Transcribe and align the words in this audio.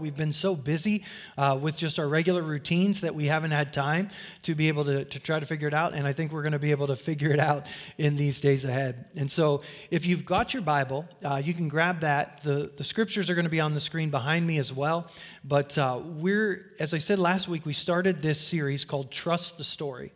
We've 0.00 0.16
been 0.16 0.32
so 0.32 0.56
busy 0.56 1.04
uh, 1.36 1.58
with 1.60 1.76
just 1.76 1.98
our 1.98 2.08
regular 2.08 2.42
routines 2.42 3.02
that 3.02 3.14
we 3.14 3.26
haven't 3.26 3.50
had 3.50 3.72
time 3.72 4.08
to 4.42 4.54
be 4.54 4.68
able 4.68 4.84
to, 4.86 5.04
to 5.04 5.20
try 5.20 5.38
to 5.38 5.46
figure 5.46 5.68
it 5.68 5.74
out. 5.74 5.94
And 5.94 6.06
I 6.06 6.12
think 6.12 6.32
we're 6.32 6.42
going 6.42 6.52
to 6.52 6.58
be 6.58 6.70
able 6.70 6.86
to 6.86 6.96
figure 6.96 7.30
it 7.30 7.38
out 7.38 7.66
in 7.98 8.16
these 8.16 8.40
days 8.40 8.64
ahead. 8.64 9.06
And 9.16 9.30
so, 9.30 9.62
if 9.90 10.06
you've 10.06 10.24
got 10.24 10.54
your 10.54 10.62
Bible, 10.62 11.06
uh, 11.24 11.42
you 11.44 11.54
can 11.54 11.68
grab 11.68 12.00
that. 12.00 12.42
The, 12.42 12.72
the 12.76 12.84
scriptures 12.84 13.28
are 13.30 13.34
going 13.34 13.44
to 13.44 13.50
be 13.50 13.60
on 13.60 13.74
the 13.74 13.80
screen 13.80 14.10
behind 14.10 14.46
me 14.46 14.58
as 14.58 14.72
well. 14.72 15.10
But 15.44 15.76
uh, 15.76 16.00
we're, 16.02 16.72
as 16.80 16.94
I 16.94 16.98
said 16.98 17.18
last 17.18 17.48
week, 17.48 17.66
we 17.66 17.72
started 17.72 18.20
this 18.20 18.40
series 18.40 18.84
called 18.84 19.10
Trust 19.10 19.58
the 19.58 19.64
Story. 19.64 20.12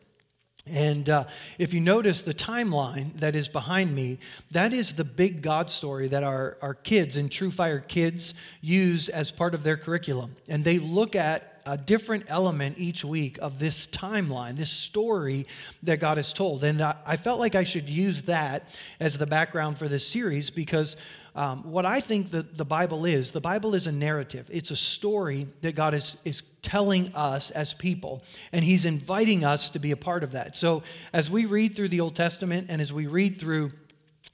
And 0.66 1.10
uh, 1.10 1.24
if 1.58 1.74
you 1.74 1.80
notice 1.80 2.22
the 2.22 2.32
timeline 2.32 3.14
that 3.16 3.34
is 3.34 3.48
behind 3.48 3.94
me, 3.94 4.18
that 4.50 4.72
is 4.72 4.94
the 4.94 5.04
big 5.04 5.42
God 5.42 5.70
story 5.70 6.08
that 6.08 6.24
our, 6.24 6.56
our 6.62 6.74
kids 6.74 7.18
in 7.18 7.28
True 7.28 7.50
Fire 7.50 7.80
Kids 7.80 8.32
use 8.62 9.10
as 9.10 9.30
part 9.30 9.54
of 9.54 9.62
their 9.62 9.76
curriculum. 9.76 10.34
And 10.48 10.64
they 10.64 10.78
look 10.78 11.14
at 11.14 11.60
a 11.66 11.76
different 11.76 12.24
element 12.28 12.76
each 12.78 13.04
week 13.04 13.38
of 13.38 13.58
this 13.58 13.86
timeline, 13.86 14.56
this 14.56 14.70
story 14.70 15.46
that 15.82 16.00
God 16.00 16.16
has 16.16 16.32
told. 16.32 16.64
And 16.64 16.80
I, 16.80 16.96
I 17.06 17.16
felt 17.16 17.40
like 17.40 17.54
I 17.54 17.64
should 17.64 17.88
use 17.88 18.22
that 18.22 18.78
as 19.00 19.18
the 19.18 19.26
background 19.26 19.78
for 19.78 19.88
this 19.88 20.06
series 20.06 20.50
because 20.50 20.96
um, 21.34 21.70
what 21.70 21.84
I 21.84 22.00
think 22.00 22.30
that 22.30 22.56
the 22.56 22.64
Bible 22.64 23.04
is, 23.04 23.32
the 23.32 23.40
Bible 23.40 23.74
is 23.74 23.86
a 23.86 23.92
narrative. 23.92 24.48
It's 24.52 24.70
a 24.70 24.76
story 24.76 25.48
that 25.62 25.74
God 25.74 25.94
is, 25.94 26.16
is 26.24 26.42
telling 26.64 27.14
us 27.14 27.50
as 27.52 27.74
people, 27.74 28.24
and 28.52 28.64
He's 28.64 28.84
inviting 28.84 29.44
us 29.44 29.70
to 29.70 29.78
be 29.78 29.92
a 29.92 29.96
part 29.96 30.24
of 30.24 30.32
that. 30.32 30.56
So 30.56 30.82
as 31.12 31.30
we 31.30 31.44
read 31.44 31.76
through 31.76 31.88
the 31.88 32.00
Old 32.00 32.16
Testament 32.16 32.66
and 32.70 32.80
as 32.80 32.92
we 32.92 33.06
read 33.06 33.36
through 33.36 33.70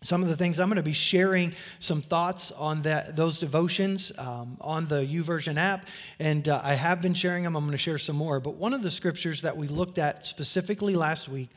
some 0.02 0.22
of 0.22 0.28
the 0.28 0.36
things 0.36 0.58
I'm 0.58 0.68
going 0.68 0.76
to 0.76 0.82
be 0.82 0.94
sharing 0.94 1.52
some 1.78 2.00
thoughts 2.00 2.52
on 2.52 2.82
that 2.82 3.16
those 3.16 3.38
devotions 3.38 4.12
um, 4.16 4.56
on 4.60 4.86
the 4.86 5.02
YouVersion 5.02 5.58
app, 5.58 5.88
and 6.18 6.48
uh, 6.48 6.60
I 6.64 6.74
have 6.74 7.02
been 7.02 7.12
sharing 7.12 7.44
them. 7.44 7.54
I'm 7.54 7.64
going 7.64 7.72
to 7.72 7.78
share 7.78 7.98
some 7.98 8.16
more. 8.16 8.40
But 8.40 8.54
one 8.54 8.72
of 8.72 8.82
the 8.82 8.90
scriptures 8.90 9.42
that 9.42 9.56
we 9.56 9.68
looked 9.68 9.98
at 9.98 10.24
specifically 10.24 10.96
last 10.96 11.28
week 11.28 11.50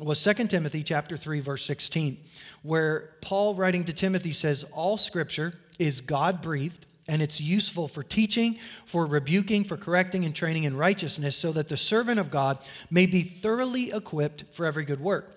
was 0.00 0.22
2 0.24 0.46
Timothy 0.46 0.82
chapter 0.82 1.18
3 1.18 1.40
verse 1.40 1.64
16 1.66 2.16
where 2.62 3.10
Paul 3.20 3.54
writing 3.54 3.84
to 3.84 3.92
Timothy 3.92 4.32
says 4.32 4.64
all 4.72 4.96
scripture 4.96 5.52
is 5.78 6.00
God 6.00 6.40
breathed 6.40 6.86
and 7.08 7.20
it's 7.20 7.40
useful 7.40 7.88
for 7.88 8.02
teaching, 8.02 8.58
for 8.84 9.06
rebuking, 9.06 9.64
for 9.64 9.76
correcting 9.76 10.24
and 10.24 10.34
training 10.34 10.64
in 10.64 10.76
righteousness 10.76 11.36
so 11.36 11.52
that 11.52 11.68
the 11.68 11.76
servant 11.76 12.20
of 12.20 12.30
God 12.30 12.58
may 12.90 13.06
be 13.06 13.22
thoroughly 13.22 13.90
equipped 13.92 14.44
for 14.52 14.66
every 14.66 14.84
good 14.84 15.00
work. 15.00 15.36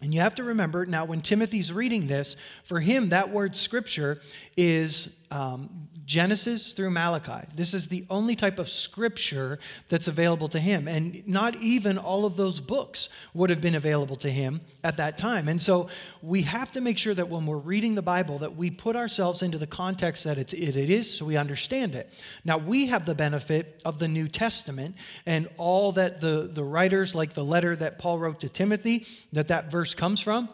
And 0.00 0.12
you 0.12 0.20
have 0.20 0.34
to 0.36 0.44
remember 0.44 0.84
now, 0.84 1.04
when 1.04 1.20
Timothy's 1.20 1.72
reading 1.72 2.08
this, 2.08 2.34
for 2.64 2.80
him, 2.80 3.10
that 3.10 3.30
word 3.30 3.54
scripture 3.54 4.20
is 4.56 5.14
um, 5.32 5.88
Genesis 6.04 6.74
through 6.74 6.90
Malachi. 6.90 7.46
This 7.54 7.72
is 7.72 7.88
the 7.88 8.04
only 8.10 8.36
type 8.36 8.58
of 8.58 8.68
scripture 8.68 9.58
that's 9.88 10.08
available 10.08 10.48
to 10.48 10.58
him. 10.58 10.86
And 10.86 11.26
not 11.26 11.54
even 11.56 11.96
all 11.96 12.26
of 12.26 12.36
those 12.36 12.60
books 12.60 13.08
would 13.32 13.48
have 13.48 13.60
been 13.60 13.74
available 13.74 14.16
to 14.16 14.30
him 14.30 14.60
at 14.84 14.96
that 14.98 15.16
time. 15.16 15.48
And 15.48 15.62
so 15.62 15.88
we 16.20 16.42
have 16.42 16.72
to 16.72 16.80
make 16.80 16.98
sure 16.98 17.14
that 17.14 17.28
when 17.28 17.46
we're 17.46 17.56
reading 17.56 17.94
the 17.94 18.02
Bible 18.02 18.38
that 18.38 18.56
we 18.56 18.70
put 18.70 18.94
ourselves 18.94 19.42
into 19.42 19.58
the 19.58 19.66
context 19.66 20.24
that 20.24 20.38
it, 20.38 20.52
it 20.52 20.76
is 20.76 21.10
so 21.10 21.24
we 21.24 21.36
understand 21.36 21.94
it. 21.94 22.12
Now 22.44 22.58
we 22.58 22.86
have 22.86 23.06
the 23.06 23.14
benefit 23.14 23.80
of 23.84 23.98
the 23.98 24.08
New 24.08 24.28
Testament 24.28 24.96
and 25.24 25.48
all 25.56 25.92
that 25.92 26.20
the, 26.20 26.50
the 26.52 26.64
writers, 26.64 27.14
like 27.14 27.32
the 27.32 27.44
letter 27.44 27.74
that 27.76 27.98
Paul 27.98 28.18
wrote 28.18 28.40
to 28.40 28.48
Timothy, 28.48 29.06
that 29.32 29.48
that 29.48 29.70
verse 29.70 29.94
comes 29.94 30.20
from 30.20 30.48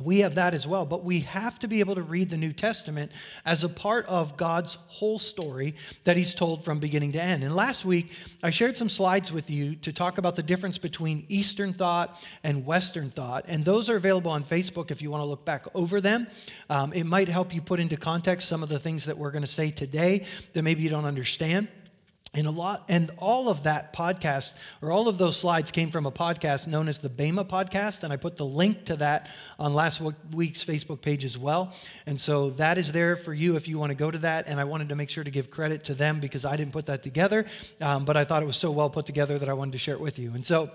we 0.00 0.20
have 0.20 0.34
that 0.36 0.54
as 0.54 0.66
well, 0.66 0.84
but 0.84 1.04
we 1.04 1.20
have 1.20 1.58
to 1.60 1.68
be 1.68 1.80
able 1.80 1.94
to 1.94 2.02
read 2.02 2.30
the 2.30 2.36
New 2.36 2.52
Testament 2.52 3.12
as 3.44 3.64
a 3.64 3.68
part 3.68 4.06
of 4.06 4.36
God's 4.36 4.76
whole 4.86 5.18
story 5.18 5.74
that 6.04 6.16
He's 6.16 6.34
told 6.34 6.64
from 6.64 6.78
beginning 6.78 7.12
to 7.12 7.22
end. 7.22 7.42
And 7.42 7.54
last 7.54 7.84
week, 7.84 8.12
I 8.42 8.50
shared 8.50 8.76
some 8.76 8.88
slides 8.88 9.32
with 9.32 9.50
you 9.50 9.76
to 9.76 9.92
talk 9.92 10.18
about 10.18 10.36
the 10.36 10.42
difference 10.42 10.78
between 10.78 11.26
Eastern 11.28 11.72
thought 11.72 12.22
and 12.44 12.64
Western 12.64 13.10
thought. 13.10 13.44
And 13.48 13.64
those 13.64 13.88
are 13.88 13.96
available 13.96 14.30
on 14.30 14.44
Facebook 14.44 14.90
if 14.90 15.02
you 15.02 15.10
want 15.10 15.22
to 15.22 15.28
look 15.28 15.44
back 15.44 15.66
over 15.74 16.00
them. 16.00 16.26
Um, 16.68 16.92
it 16.92 17.04
might 17.04 17.28
help 17.28 17.54
you 17.54 17.60
put 17.60 17.80
into 17.80 17.96
context 17.96 18.48
some 18.48 18.62
of 18.62 18.68
the 18.68 18.78
things 18.78 19.04
that 19.06 19.18
we're 19.18 19.30
going 19.30 19.42
to 19.42 19.48
say 19.48 19.70
today 19.70 20.24
that 20.52 20.62
maybe 20.62 20.82
you 20.82 20.90
don't 20.90 21.04
understand. 21.04 21.68
And 22.32 22.46
a 22.46 22.50
lot, 22.50 22.84
and 22.88 23.10
all 23.18 23.48
of 23.48 23.64
that 23.64 23.92
podcast, 23.92 24.56
or 24.80 24.92
all 24.92 25.08
of 25.08 25.18
those 25.18 25.36
slides 25.36 25.72
came 25.72 25.90
from 25.90 26.06
a 26.06 26.12
podcast 26.12 26.68
known 26.68 26.86
as 26.86 27.00
the 27.00 27.08
Bema 27.08 27.44
podcast, 27.44 28.04
and 28.04 28.12
I 28.12 28.16
put 28.16 28.36
the 28.36 28.46
link 28.46 28.84
to 28.84 28.96
that 28.96 29.28
on 29.58 29.74
last 29.74 30.00
week's 30.32 30.64
Facebook 30.64 31.00
page 31.02 31.24
as 31.24 31.36
well. 31.36 31.74
And 32.06 32.20
so 32.20 32.50
that 32.50 32.78
is 32.78 32.92
there 32.92 33.16
for 33.16 33.34
you 33.34 33.56
if 33.56 33.66
you 33.66 33.80
want 33.80 33.90
to 33.90 33.96
go 33.96 34.12
to 34.12 34.18
that. 34.18 34.46
And 34.46 34.60
I 34.60 34.64
wanted 34.64 34.90
to 34.90 34.96
make 34.96 35.10
sure 35.10 35.24
to 35.24 35.30
give 35.30 35.50
credit 35.50 35.84
to 35.84 35.94
them 35.94 36.20
because 36.20 36.44
I 36.44 36.54
didn't 36.54 36.72
put 36.72 36.86
that 36.86 37.02
together, 37.02 37.46
um, 37.80 38.04
but 38.04 38.16
I 38.16 38.22
thought 38.22 38.44
it 38.44 38.46
was 38.46 38.56
so 38.56 38.70
well 38.70 38.90
put 38.90 39.06
together 39.06 39.36
that 39.36 39.48
I 39.48 39.54
wanted 39.54 39.72
to 39.72 39.78
share 39.78 39.94
it 39.94 40.00
with 40.00 40.16
you. 40.18 40.32
And 40.32 40.46
so 40.46 40.70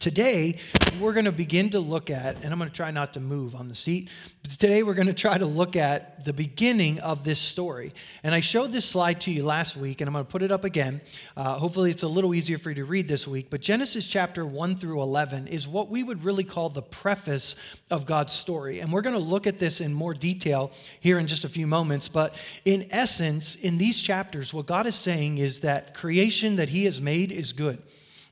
Today, 0.00 0.58
we're 0.98 1.12
going 1.12 1.26
to 1.26 1.32
begin 1.32 1.70
to 1.70 1.78
look 1.78 2.08
at, 2.08 2.42
and 2.42 2.52
I'm 2.52 2.58
going 2.58 2.68
to 2.68 2.74
try 2.74 2.90
not 2.90 3.12
to 3.14 3.20
move 3.20 3.54
on 3.54 3.68
the 3.68 3.74
seat. 3.74 4.08
Today, 4.42 4.82
we're 4.82 4.94
going 4.94 5.06
to 5.06 5.12
try 5.12 5.36
to 5.36 5.44
look 5.44 5.76
at 5.76 6.24
the 6.24 6.32
beginning 6.32 6.98
of 7.00 7.24
this 7.24 7.38
story. 7.38 7.92
And 8.24 8.34
I 8.34 8.40
showed 8.40 8.72
this 8.72 8.86
slide 8.86 9.20
to 9.22 9.30
you 9.30 9.44
last 9.44 9.76
week, 9.76 10.00
and 10.00 10.08
I'm 10.08 10.14
going 10.14 10.24
to 10.24 10.30
put 10.30 10.42
it 10.42 10.50
up 10.50 10.64
again. 10.64 11.02
Uh, 11.36 11.54
hopefully, 11.54 11.90
it's 11.90 12.02
a 12.02 12.08
little 12.08 12.34
easier 12.34 12.58
for 12.58 12.70
you 12.70 12.76
to 12.76 12.84
read 12.84 13.06
this 13.06 13.28
week. 13.28 13.48
But 13.50 13.60
Genesis 13.60 14.06
chapter 14.06 14.46
1 14.46 14.76
through 14.76 15.02
11 15.02 15.48
is 15.48 15.68
what 15.68 15.88
we 15.88 16.02
would 16.02 16.24
really 16.24 16.44
call 16.44 16.68
the 16.70 16.82
preface 16.82 17.54
of 17.90 18.06
God's 18.06 18.32
story. 18.32 18.80
And 18.80 18.92
we're 18.92 19.02
going 19.02 19.14
to 19.14 19.22
look 19.22 19.46
at 19.46 19.58
this 19.58 19.80
in 19.80 19.92
more 19.92 20.14
detail 20.14 20.72
here 21.00 21.18
in 21.18 21.26
just 21.26 21.44
a 21.44 21.48
few 21.48 21.66
moments. 21.66 22.08
But 22.08 22.34
in 22.64 22.86
essence, 22.90 23.56
in 23.56 23.78
these 23.78 24.00
chapters, 24.00 24.54
what 24.54 24.66
God 24.66 24.86
is 24.86 24.94
saying 24.94 25.38
is 25.38 25.60
that 25.60 25.94
creation 25.94 26.56
that 26.56 26.70
He 26.70 26.86
has 26.86 27.00
made 27.00 27.30
is 27.30 27.52
good. 27.52 27.82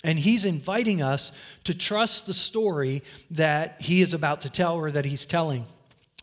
And 0.02 0.18
he's 0.18 0.44
inviting 0.44 1.02
us 1.02 1.32
to 1.64 1.74
trust 1.74 2.26
the 2.26 2.34
story 2.34 3.02
that 3.30 3.80
he 3.80 4.00
is 4.00 4.14
about 4.14 4.40
to 4.42 4.50
tell 4.50 4.76
or 4.76 4.90
that 4.90 5.04
he's 5.04 5.26
telling. 5.26 5.66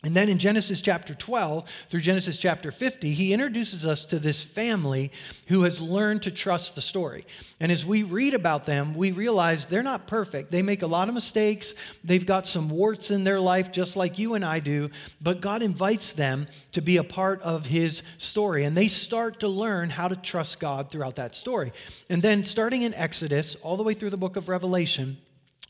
And 0.03 0.16
then 0.16 0.30
in 0.30 0.38
Genesis 0.38 0.80
chapter 0.80 1.16
12 1.16 1.68
through 1.90 2.02
Genesis 2.02 2.38
chapter 2.38 2.69
50, 2.69 3.13
he 3.13 3.34
introduces 3.34 3.84
us 3.84 4.06
to 4.06 4.19
this 4.19 4.44
family 4.44 5.12
who 5.47 5.63
has 5.63 5.81
learned 5.81 6.22
to 6.22 6.31
trust 6.31 6.75
the 6.75 6.84
story. 6.84 7.25
And 7.59 7.72
as 7.72 7.84
we 7.84 8.03
read 8.03 8.36
about 8.36 8.66
them, 8.66 8.94
we 8.94 9.12
realize 9.12 9.66
they're 9.66 9.81
not 9.81 10.06
perfect. 10.06 10.52
They 10.52 10.62
make 10.62 10.84
a 10.84 10.88
lot 10.88 11.07
of 11.07 11.16
mistakes. 11.16 11.74
They've 12.03 12.25
got 12.25 12.46
some 12.46 12.69
warts 12.69 13.09
in 13.09 13.24
their 13.24 13.40
life, 13.40 13.72
just 13.72 13.97
like 13.97 14.19
you 14.19 14.36
and 14.36 14.46
I 14.46 14.59
do. 14.59 14.91
But 15.19 15.41
God 15.41 15.63
invites 15.63 16.13
them 16.13 16.47
to 16.74 16.81
be 16.81 16.97
a 16.97 17.03
part 17.03 17.41
of 17.41 17.66
his 17.66 18.03
story. 18.19 18.66
And 18.66 18.78
they 18.78 18.90
start 18.90 19.40
to 19.40 19.47
learn 19.47 19.90
how 19.90 20.09
to 20.09 20.16
trust 20.16 20.59
God 20.59 20.91
throughout 20.91 21.16
that 21.16 21.36
story. 21.36 21.72
And 22.07 22.22
then 22.22 22.44
starting 22.44 22.84
in 22.84 22.94
Exodus, 22.94 23.56
all 23.56 23.78
the 23.78 23.84
way 23.84 23.96
through 23.96 24.12
the 24.12 24.18
book 24.18 24.36
of 24.36 24.47
Revelation, 24.47 25.18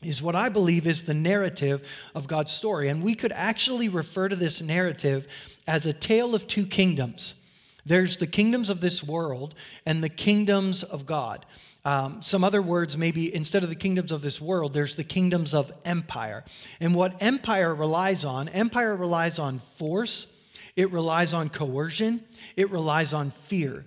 is 0.02 0.22
what 0.22 0.36
I 0.36 0.48
believe 0.48 0.86
is 0.86 1.04
the 1.04 1.14
narrative 1.14 1.88
of 2.14 2.28
God's 2.28 2.52
story. 2.52 2.88
And 2.88 3.02
we 3.02 3.14
could 3.14 3.32
actually 3.32 3.88
refer 3.88 4.28
to 4.28 4.36
this 4.36 4.62
narrative 4.62 5.58
as 5.66 5.86
a 5.86 5.92
tale 5.92 6.34
of 6.34 6.46
two 6.46 6.66
kingdoms 6.66 7.34
there's 7.88 8.18
the 8.18 8.26
kingdoms 8.26 8.68
of 8.68 8.82
this 8.82 9.02
world 9.02 9.54
and 9.86 10.04
the 10.04 10.10
kingdoms 10.10 10.82
of 10.82 11.06
God. 11.06 11.46
Um, 11.86 12.20
some 12.20 12.44
other 12.44 12.60
words, 12.60 12.98
maybe 12.98 13.34
instead 13.34 13.62
of 13.62 13.70
the 13.70 13.76
kingdoms 13.76 14.12
of 14.12 14.20
this 14.20 14.42
world, 14.42 14.74
there's 14.74 14.94
the 14.94 15.04
kingdoms 15.04 15.54
of 15.54 15.72
empire. 15.86 16.44
And 16.80 16.94
what 16.94 17.22
empire 17.22 17.74
relies 17.74 18.26
on, 18.26 18.48
empire 18.48 18.94
relies 18.94 19.38
on 19.38 19.58
force, 19.58 20.26
it 20.76 20.90
relies 20.92 21.32
on 21.32 21.48
coercion, 21.48 22.22
it 22.56 22.70
relies 22.70 23.14
on 23.14 23.30
fear. 23.30 23.86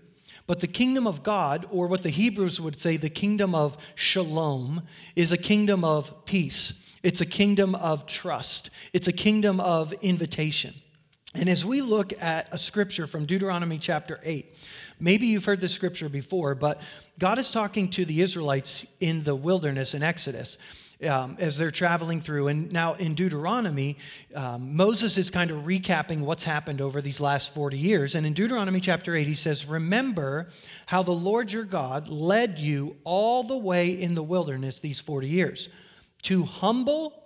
But 0.51 0.59
the 0.59 0.67
kingdom 0.67 1.07
of 1.07 1.23
God, 1.23 1.65
or 1.71 1.87
what 1.87 2.01
the 2.01 2.09
Hebrews 2.09 2.59
would 2.59 2.77
say, 2.77 2.97
the 2.97 3.09
kingdom 3.09 3.55
of 3.55 3.77
shalom, 3.95 4.81
is 5.15 5.31
a 5.31 5.37
kingdom 5.37 5.85
of 5.85 6.25
peace. 6.25 6.97
It's 7.03 7.21
a 7.21 7.25
kingdom 7.25 7.73
of 7.73 8.05
trust. 8.05 8.69
It's 8.91 9.07
a 9.07 9.13
kingdom 9.13 9.61
of 9.61 9.93
invitation. 10.01 10.73
And 11.33 11.47
as 11.47 11.63
we 11.63 11.81
look 11.81 12.11
at 12.21 12.53
a 12.53 12.57
scripture 12.57 13.07
from 13.07 13.23
Deuteronomy 13.23 13.77
chapter 13.77 14.19
8, 14.23 14.53
maybe 14.99 15.27
you've 15.27 15.45
heard 15.45 15.61
this 15.61 15.71
scripture 15.71 16.09
before, 16.09 16.53
but 16.53 16.81
God 17.17 17.37
is 17.37 17.49
talking 17.49 17.89
to 17.91 18.03
the 18.03 18.19
Israelites 18.19 18.85
in 18.99 19.23
the 19.23 19.37
wilderness 19.37 19.93
in 19.93 20.03
Exodus 20.03 20.57
um, 21.07 21.37
as 21.39 21.57
they're 21.57 21.71
traveling 21.71 22.21
through. 22.21 22.47
And 22.47 22.71
now 22.71 22.93
in 22.95 23.15
Deuteronomy, 23.15 23.97
um, 24.35 24.75
Moses 24.75 25.17
is 25.17 25.29
kind 25.29 25.51
of 25.51 25.63
recapping 25.63 26.21
what's 26.21 26.43
happened 26.43 26.81
over 26.81 27.01
these 27.01 27.19
last 27.19 27.53
40 27.53 27.77
years. 27.77 28.15
And 28.15 28.25
in 28.25 28.33
Deuteronomy 28.33 28.79
chapter 28.79 29.15
8, 29.15 29.27
he 29.27 29.35
says, 29.35 29.65
Remember 29.65 30.49
how 30.85 31.03
the 31.03 31.11
Lord 31.11 31.51
your 31.51 31.63
God 31.63 32.09
led 32.09 32.59
you 32.59 32.97
all 33.03 33.43
the 33.43 33.57
way 33.57 33.89
in 33.91 34.15
the 34.15 34.23
wilderness 34.23 34.79
these 34.79 34.99
40 34.99 35.27
years 35.27 35.69
to 36.23 36.43
humble 36.43 37.23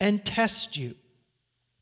and 0.00 0.24
test 0.24 0.76
you 0.76 0.94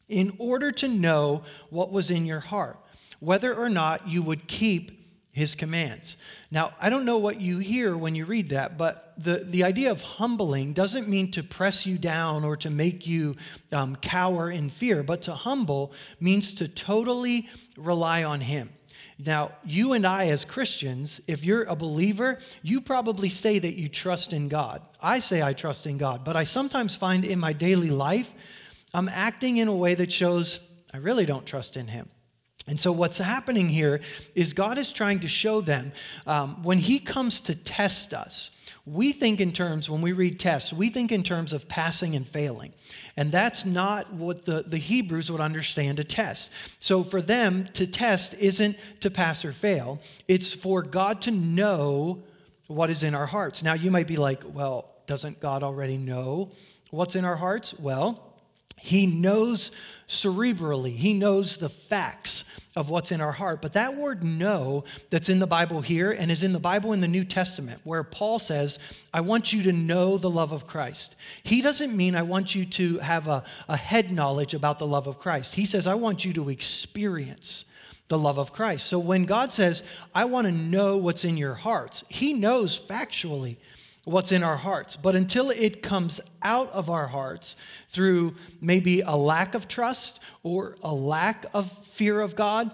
in 0.08 0.32
order 0.38 0.72
to 0.72 0.88
know 0.88 1.44
what 1.70 1.92
was 1.92 2.10
in 2.10 2.26
your 2.26 2.40
heart, 2.40 2.78
whether 3.20 3.54
or 3.54 3.68
not 3.68 4.08
you 4.08 4.22
would 4.22 4.48
keep 4.48 4.97
his 5.38 5.54
commands. 5.54 6.16
Now, 6.50 6.72
I 6.80 6.90
don't 6.90 7.04
know 7.04 7.18
what 7.18 7.40
you 7.40 7.58
hear 7.58 7.96
when 7.96 8.14
you 8.14 8.26
read 8.26 8.50
that, 8.50 8.76
but 8.76 9.14
the, 9.16 9.36
the 9.36 9.64
idea 9.64 9.90
of 9.90 10.02
humbling 10.02 10.72
doesn't 10.72 11.08
mean 11.08 11.30
to 11.30 11.42
press 11.42 11.86
you 11.86 11.96
down 11.96 12.44
or 12.44 12.56
to 12.58 12.70
make 12.70 13.06
you 13.06 13.36
um, 13.72 13.96
cower 13.96 14.50
in 14.50 14.68
fear, 14.68 15.02
but 15.02 15.22
to 15.22 15.32
humble 15.32 15.92
means 16.20 16.52
to 16.54 16.68
totally 16.68 17.48
rely 17.76 18.24
on 18.24 18.40
him. 18.40 18.70
Now, 19.18 19.52
you 19.64 19.94
and 19.94 20.06
I, 20.06 20.26
as 20.26 20.44
Christians, 20.44 21.20
if 21.26 21.44
you're 21.44 21.64
a 21.64 21.74
believer, 21.74 22.38
you 22.62 22.80
probably 22.80 23.30
say 23.30 23.58
that 23.58 23.74
you 23.74 23.88
trust 23.88 24.32
in 24.32 24.48
God. 24.48 24.82
I 25.02 25.18
say 25.18 25.42
I 25.42 25.54
trust 25.54 25.86
in 25.86 25.98
God, 25.98 26.24
but 26.24 26.36
I 26.36 26.44
sometimes 26.44 26.94
find 26.94 27.24
in 27.24 27.38
my 27.38 27.52
daily 27.52 27.90
life, 27.90 28.32
I'm 28.94 29.08
acting 29.08 29.56
in 29.56 29.68
a 29.68 29.74
way 29.74 29.94
that 29.94 30.12
shows 30.12 30.60
I 30.94 30.98
really 30.98 31.24
don't 31.24 31.44
trust 31.46 31.76
in 31.76 31.88
Him. 31.88 32.08
And 32.68 32.78
so, 32.78 32.92
what's 32.92 33.18
happening 33.18 33.68
here 33.68 34.00
is 34.34 34.52
God 34.52 34.78
is 34.78 34.92
trying 34.92 35.20
to 35.20 35.28
show 35.28 35.60
them 35.60 35.92
um, 36.26 36.62
when 36.62 36.78
He 36.78 36.98
comes 36.98 37.40
to 37.40 37.54
test 37.54 38.12
us, 38.12 38.50
we 38.84 39.12
think 39.12 39.40
in 39.40 39.52
terms, 39.52 39.90
when 39.90 40.00
we 40.00 40.12
read 40.12 40.40
tests, 40.40 40.72
we 40.72 40.88
think 40.88 41.12
in 41.12 41.22
terms 41.22 41.52
of 41.52 41.68
passing 41.68 42.14
and 42.14 42.26
failing. 42.26 42.72
And 43.16 43.30
that's 43.30 43.66
not 43.66 44.12
what 44.12 44.46
the, 44.46 44.62
the 44.62 44.78
Hebrews 44.78 45.30
would 45.30 45.40
understand 45.40 45.98
a 45.98 46.04
test. 46.04 46.50
So 46.82 47.02
for 47.02 47.20
them, 47.20 47.66
to 47.74 47.86
test 47.86 48.34
isn't 48.40 48.78
to 49.00 49.10
pass 49.10 49.44
or 49.44 49.52
fail, 49.52 50.00
it's 50.26 50.54
for 50.54 50.82
God 50.82 51.20
to 51.22 51.30
know 51.30 52.24
what 52.68 52.90
is 52.90 53.02
in 53.02 53.14
our 53.14 53.26
hearts. 53.26 53.62
Now, 53.62 53.74
you 53.74 53.90
might 53.90 54.06
be 54.06 54.16
like, 54.16 54.42
well, 54.46 54.90
doesn't 55.06 55.40
God 55.40 55.62
already 55.62 55.96
know 55.96 56.52
what's 56.90 57.16
in 57.16 57.24
our 57.24 57.36
hearts? 57.36 57.78
Well, 57.78 58.27
he 58.78 59.06
knows 59.06 59.72
cerebrally, 60.06 60.94
he 60.94 61.12
knows 61.12 61.58
the 61.58 61.68
facts 61.68 62.44
of 62.76 62.90
what's 62.90 63.10
in 63.10 63.20
our 63.20 63.32
heart. 63.32 63.60
But 63.60 63.72
that 63.72 63.96
word 63.96 64.22
know 64.22 64.84
that's 65.10 65.28
in 65.28 65.40
the 65.40 65.46
Bible 65.46 65.80
here 65.80 66.12
and 66.12 66.30
is 66.30 66.42
in 66.42 66.52
the 66.52 66.60
Bible 66.60 66.92
in 66.92 67.00
the 67.00 67.08
New 67.08 67.24
Testament, 67.24 67.80
where 67.82 68.04
Paul 68.04 68.38
says, 68.38 68.78
I 69.12 69.20
want 69.20 69.52
you 69.52 69.64
to 69.64 69.72
know 69.72 70.16
the 70.16 70.30
love 70.30 70.52
of 70.52 70.66
Christ. 70.66 71.16
He 71.42 71.60
doesn't 71.60 71.96
mean 71.96 72.14
I 72.14 72.22
want 72.22 72.54
you 72.54 72.64
to 72.64 72.98
have 72.98 73.26
a, 73.26 73.42
a 73.68 73.76
head 73.76 74.12
knowledge 74.12 74.54
about 74.54 74.78
the 74.78 74.86
love 74.86 75.08
of 75.08 75.18
Christ. 75.18 75.56
He 75.56 75.66
says, 75.66 75.86
I 75.86 75.96
want 75.96 76.24
you 76.24 76.32
to 76.34 76.48
experience 76.48 77.64
the 78.06 78.18
love 78.18 78.38
of 78.38 78.52
Christ. 78.52 78.86
So 78.86 78.98
when 78.98 79.24
God 79.24 79.52
says, 79.52 79.82
I 80.14 80.24
want 80.24 80.46
to 80.46 80.52
know 80.52 80.96
what's 80.96 81.24
in 81.24 81.36
your 81.36 81.54
hearts, 81.54 82.04
He 82.08 82.32
knows 82.32 82.78
factually 82.80 83.56
what's 84.08 84.32
in 84.32 84.42
our 84.42 84.56
hearts. 84.56 84.96
But 84.96 85.14
until 85.14 85.50
it 85.50 85.82
comes 85.82 86.20
out 86.42 86.70
of 86.70 86.88
our 86.90 87.06
hearts 87.06 87.56
through 87.88 88.34
maybe 88.60 89.00
a 89.02 89.16
lack 89.16 89.54
of 89.54 89.68
trust 89.68 90.20
or 90.42 90.76
a 90.82 90.92
lack 90.94 91.44
of 91.52 91.70
fear 91.86 92.20
of 92.20 92.34
God, 92.34 92.70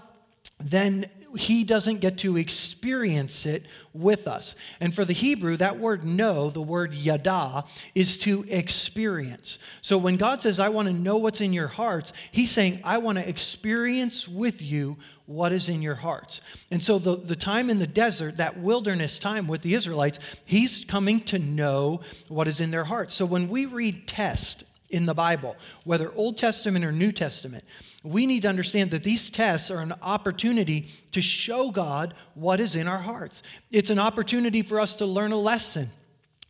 then 0.59 1.07
he 1.35 1.65
doesn't 1.65 2.01
get 2.01 2.19
to 2.19 2.37
experience 2.37 3.47
it 3.47 3.67
with 3.93 4.27
us. 4.27 4.57
And 4.81 4.93
for 4.93 5.05
the 5.05 5.13
Hebrew, 5.13 5.57
that 5.57 5.79
word 5.79 6.05
know, 6.05 6.51
the 6.51 6.63
word 6.63 6.95
yada, 6.95 7.65
is 7.95 8.17
to 8.19 8.45
experience. 8.49 9.59
So 9.81 9.99
when 9.99 10.17
God 10.17 10.43
says, 10.43 10.59
I 10.59 10.69
want 10.69 10.89
to 10.89 10.95
know 10.95 11.19
what's 11.19 11.41
in 11.41 11.53
your 11.53 11.69
hearts, 11.69 12.13
he's 12.33 12.51
saying, 12.51 12.81
I 12.85 12.99
want 12.99 13.19
to 13.19 13.29
experience 13.29 14.27
with 14.29 14.61
you 14.63 14.97
what 15.27 15.53
is 15.53 15.69
in 15.69 15.81
your 15.81 15.95
hearts. 15.95 16.41
And 16.71 16.83
so 16.83 16.99
the, 16.99 17.17
the 17.17 17.37
time 17.37 17.71
in 17.71 17.79
the 17.79 17.87
desert, 17.87 18.37
that 18.37 18.59
wilderness 18.59 19.19
time 19.19 19.47
with 19.47 19.63
the 19.63 19.75
Israelites, 19.75 20.41
he's 20.45 20.85
coming 20.85 21.21
to 21.23 21.39
know 21.39 22.03
what 22.29 22.49
is 22.49 22.61
in 22.61 22.71
their 22.71 22.85
hearts. 22.85 23.15
So 23.15 23.25
when 23.25 23.49
we 23.49 23.67
read 23.67 24.07
test 24.07 24.65
in 24.91 25.07
the 25.07 25.15
Bible, 25.15 25.57
whether 25.85 26.13
Old 26.15 26.37
Testament 26.37 26.85
or 26.85 26.93
New 26.93 27.13
Testament, 27.13 27.65
we 28.03 28.27
need 28.27 28.43
to 28.43 28.49
understand 28.49 28.91
that 28.91 29.03
these 29.03 29.31
tests 29.31 29.71
are 29.71 29.81
an 29.81 29.95
opportunity 30.03 30.89
to 31.13 31.21
show 31.21 31.71
God 31.71 32.15
what 32.35 32.61
is 32.61 32.77
in 32.77 32.87
our 32.87 32.99
hearts. 32.99 33.43
It's 33.71 33.91
an 33.91 33.99
opportunity 33.99 34.63
for 34.63 34.79
us 34.79 34.95
to 34.97 35.07
learn 35.07 35.33
a 35.33 35.39
lesson 35.39 35.91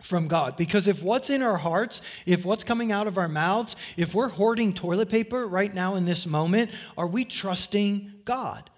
from 0.02 0.28
God. 0.28 0.56
Because 0.56 0.86
if 0.86 1.02
what's 1.02 1.30
in 1.30 1.42
our 1.42 1.56
hearts, 1.56 2.00
if 2.26 2.44
what's 2.44 2.64
coming 2.64 2.92
out 2.92 3.06
of 3.06 3.16
our 3.16 3.28
mouths, 3.28 3.76
if 3.96 4.14
we're 4.14 4.28
hoarding 4.28 4.74
toilet 4.74 5.08
paper 5.08 5.46
right 5.46 5.72
now 5.72 5.94
in 5.94 6.04
this 6.04 6.26
moment, 6.26 6.70
are 6.98 7.06
we 7.06 7.24
trusting 7.24 8.12
God? 8.24 8.68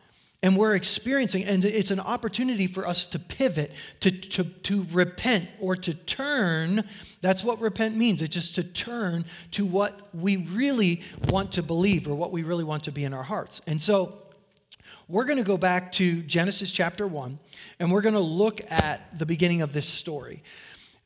And 0.43 0.57
we're 0.57 0.75
experiencing, 0.75 1.45
and 1.45 1.65
it's 1.65 1.91
an 1.91 1.99
opportunity 1.99 2.67
for 2.67 2.87
us 2.87 3.07
to 3.07 3.19
pivot, 3.19 3.73
to, 4.01 4.11
to, 4.11 4.45
to 4.45 4.87
repent, 4.93 5.49
or 5.61 5.77
to 5.77 5.95
turn. 5.95 6.85
That's 7.23 7.43
what 7.43 7.61
repent 7.61 7.97
means. 7.97 8.21
It's 8.21 8.35
just 8.35 8.55
to 8.57 8.63
turn 8.63 9.25
to 9.53 9.65
what 9.65 10.15
we 10.15 10.37
really 10.37 11.03
want 11.29 11.53
to 11.53 11.63
believe 11.63 12.07
or 12.07 12.15
what 12.15 12.33
we 12.33 12.43
really 12.43 12.65
want 12.65 12.85
to 12.85 12.93
be 12.93 13.05
in 13.05 13.15
our 13.15 13.23
hearts. 13.23 13.63
And 13.67 13.81
so 13.81 14.19
we're 15.09 15.25
going 15.25 15.39
to 15.39 15.45
go 15.45 15.57
back 15.57 15.93
to 15.93 16.21
Genesis 16.23 16.71
chapter 16.71 17.07
1, 17.07 17.39
and 17.81 17.91
we're 17.91 18.01
going 18.03 18.15
to 18.15 18.21
look 18.21 18.61
at 18.71 19.19
the 19.19 19.25
beginning 19.25 19.63
of 19.63 19.73
this 19.73 19.89
story. 19.89 20.43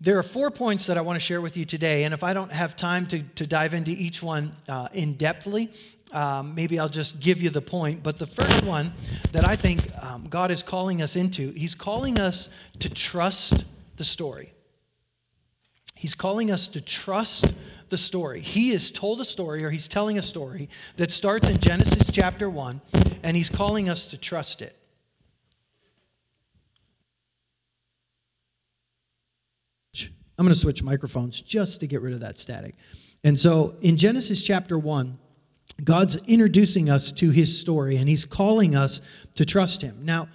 There 0.02 0.16
are 0.16 0.22
four 0.22 0.50
points 0.50 0.86
that 0.86 0.96
I 0.96 1.02
want 1.02 1.16
to 1.16 1.20
share 1.20 1.42
with 1.42 1.58
you 1.58 1.66
today, 1.66 2.04
and 2.04 2.14
if 2.14 2.24
I 2.24 2.32
don't 2.32 2.50
have 2.50 2.74
time 2.74 3.06
to, 3.08 3.22
to 3.22 3.46
dive 3.46 3.74
into 3.74 3.90
each 3.90 4.22
one 4.22 4.56
uh, 4.66 4.88
in 4.94 5.16
depthly, 5.16 5.68
um, 6.14 6.54
maybe 6.54 6.78
I'll 6.78 6.88
just 6.88 7.20
give 7.20 7.42
you 7.42 7.50
the 7.50 7.60
point. 7.60 8.02
But 8.02 8.16
the 8.16 8.26
first 8.26 8.64
one 8.64 8.94
that 9.32 9.46
I 9.46 9.56
think 9.56 9.82
um, 10.02 10.24
God 10.24 10.50
is 10.50 10.62
calling 10.62 11.02
us 11.02 11.16
into, 11.16 11.52
He's 11.52 11.74
calling 11.74 12.18
us 12.18 12.48
to 12.78 12.88
trust 12.88 13.66
the 13.96 14.04
story. 14.04 14.54
He's 15.94 16.14
calling 16.14 16.50
us 16.50 16.68
to 16.68 16.80
trust 16.80 17.52
the 17.90 17.98
story. 17.98 18.40
He 18.40 18.70
has 18.70 18.90
told 18.90 19.20
a 19.20 19.24
story, 19.26 19.64
or 19.64 19.70
He's 19.70 19.86
telling 19.86 20.16
a 20.16 20.22
story 20.22 20.70
that 20.96 21.12
starts 21.12 21.50
in 21.50 21.58
Genesis 21.58 22.10
chapter 22.10 22.48
1, 22.48 22.80
and 23.22 23.36
He's 23.36 23.50
calling 23.50 23.90
us 23.90 24.08
to 24.08 24.18
trust 24.18 24.62
it. 24.62 24.79
I'm 30.40 30.46
going 30.46 30.54
to 30.54 30.58
switch 30.58 30.82
microphones 30.82 31.42
just 31.42 31.80
to 31.80 31.86
get 31.86 32.00
rid 32.00 32.14
of 32.14 32.20
that 32.20 32.38
static. 32.38 32.74
And 33.24 33.38
so 33.38 33.74
in 33.82 33.98
Genesis 33.98 34.42
chapter 34.42 34.78
1, 34.78 35.18
God's 35.84 36.16
introducing 36.26 36.88
us 36.88 37.12
to 37.12 37.28
his 37.28 37.60
story 37.60 37.98
and 37.98 38.08
he's 38.08 38.24
calling 38.24 38.74
us 38.74 39.02
to 39.34 39.44
trust 39.44 39.82
him. 39.82 39.98
Now, 40.02 40.28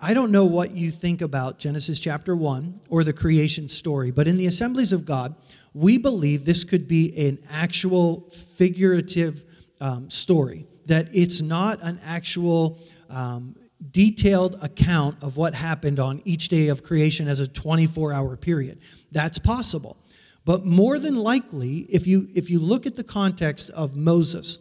I 0.00 0.14
don't 0.14 0.30
know 0.30 0.44
what 0.44 0.76
you 0.76 0.92
think 0.92 1.22
about 1.22 1.58
Genesis 1.58 1.98
chapter 1.98 2.36
1 2.36 2.82
or 2.88 3.02
the 3.02 3.12
creation 3.12 3.68
story, 3.68 4.12
but 4.12 4.28
in 4.28 4.36
the 4.36 4.46
assemblies 4.46 4.92
of 4.92 5.04
God, 5.04 5.34
we 5.74 5.98
believe 5.98 6.44
this 6.44 6.62
could 6.62 6.86
be 6.86 7.12
an 7.26 7.38
actual 7.50 8.30
figurative 8.30 9.44
um, 9.80 10.08
story, 10.08 10.68
that 10.86 11.08
it's 11.12 11.40
not 11.40 11.80
an 11.82 11.98
actual 12.04 12.78
um, 13.10 13.56
detailed 13.90 14.56
account 14.62 15.22
of 15.22 15.36
what 15.36 15.54
happened 15.54 15.98
on 15.98 16.22
each 16.24 16.48
day 16.48 16.68
of 16.68 16.82
creation 16.82 17.26
as 17.28 17.40
a 17.40 17.48
24 17.48 18.12
hour 18.12 18.36
period. 18.36 18.78
That's 19.12 19.38
possible. 19.38 19.96
But 20.44 20.64
more 20.64 20.98
than 20.98 21.16
likely, 21.16 21.86
if 21.90 22.06
you, 22.06 22.28
if 22.34 22.48
you 22.48 22.58
look 22.58 22.86
at 22.86 22.96
the 22.96 23.04
context 23.04 23.70
of 23.70 23.96
Moses, 23.96 24.58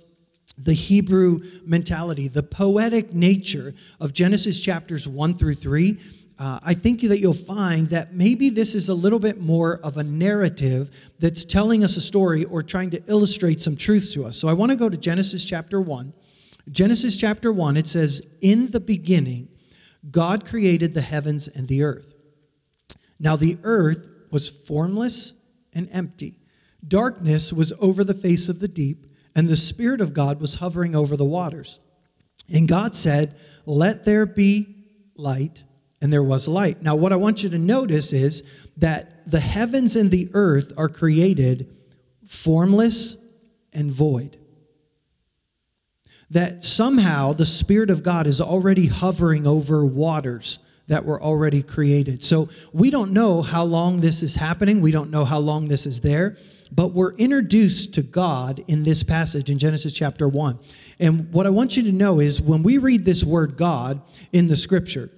the 0.58 0.74
Hebrew 0.74 1.40
mentality, 1.66 2.28
the 2.28 2.44
poetic 2.44 3.14
nature 3.14 3.74
of 4.00 4.14
Genesis 4.14 4.60
chapters 4.60 5.08
1 5.08 5.34
through 5.34 5.56
3, 5.56 5.98
uh, 6.40 6.60
I 6.64 6.74
think 6.74 7.02
that 7.02 7.20
you'll 7.20 7.34
find 7.34 7.88
that 7.88 8.14
maybe 8.14 8.50
this 8.50 8.76
is 8.76 8.90
a 8.90 8.94
little 8.94 9.20
bit 9.20 9.40
more 9.40 9.80
of 9.84 9.98
a 9.98 10.04
narrative 10.04 10.92
that's 11.20 11.46
telling 11.46 11.84
us 11.84 11.98
a 11.98 12.02
story 12.02 12.44
or 12.46 12.62
trying 12.62 12.92
to 12.92 13.02
illustrate 13.08 13.62
some 13.62 13.76
truths 13.76 14.14
to 14.14 14.26
us. 14.26 14.38
So 14.38 14.48
I 14.48 14.54
want 14.54 14.72
to 14.72 14.78
go 14.78 14.90
to 14.90 14.98
Genesis 14.98 15.44
chapter 15.46 15.82
1 15.82 16.14
Genesis 16.72 17.16
chapter 17.16 17.52
1, 17.52 17.78
it 17.78 17.88
says, 17.88 18.22
In 18.42 18.72
the 18.72 18.80
beginning, 18.80 19.48
God 20.12 20.46
created 20.46 20.94
the 20.94 21.02
heavens 21.02 21.48
and 21.48 21.68
the 21.68 21.84
earth. 21.84 22.14
Now 23.20 23.36
the 23.36 23.58
earth 23.64 24.10
was 24.32 24.50
formless 24.50 25.34
and 25.74 25.90
empty. 25.92 26.40
Darkness 26.86 27.52
was 27.52 27.74
over 27.80 28.04
the 28.04 28.14
face 28.14 28.50
of 28.50 28.60
the 28.60 28.68
deep, 28.68 29.06
and 29.36 29.48
the 29.48 29.58
Spirit 29.58 30.02
of 30.02 30.14
God 30.14 30.40
was 30.40 30.56
hovering 30.56 30.96
over 30.96 31.16
the 31.16 31.26
waters. 31.26 31.80
And 32.52 32.68
God 32.68 32.96
said, 32.96 33.36
Let 33.66 34.06
there 34.06 34.26
be 34.26 34.86
light, 35.16 35.64
and 36.02 36.12
there 36.12 36.24
was 36.24 36.48
light. 36.48 36.82
Now, 36.82 36.96
what 36.96 37.14
I 37.14 37.18
want 37.18 37.44
you 37.44 37.50
to 37.50 37.58
notice 37.58 38.14
is 38.14 38.44
that 38.78 39.30
the 39.30 39.40
heavens 39.40 39.96
and 39.96 40.12
the 40.12 40.30
earth 40.34 40.72
are 40.78 40.90
created 40.90 41.76
formless 42.26 43.18
and 43.74 43.92
void 43.92 44.38
that 46.30 46.64
somehow 46.64 47.32
the 47.34 47.46
Spirit 47.46 47.90
of 47.90 48.04
God 48.04 48.28
is 48.28 48.42
already 48.42 48.88
hovering 48.88 49.48
over 49.48 49.86
waters 49.86 50.60
that 50.88 51.06
were 51.06 51.22
already 51.22 51.62
created. 51.62 52.24
So 52.24 52.50
we 52.74 52.90
don't 52.90 53.12
know 53.12 53.42
how 53.42 53.64
long 53.64 54.00
this 54.00 54.24
is 54.24 54.36
happening, 54.36 54.82
we 54.82 54.92
don't 54.92 55.12
know 55.12 55.26
how 55.26 55.40
long 55.40 55.68
this 55.68 55.86
is 55.86 56.02
there, 56.02 56.38
but 56.72 56.88
we're 56.88 57.14
introduced 57.16 57.94
to 57.96 58.04
God 58.04 58.64
in 58.68 58.84
this 58.84 59.04
passage 59.04 59.50
in 59.50 59.58
Genesis 59.58 59.94
chapter 59.94 60.28
1. 60.28 60.60
And 61.00 61.32
what 61.32 61.46
I 61.46 61.50
want 61.50 61.78
you 61.78 61.84
to 61.84 61.92
know 61.92 62.20
is 62.20 62.42
when 62.42 62.64
we 62.64 62.78
read 62.78 63.06
this 63.06 63.24
word 63.24 63.58
God 63.58 64.02
in 64.32 64.48
the 64.48 64.58
scripture, 64.58 65.12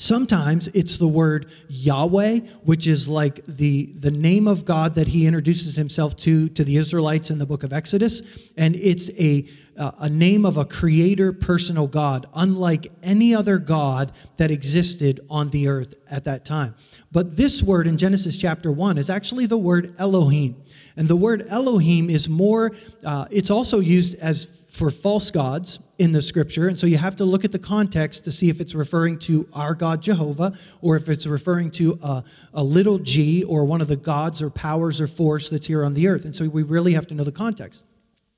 Sometimes 0.00 0.68
it's 0.68 0.96
the 0.96 1.06
word 1.06 1.50
Yahweh, 1.68 2.38
which 2.64 2.86
is 2.86 3.06
like 3.06 3.44
the, 3.44 3.92
the 3.96 4.10
name 4.10 4.48
of 4.48 4.64
God 4.64 4.94
that 4.94 5.08
he 5.08 5.26
introduces 5.26 5.76
himself 5.76 6.16
to 6.20 6.48
to 6.48 6.64
the 6.64 6.76
Israelites 6.78 7.30
in 7.30 7.38
the 7.38 7.44
book 7.44 7.64
of 7.64 7.74
Exodus. 7.74 8.48
And 8.56 8.74
it's 8.76 9.10
a, 9.20 9.46
uh, 9.78 9.92
a 10.00 10.08
name 10.08 10.44
of 10.44 10.56
a 10.56 10.64
creator 10.64 11.32
personal 11.32 11.86
God, 11.86 12.26
unlike 12.34 12.88
any 13.02 13.34
other 13.34 13.58
God 13.58 14.12
that 14.36 14.50
existed 14.50 15.20
on 15.30 15.50
the 15.50 15.68
earth 15.68 15.94
at 16.10 16.24
that 16.24 16.44
time. 16.44 16.74
But 17.12 17.36
this 17.36 17.62
word 17.62 17.86
in 17.86 17.96
Genesis 17.98 18.36
chapter 18.36 18.70
1 18.70 18.98
is 18.98 19.10
actually 19.10 19.46
the 19.46 19.58
word 19.58 19.94
Elohim. 19.98 20.62
And 20.96 21.08
the 21.08 21.16
word 21.16 21.42
Elohim 21.48 22.10
is 22.10 22.28
more, 22.28 22.72
uh, 23.04 23.26
it's 23.30 23.50
also 23.50 23.80
used 23.80 24.18
as 24.20 24.60
for 24.70 24.90
false 24.90 25.30
gods 25.30 25.80
in 25.98 26.12
the 26.12 26.22
scripture. 26.22 26.68
And 26.68 26.78
so 26.78 26.86
you 26.86 26.96
have 26.96 27.16
to 27.16 27.24
look 27.24 27.44
at 27.44 27.52
the 27.52 27.58
context 27.58 28.24
to 28.24 28.30
see 28.30 28.48
if 28.48 28.60
it's 28.60 28.74
referring 28.74 29.18
to 29.20 29.46
our 29.52 29.74
God 29.74 30.00
Jehovah 30.00 30.56
or 30.80 30.96
if 30.96 31.08
it's 31.08 31.26
referring 31.26 31.70
to 31.72 31.98
a, 32.02 32.24
a, 32.54 32.62
little 32.62 32.98
g 32.98 33.44
or 33.44 33.64
one 33.64 33.80
of 33.80 33.88
the 33.88 33.96
gods 33.96 34.40
or 34.40 34.48
powers 34.48 35.00
or 35.00 35.06
force 35.06 35.50
that's 35.50 35.66
here 35.66 35.84
on 35.84 35.94
the 35.94 36.06
earth. 36.08 36.24
And 36.24 36.34
so 36.34 36.48
we 36.48 36.62
really 36.62 36.92
have 36.92 37.06
to 37.08 37.14
know 37.14 37.24
the 37.24 37.32
context. 37.32 37.84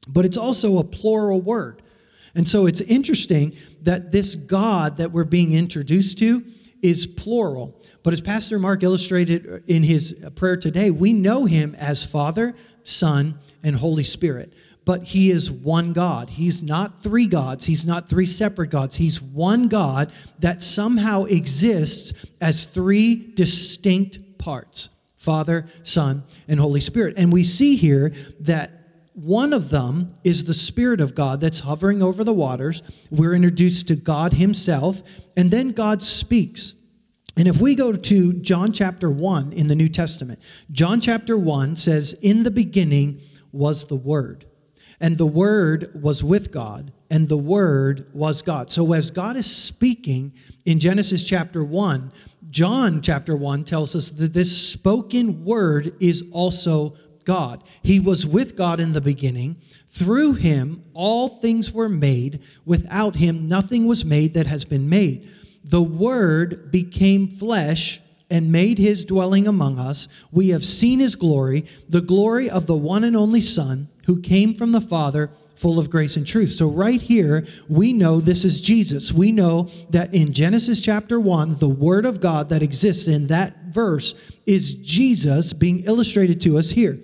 But 0.08 0.24
it's 0.24 0.36
also 0.36 0.78
a 0.78 0.84
plural 0.84 1.40
word. 1.40 1.82
And 2.34 2.48
so 2.48 2.66
it's 2.66 2.80
interesting 2.80 3.54
that 3.82 4.10
this 4.10 4.34
God 4.34 4.96
that 4.96 5.12
we're 5.12 5.24
being 5.24 5.52
introduced 5.52 6.18
to 6.18 6.42
is 6.82 7.06
plural. 7.06 7.78
But 8.02 8.12
as 8.12 8.20
Pastor 8.20 8.58
Mark 8.58 8.82
illustrated 8.82 9.64
in 9.68 9.82
his 9.82 10.14
prayer 10.34 10.56
today, 10.56 10.90
we 10.90 11.12
know 11.12 11.44
him 11.44 11.76
as 11.78 12.04
Father, 12.04 12.54
Son, 12.82 13.38
and 13.62 13.76
Holy 13.76 14.02
Spirit. 14.02 14.52
But 14.84 15.04
he 15.04 15.30
is 15.30 15.48
one 15.48 15.92
God. 15.92 16.28
He's 16.28 16.60
not 16.60 17.00
three 17.00 17.28
gods. 17.28 17.66
He's 17.66 17.86
not 17.86 18.08
three 18.08 18.26
separate 18.26 18.70
gods. 18.70 18.96
He's 18.96 19.22
one 19.22 19.68
God 19.68 20.10
that 20.40 20.60
somehow 20.60 21.24
exists 21.24 22.12
as 22.40 22.64
three 22.64 23.14
distinct 23.34 24.38
parts 24.38 24.88
Father, 25.16 25.66
Son, 25.84 26.24
and 26.48 26.58
Holy 26.58 26.80
Spirit. 26.80 27.14
And 27.16 27.32
we 27.32 27.44
see 27.44 27.76
here 27.76 28.12
that 28.40 28.81
one 29.14 29.52
of 29.52 29.70
them 29.70 30.14
is 30.24 30.44
the 30.44 30.54
Spirit 30.54 31.00
of 31.00 31.14
God 31.14 31.40
that's 31.40 31.60
hovering 31.60 32.02
over 32.02 32.24
the 32.24 32.32
waters. 32.32 32.82
We're 33.10 33.34
introduced 33.34 33.88
to 33.88 33.96
God 33.96 34.34
Himself, 34.34 35.02
and 35.36 35.50
then 35.50 35.70
God 35.70 36.00
speaks. 36.02 36.74
And 37.36 37.48
if 37.48 37.60
we 37.60 37.74
go 37.74 37.92
to 37.92 38.32
John 38.34 38.72
chapter 38.72 39.10
1 39.10 39.52
in 39.52 39.66
the 39.66 39.74
New 39.74 39.88
Testament, 39.88 40.38
John 40.70 41.00
chapter 41.00 41.36
1 41.36 41.76
says, 41.76 42.14
In 42.22 42.42
the 42.42 42.50
beginning 42.50 43.20
was 43.52 43.86
the 43.86 43.96
Word, 43.96 44.46
and 45.00 45.18
the 45.18 45.26
Word 45.26 45.90
was 46.00 46.24
with 46.24 46.52
God, 46.52 46.92
and 47.10 47.28
the 47.28 47.38
Word 47.38 48.06
was 48.14 48.40
God. 48.40 48.70
So 48.70 48.92
as 48.92 49.10
God 49.10 49.36
is 49.36 49.54
speaking 49.54 50.32
in 50.64 50.78
Genesis 50.78 51.26
chapter 51.26 51.64
1, 51.64 52.12
John 52.52 53.00
chapter 53.00 53.34
1 53.34 53.64
tells 53.64 53.96
us 53.96 54.10
that 54.10 54.34
this 54.34 54.70
spoken 54.70 55.42
word 55.42 55.94
is 56.00 56.24
also 56.32 56.96
God. 57.22 57.62
He 57.82 58.00
was 58.00 58.26
with 58.26 58.56
God 58.56 58.80
in 58.80 58.92
the 58.92 59.00
beginning. 59.00 59.56
Through 59.88 60.34
him, 60.34 60.84
all 60.94 61.28
things 61.28 61.72
were 61.72 61.88
made. 61.88 62.40
Without 62.64 63.16
him, 63.16 63.46
nothing 63.48 63.86
was 63.86 64.04
made 64.04 64.34
that 64.34 64.46
has 64.46 64.64
been 64.64 64.88
made 64.88 65.28
the 65.64 65.82
Word 65.82 66.70
became 66.70 67.28
flesh 67.28 68.00
and 68.30 68.50
made 68.50 68.78
his 68.78 69.04
dwelling 69.04 69.46
among 69.46 69.78
us. 69.78 70.08
We 70.30 70.48
have 70.48 70.64
seen 70.64 71.00
his 71.00 71.16
glory, 71.16 71.66
the 71.88 72.00
glory 72.00 72.48
of 72.48 72.66
the 72.66 72.76
one 72.76 73.04
and 73.04 73.16
only 73.16 73.40
Son 73.40 73.88
who 74.06 74.20
came 74.20 74.54
from 74.54 74.72
the 74.72 74.80
Father, 74.80 75.30
full 75.54 75.78
of 75.78 75.90
grace 75.90 76.16
and 76.16 76.26
truth. 76.26 76.50
So, 76.50 76.68
right 76.68 77.00
here, 77.00 77.46
we 77.68 77.92
know 77.92 78.20
this 78.20 78.44
is 78.44 78.60
Jesus. 78.60 79.12
We 79.12 79.30
know 79.30 79.68
that 79.90 80.12
in 80.14 80.32
Genesis 80.32 80.80
chapter 80.80 81.20
1, 81.20 81.58
the 81.58 81.68
Word 81.68 82.04
of 82.04 82.20
God 82.20 82.48
that 82.48 82.62
exists 82.62 83.06
in 83.06 83.28
that 83.28 83.56
verse 83.66 84.14
is 84.46 84.74
Jesus 84.74 85.52
being 85.52 85.80
illustrated 85.84 86.40
to 86.42 86.58
us 86.58 86.70
here. 86.70 86.98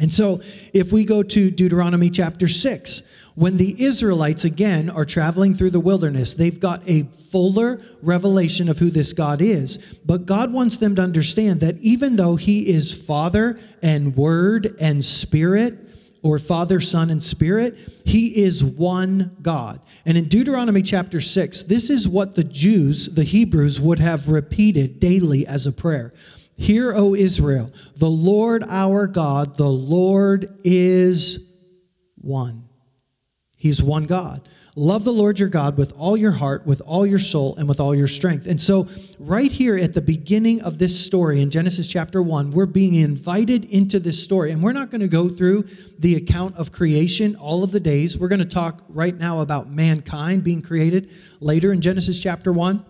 And 0.00 0.10
so, 0.10 0.40
if 0.72 0.92
we 0.92 1.04
go 1.04 1.22
to 1.22 1.50
Deuteronomy 1.50 2.10
chapter 2.10 2.48
6, 2.48 3.02
when 3.34 3.58
the 3.58 3.82
Israelites 3.82 4.44
again 4.44 4.90
are 4.90 5.04
traveling 5.04 5.54
through 5.54 5.70
the 5.70 5.80
wilderness, 5.80 6.34
they've 6.34 6.58
got 6.58 6.82
a 6.88 7.04
fuller 7.04 7.80
revelation 8.02 8.68
of 8.68 8.78
who 8.78 8.90
this 8.90 9.12
God 9.12 9.40
is. 9.40 9.78
But 10.04 10.26
God 10.26 10.52
wants 10.52 10.78
them 10.78 10.96
to 10.96 11.02
understand 11.02 11.60
that 11.60 11.78
even 11.78 12.16
though 12.16 12.36
He 12.36 12.68
is 12.68 12.92
Father 12.92 13.60
and 13.82 14.16
Word 14.16 14.74
and 14.80 15.04
Spirit, 15.04 15.86
or 16.22 16.38
Father, 16.38 16.80
Son, 16.80 17.10
and 17.10 17.22
Spirit, 17.22 17.78
He 18.04 18.42
is 18.42 18.62
one 18.62 19.36
God. 19.40 19.80
And 20.04 20.18
in 20.18 20.28
Deuteronomy 20.28 20.82
chapter 20.82 21.20
6, 21.20 21.64
this 21.64 21.88
is 21.88 22.08
what 22.08 22.34
the 22.34 22.44
Jews, 22.44 23.06
the 23.06 23.24
Hebrews, 23.24 23.80
would 23.80 23.98
have 23.98 24.28
repeated 24.28 25.00
daily 25.00 25.46
as 25.46 25.66
a 25.66 25.72
prayer. 25.72 26.12
Hear, 26.60 26.92
O 26.94 27.14
Israel, 27.14 27.72
the 27.96 28.10
Lord 28.10 28.62
our 28.68 29.06
God, 29.06 29.56
the 29.56 29.70
Lord 29.70 30.58
is 30.62 31.38
one. 32.16 32.68
He's 33.56 33.82
one 33.82 34.04
God. 34.04 34.46
Love 34.76 35.04
the 35.04 35.12
Lord 35.12 35.40
your 35.40 35.48
God 35.48 35.78
with 35.78 35.94
all 35.96 36.18
your 36.18 36.32
heart, 36.32 36.66
with 36.66 36.82
all 36.82 37.06
your 37.06 37.18
soul, 37.18 37.56
and 37.56 37.66
with 37.66 37.80
all 37.80 37.94
your 37.94 38.06
strength. 38.06 38.46
And 38.46 38.60
so, 38.60 38.88
right 39.18 39.50
here 39.50 39.78
at 39.78 39.94
the 39.94 40.02
beginning 40.02 40.60
of 40.60 40.78
this 40.78 41.02
story 41.02 41.40
in 41.40 41.48
Genesis 41.48 41.88
chapter 41.88 42.22
1, 42.22 42.50
we're 42.50 42.66
being 42.66 42.94
invited 42.94 43.64
into 43.64 43.98
this 43.98 44.22
story. 44.22 44.50
And 44.50 44.62
we're 44.62 44.74
not 44.74 44.90
going 44.90 45.00
to 45.00 45.08
go 45.08 45.30
through 45.30 45.64
the 45.98 46.14
account 46.16 46.56
of 46.56 46.72
creation 46.72 47.36
all 47.36 47.64
of 47.64 47.72
the 47.72 47.80
days. 47.80 48.18
We're 48.18 48.28
going 48.28 48.40
to 48.40 48.44
talk 48.44 48.84
right 48.90 49.16
now 49.16 49.40
about 49.40 49.70
mankind 49.70 50.44
being 50.44 50.60
created 50.60 51.10
later 51.40 51.72
in 51.72 51.80
Genesis 51.80 52.22
chapter 52.22 52.52
1. 52.52 52.84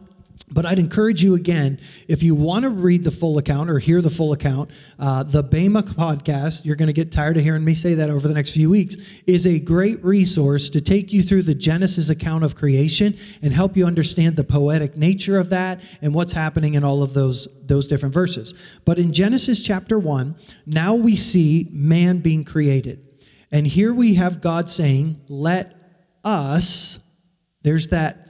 But 0.53 0.67
I'd 0.67 0.81
encourage 0.81 1.23
you 1.23 1.35
again, 1.37 1.79
if 2.09 2.25
you 2.25 2.35
want 2.35 2.65
to 2.65 2.71
read 2.71 3.05
the 3.05 3.13
full 3.13 3.39
account 3.39 3.71
or 3.71 3.79
hear 3.79 4.03
the 4.03 4.11
full 4.11 4.33
account, 4.33 4.73
uh, 4.99 5.23
the 5.23 5.45
Bema 5.45 5.83
podcast, 5.85 6.65
you're 6.65 6.75
going 6.75 6.89
to 6.89 6.93
get 6.93 7.13
tired 7.13 7.37
of 7.37 7.45
hearing 7.45 7.65
me 7.65 7.75
say 7.75 7.95
that 7.95 8.11
over 8.11 8.27
the 8.27 8.35
next 8.35 8.53
few 8.53 8.69
weeks, 8.69 8.97
is 9.29 9.47
a 9.47 9.61
great 9.61 10.03
resource 10.05 10.69
to 10.71 10.81
take 10.81 11.13
you 11.13 11.23
through 11.23 11.43
the 11.43 11.55
Genesis 11.55 12.11
account 12.11 12.43
of 12.43 12.57
creation 12.57 13.17
and 13.43 13.53
help 13.53 13.77
you 13.77 13.87
understand 13.87 14.35
the 14.35 14.43
poetic 14.43 14.97
nature 14.97 15.39
of 15.39 15.51
that 15.51 15.81
and 16.03 16.15
what's 16.15 16.33
happening 16.33 16.75
in 16.75 16.83
all 16.83 17.05
of 17.05 17.15
those, 17.15 17.47
those 17.63 17.87
different 17.87 18.13
verses. 18.13 18.53
But 18.85 18.99
in 18.99 19.13
Genesis 19.13 19.63
chapter 19.63 20.01
1, 20.01 20.35
now 20.67 20.97
we 20.97 21.15
see 21.15 21.69
man 21.71 22.19
being 22.19 22.43
created. 22.43 23.07
And 23.53 23.67
here 23.67 23.95
we 23.95 24.15
have 24.15 24.41
God 24.41 24.69
saying, 24.69 25.21
Let 25.29 25.77
us, 26.25 26.99
there's 27.63 27.89
that 27.89 28.30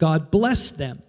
God 0.00 0.30
blessed 0.30 0.78
them 0.78 1.02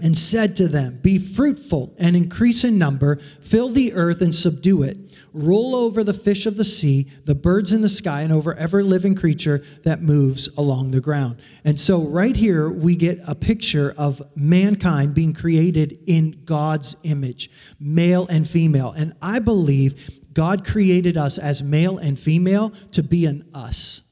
and 0.00 0.16
said 0.16 0.54
to 0.56 0.68
them, 0.68 1.00
Be 1.02 1.18
fruitful 1.18 1.94
and 1.98 2.16
increase 2.16 2.62
in 2.62 2.78
number, 2.78 3.16
fill 3.16 3.68
the 3.68 3.92
earth 3.94 4.22
and 4.22 4.34
subdue 4.34 4.84
it. 4.84 4.96
Rule 5.34 5.74
over 5.74 6.02
the 6.02 6.14
fish 6.14 6.46
of 6.46 6.56
the 6.56 6.64
sea, 6.64 7.08
the 7.24 7.34
birds 7.34 7.72
in 7.72 7.82
the 7.82 7.88
sky, 7.88 8.22
and 8.22 8.32
over 8.32 8.54
every 8.54 8.82
living 8.82 9.14
creature 9.14 9.62
that 9.82 10.00
moves 10.00 10.48
along 10.56 10.92
the 10.92 11.00
ground. 11.00 11.36
And 11.64 11.78
so, 11.78 12.02
right 12.02 12.34
here, 12.34 12.70
we 12.70 12.96
get 12.96 13.18
a 13.26 13.34
picture 13.34 13.92
of 13.98 14.22
mankind 14.36 15.14
being 15.14 15.34
created 15.34 15.98
in 16.06 16.42
God's 16.44 16.96
image, 17.02 17.50
male 17.78 18.26
and 18.28 18.48
female. 18.48 18.92
And 18.92 19.14
I 19.20 19.40
believe 19.40 20.32
God 20.32 20.64
created 20.64 21.16
us 21.16 21.38
as 21.38 21.62
male 21.62 21.98
and 21.98 22.18
female 22.18 22.70
to 22.92 23.02
be 23.02 23.26
an 23.26 23.48
us 23.52 24.04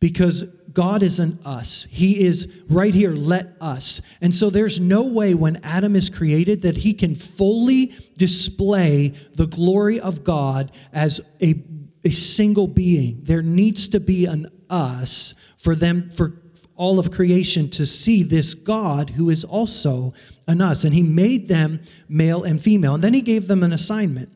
because 0.00 0.44
God 0.74 1.02
is 1.04 1.20
an 1.20 1.38
us. 1.44 1.86
He 1.88 2.24
is 2.24 2.62
right 2.68 2.92
here, 2.92 3.12
let 3.12 3.56
us. 3.60 4.02
And 4.20 4.34
so 4.34 4.50
there's 4.50 4.80
no 4.80 5.12
way 5.12 5.32
when 5.34 5.60
Adam 5.62 5.94
is 5.94 6.10
created 6.10 6.62
that 6.62 6.78
he 6.78 6.92
can 6.92 7.14
fully 7.14 7.94
display 8.18 9.08
the 9.34 9.46
glory 9.46 10.00
of 10.00 10.24
God 10.24 10.72
as 10.92 11.20
a, 11.40 11.62
a 12.04 12.10
single 12.10 12.66
being. 12.66 13.20
There 13.22 13.42
needs 13.42 13.88
to 13.88 14.00
be 14.00 14.26
an 14.26 14.50
us 14.68 15.34
for 15.56 15.76
them, 15.76 16.10
for 16.10 16.42
all 16.76 16.98
of 16.98 17.12
creation 17.12 17.70
to 17.70 17.86
see 17.86 18.24
this 18.24 18.54
God 18.54 19.10
who 19.10 19.30
is 19.30 19.44
also 19.44 20.12
an 20.48 20.60
us. 20.60 20.82
And 20.82 20.92
he 20.92 21.04
made 21.04 21.46
them 21.46 21.80
male 22.08 22.42
and 22.42 22.60
female. 22.60 22.94
And 22.94 23.04
then 23.04 23.14
he 23.14 23.22
gave 23.22 23.46
them 23.46 23.62
an 23.62 23.72
assignment. 23.72 24.30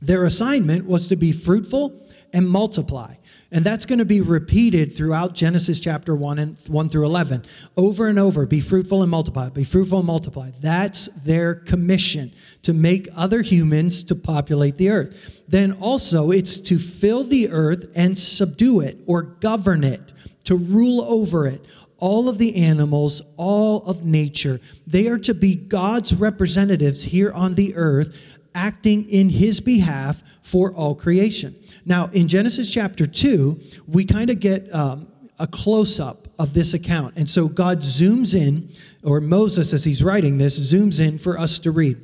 Their 0.00 0.24
assignment 0.24 0.86
was 0.86 1.08
to 1.08 1.16
be 1.16 1.32
fruitful 1.32 2.02
and 2.32 2.48
multiply. 2.48 3.14
And 3.52 3.64
that's 3.64 3.86
going 3.86 4.00
to 4.00 4.04
be 4.04 4.20
repeated 4.20 4.90
throughout 4.90 5.34
Genesis 5.34 5.78
chapter 5.78 6.16
1 6.16 6.38
and 6.38 6.58
1 6.58 6.88
through 6.88 7.04
11. 7.04 7.44
Over 7.76 8.08
and 8.08 8.18
over, 8.18 8.44
be 8.44 8.60
fruitful 8.60 9.02
and 9.02 9.10
multiply, 9.10 9.48
be 9.50 9.62
fruitful 9.62 9.98
and 9.98 10.06
multiply. 10.06 10.50
That's 10.60 11.06
their 11.08 11.54
commission 11.54 12.32
to 12.62 12.72
make 12.72 13.08
other 13.14 13.42
humans 13.42 14.02
to 14.04 14.16
populate 14.16 14.76
the 14.76 14.90
earth. 14.90 15.44
Then 15.46 15.72
also 15.72 16.32
it's 16.32 16.58
to 16.60 16.78
fill 16.78 17.22
the 17.22 17.50
earth 17.50 17.92
and 17.94 18.18
subdue 18.18 18.80
it 18.80 18.98
or 19.06 19.22
govern 19.22 19.84
it, 19.84 20.12
to 20.44 20.56
rule 20.56 21.02
over 21.02 21.46
it 21.46 21.64
all 21.98 22.28
of 22.28 22.38
the 22.38 22.56
animals, 22.56 23.22
all 23.36 23.82
of 23.84 24.04
nature. 24.04 24.60
They 24.86 25.08
are 25.08 25.18
to 25.20 25.34
be 25.34 25.54
God's 25.54 26.14
representatives 26.14 27.04
here 27.04 27.32
on 27.32 27.54
the 27.54 27.74
earth, 27.74 28.16
acting 28.54 29.08
in 29.08 29.30
his 29.30 29.60
behalf 29.60 30.22
for 30.42 30.72
all 30.74 30.94
creation. 30.94 31.54
Now, 31.86 32.10
in 32.12 32.26
Genesis 32.26 32.72
chapter 32.74 33.06
2, 33.06 33.60
we 33.86 34.04
kind 34.04 34.28
of 34.28 34.40
get 34.40 34.72
um, 34.74 35.06
a 35.38 35.46
close 35.46 36.00
up 36.00 36.26
of 36.38 36.52
this 36.52 36.74
account. 36.74 37.16
And 37.16 37.30
so 37.30 37.48
God 37.48 37.78
zooms 37.78 38.34
in, 38.34 38.68
or 39.04 39.20
Moses, 39.20 39.72
as 39.72 39.84
he's 39.84 40.02
writing 40.02 40.36
this, 40.36 40.58
zooms 40.72 41.00
in 41.00 41.16
for 41.16 41.38
us 41.38 41.60
to 41.60 41.70
read. 41.70 41.96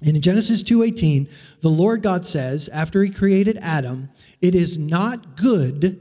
And 0.00 0.16
in 0.16 0.22
Genesis 0.22 0.62
2:18, 0.62 1.28
the 1.60 1.68
Lord 1.68 2.02
God 2.02 2.24
says, 2.24 2.68
after 2.68 3.02
he 3.02 3.10
created 3.10 3.58
Adam, 3.60 4.08
it 4.40 4.54
is 4.54 4.78
not 4.78 5.36
good, 5.36 6.00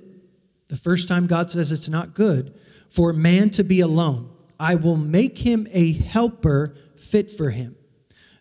the 0.67 0.77
first 0.77 1.07
time 1.07 1.27
God 1.27 1.51
says 1.51 1.71
it's 1.71 1.89
not 1.89 2.13
good, 2.13 2.53
for 2.89 3.11
man 3.11 3.49
to 3.51 3.63
be 3.63 3.79
alone. 3.79 4.29
I 4.59 4.75
will 4.75 4.97
make 4.97 5.39
him 5.39 5.67
a 5.71 5.93
helper 5.93 6.75
fit 6.95 7.29
for 7.29 7.49
him. 7.49 7.76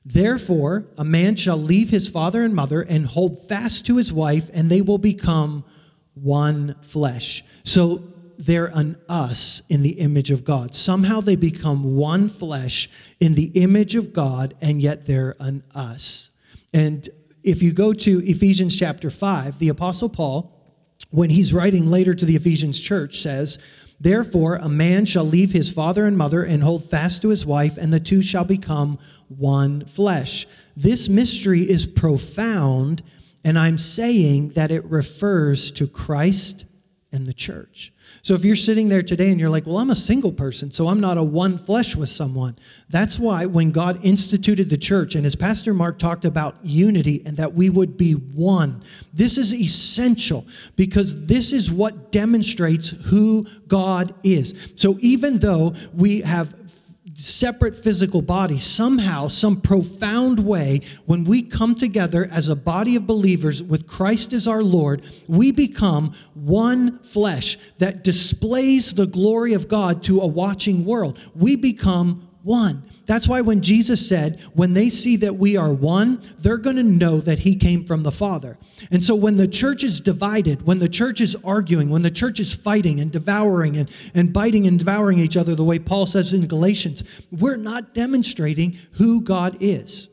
Therefore, 0.08 0.86
a 0.96 1.04
man 1.04 1.34
shall 1.34 1.56
leave 1.56 1.90
his 1.90 2.08
father 2.08 2.44
and 2.44 2.54
mother 2.54 2.80
and 2.80 3.04
hold 3.04 3.48
fast 3.48 3.86
to 3.86 3.96
his 3.96 4.12
wife, 4.12 4.48
and 4.54 4.70
they 4.70 4.80
will 4.80 4.98
become 4.98 5.64
one 6.14 6.76
flesh. 6.80 7.42
So 7.64 8.04
they're 8.38 8.70
an 8.72 8.98
us 9.08 9.62
in 9.68 9.82
the 9.82 9.98
image 9.98 10.30
of 10.30 10.44
God. 10.44 10.76
Somehow 10.76 11.20
they 11.20 11.34
become 11.34 11.96
one 11.96 12.28
flesh 12.28 12.88
in 13.18 13.34
the 13.34 13.50
image 13.54 13.96
of 13.96 14.12
God, 14.12 14.54
and 14.60 14.80
yet 14.80 15.06
they're 15.06 15.34
an 15.40 15.64
us. 15.74 16.30
And 16.72 17.08
if 17.42 17.60
you 17.60 17.72
go 17.72 17.92
to 17.92 18.24
Ephesians 18.24 18.78
chapter 18.78 19.10
5, 19.10 19.58
the 19.58 19.70
Apostle 19.70 20.08
Paul, 20.08 20.52
when 21.10 21.30
he's 21.30 21.52
writing 21.52 21.90
later 21.90 22.14
to 22.14 22.24
the 22.24 22.36
Ephesians 22.36 22.80
church, 22.80 23.18
says, 23.18 23.58
Therefore, 23.98 24.56
a 24.56 24.68
man 24.68 25.06
shall 25.06 25.24
leave 25.24 25.52
his 25.52 25.70
father 25.70 26.06
and 26.06 26.18
mother 26.18 26.42
and 26.42 26.62
hold 26.62 26.84
fast 26.84 27.22
to 27.22 27.28
his 27.28 27.46
wife, 27.46 27.76
and 27.76 27.92
the 27.92 28.00
two 28.00 28.22
shall 28.22 28.44
become 28.44 28.98
one 29.28 29.84
flesh. 29.86 30.46
This 30.76 31.08
mystery 31.08 31.62
is 31.62 31.86
profound, 31.86 33.02
and 33.42 33.58
I'm 33.58 33.78
saying 33.78 34.50
that 34.50 34.70
it 34.70 34.84
refers 34.84 35.70
to 35.72 35.86
Christ 35.86 36.66
and 37.10 37.26
the 37.26 37.32
church. 37.32 37.92
So 38.26 38.34
if 38.34 38.44
you're 38.44 38.56
sitting 38.56 38.88
there 38.88 39.04
today 39.04 39.30
and 39.30 39.38
you're 39.38 39.50
like, 39.50 39.66
well, 39.66 39.78
I'm 39.78 39.90
a 39.90 39.94
single 39.94 40.32
person, 40.32 40.72
so 40.72 40.88
I'm 40.88 40.98
not 40.98 41.16
a 41.16 41.22
one 41.22 41.56
flesh 41.56 41.94
with 41.94 42.08
someone. 42.08 42.56
That's 42.90 43.20
why 43.20 43.46
when 43.46 43.70
God 43.70 44.04
instituted 44.04 44.68
the 44.68 44.76
church, 44.76 45.14
and 45.14 45.24
as 45.24 45.36
Pastor 45.36 45.72
Mark 45.72 46.00
talked 46.00 46.24
about 46.24 46.56
unity 46.64 47.22
and 47.24 47.36
that 47.36 47.52
we 47.52 47.70
would 47.70 47.96
be 47.96 48.14
one, 48.14 48.82
this 49.14 49.38
is 49.38 49.54
essential 49.54 50.44
because 50.74 51.28
this 51.28 51.52
is 51.52 51.70
what 51.70 52.10
demonstrates 52.10 52.90
who 52.90 53.46
God 53.68 54.12
is. 54.24 54.72
So 54.74 54.98
even 54.98 55.38
though 55.38 55.74
we 55.94 56.22
have 56.22 56.52
separate 57.16 57.74
physical 57.74 58.20
bodies, 58.20 58.62
somehow, 58.62 59.26
some 59.26 59.60
profound 59.60 60.38
way, 60.38 60.80
when 61.06 61.24
we 61.24 61.42
come 61.42 61.74
together 61.74 62.28
as 62.30 62.48
a 62.48 62.56
body 62.56 62.94
of 62.94 63.06
believers 63.06 63.62
with 63.62 63.86
Christ 63.86 64.34
as 64.34 64.46
our 64.46 64.62
Lord, 64.62 65.02
we 65.26 65.50
become 65.50 66.14
one 66.34 66.98
flesh 66.98 67.56
that 67.78 68.04
displays 68.04 68.92
the 68.92 69.06
glory 69.06 69.54
of 69.54 69.66
God 69.66 70.02
to 70.04 70.20
a 70.20 70.26
watching 70.26 70.84
world. 70.84 71.18
We 71.34 71.56
become 71.56 72.28
one. 72.42 72.85
That's 73.06 73.28
why 73.28 73.40
when 73.40 73.62
Jesus 73.62 74.06
said, 74.06 74.40
when 74.54 74.74
they 74.74 74.90
see 74.90 75.16
that 75.16 75.36
we 75.36 75.56
are 75.56 75.72
one, 75.72 76.20
they're 76.38 76.58
going 76.58 76.76
to 76.76 76.82
know 76.82 77.20
that 77.20 77.40
he 77.40 77.54
came 77.54 77.84
from 77.84 78.02
the 78.02 78.10
Father. 78.10 78.58
And 78.90 79.02
so 79.02 79.14
when 79.14 79.36
the 79.36 79.46
church 79.46 79.84
is 79.84 80.00
divided, 80.00 80.62
when 80.62 80.80
the 80.80 80.88
church 80.88 81.20
is 81.20 81.36
arguing, 81.44 81.88
when 81.88 82.02
the 82.02 82.10
church 82.10 82.40
is 82.40 82.52
fighting 82.52 82.98
and 82.98 83.12
devouring 83.12 83.76
and, 83.76 83.90
and 84.14 84.32
biting 84.32 84.66
and 84.66 84.78
devouring 84.78 85.20
each 85.20 85.36
other, 85.36 85.54
the 85.54 85.64
way 85.64 85.78
Paul 85.78 86.06
says 86.06 86.32
in 86.32 86.46
Galatians, 86.48 87.26
we're 87.30 87.56
not 87.56 87.94
demonstrating 87.94 88.76
who 88.92 89.20
God 89.20 89.56
is. 89.60 90.08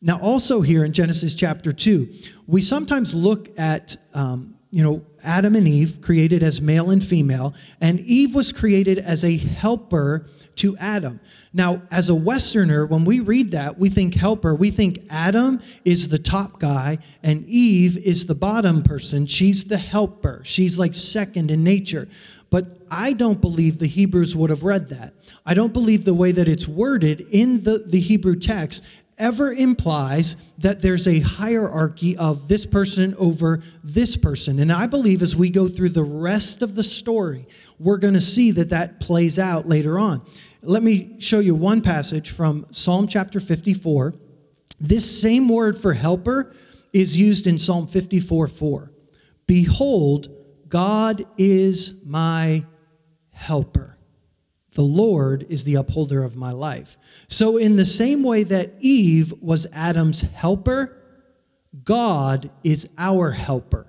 Now, 0.00 0.20
also 0.20 0.60
here 0.60 0.84
in 0.84 0.92
Genesis 0.92 1.34
chapter 1.34 1.72
2, 1.72 2.12
we 2.46 2.62
sometimes 2.62 3.14
look 3.14 3.48
at, 3.58 3.96
um, 4.14 4.57
you 4.70 4.82
know, 4.82 5.02
Adam 5.24 5.56
and 5.56 5.66
Eve 5.66 6.00
created 6.02 6.42
as 6.42 6.60
male 6.60 6.90
and 6.90 7.02
female, 7.02 7.54
and 7.80 8.00
Eve 8.00 8.34
was 8.34 8.52
created 8.52 8.98
as 8.98 9.24
a 9.24 9.36
helper 9.36 10.26
to 10.56 10.76
Adam. 10.78 11.20
Now, 11.52 11.82
as 11.90 12.08
a 12.08 12.14
Westerner, 12.14 12.84
when 12.84 13.04
we 13.04 13.20
read 13.20 13.52
that, 13.52 13.78
we 13.78 13.88
think 13.88 14.14
helper. 14.14 14.54
We 14.54 14.70
think 14.70 15.00
Adam 15.08 15.60
is 15.84 16.08
the 16.08 16.18
top 16.18 16.58
guy 16.58 16.98
and 17.22 17.46
Eve 17.46 17.96
is 17.96 18.26
the 18.26 18.34
bottom 18.34 18.82
person. 18.82 19.26
She's 19.26 19.64
the 19.64 19.78
helper. 19.78 20.42
She's 20.44 20.78
like 20.78 20.94
second 20.94 21.50
in 21.50 21.64
nature. 21.64 22.08
But 22.50 22.66
I 22.90 23.12
don't 23.12 23.40
believe 23.40 23.78
the 23.78 23.86
Hebrews 23.86 24.34
would 24.34 24.50
have 24.50 24.64
read 24.64 24.88
that. 24.88 25.14
I 25.46 25.54
don't 25.54 25.72
believe 25.72 26.04
the 26.04 26.14
way 26.14 26.32
that 26.32 26.48
it's 26.48 26.66
worded 26.66 27.20
in 27.30 27.62
the, 27.62 27.84
the 27.86 28.00
Hebrew 28.00 28.36
text 28.36 28.84
ever 29.18 29.52
implies 29.52 30.36
that 30.58 30.80
there's 30.80 31.06
a 31.06 31.20
hierarchy 31.20 32.16
of 32.16 32.48
this 32.48 32.64
person 32.66 33.14
over 33.18 33.62
this 33.84 34.16
person. 34.16 34.58
And 34.58 34.72
I 34.72 34.86
believe 34.86 35.22
as 35.22 35.36
we 35.36 35.50
go 35.50 35.68
through 35.68 35.90
the 35.90 36.02
rest 36.02 36.62
of 36.62 36.74
the 36.74 36.82
story, 36.82 37.46
we're 37.78 37.98
going 37.98 38.14
to 38.14 38.20
see 38.20 38.50
that 38.52 38.70
that 38.70 39.00
plays 39.00 39.38
out 39.38 39.66
later 39.66 39.98
on. 39.98 40.22
Let 40.62 40.82
me 40.82 41.16
show 41.20 41.38
you 41.38 41.54
one 41.54 41.82
passage 41.82 42.30
from 42.30 42.66
Psalm 42.72 43.06
chapter 43.06 43.40
54. 43.40 44.14
This 44.80 45.20
same 45.20 45.48
word 45.48 45.76
for 45.78 45.92
helper 45.92 46.54
is 46.92 47.16
used 47.16 47.46
in 47.46 47.58
Psalm 47.58 47.86
54 47.86 48.48
4. 48.48 48.92
Behold, 49.46 50.28
God 50.68 51.24
is 51.36 51.94
my 52.04 52.64
helper. 53.30 53.97
The 54.78 54.84
Lord 54.84 55.44
is 55.48 55.64
the 55.64 55.74
upholder 55.74 56.22
of 56.22 56.36
my 56.36 56.52
life. 56.52 56.96
So, 57.26 57.56
in 57.56 57.74
the 57.74 57.84
same 57.84 58.22
way 58.22 58.44
that 58.44 58.76
Eve 58.78 59.34
was 59.42 59.66
Adam's 59.72 60.20
helper, 60.20 60.96
God 61.82 62.48
is 62.62 62.88
our 62.96 63.32
helper. 63.32 63.88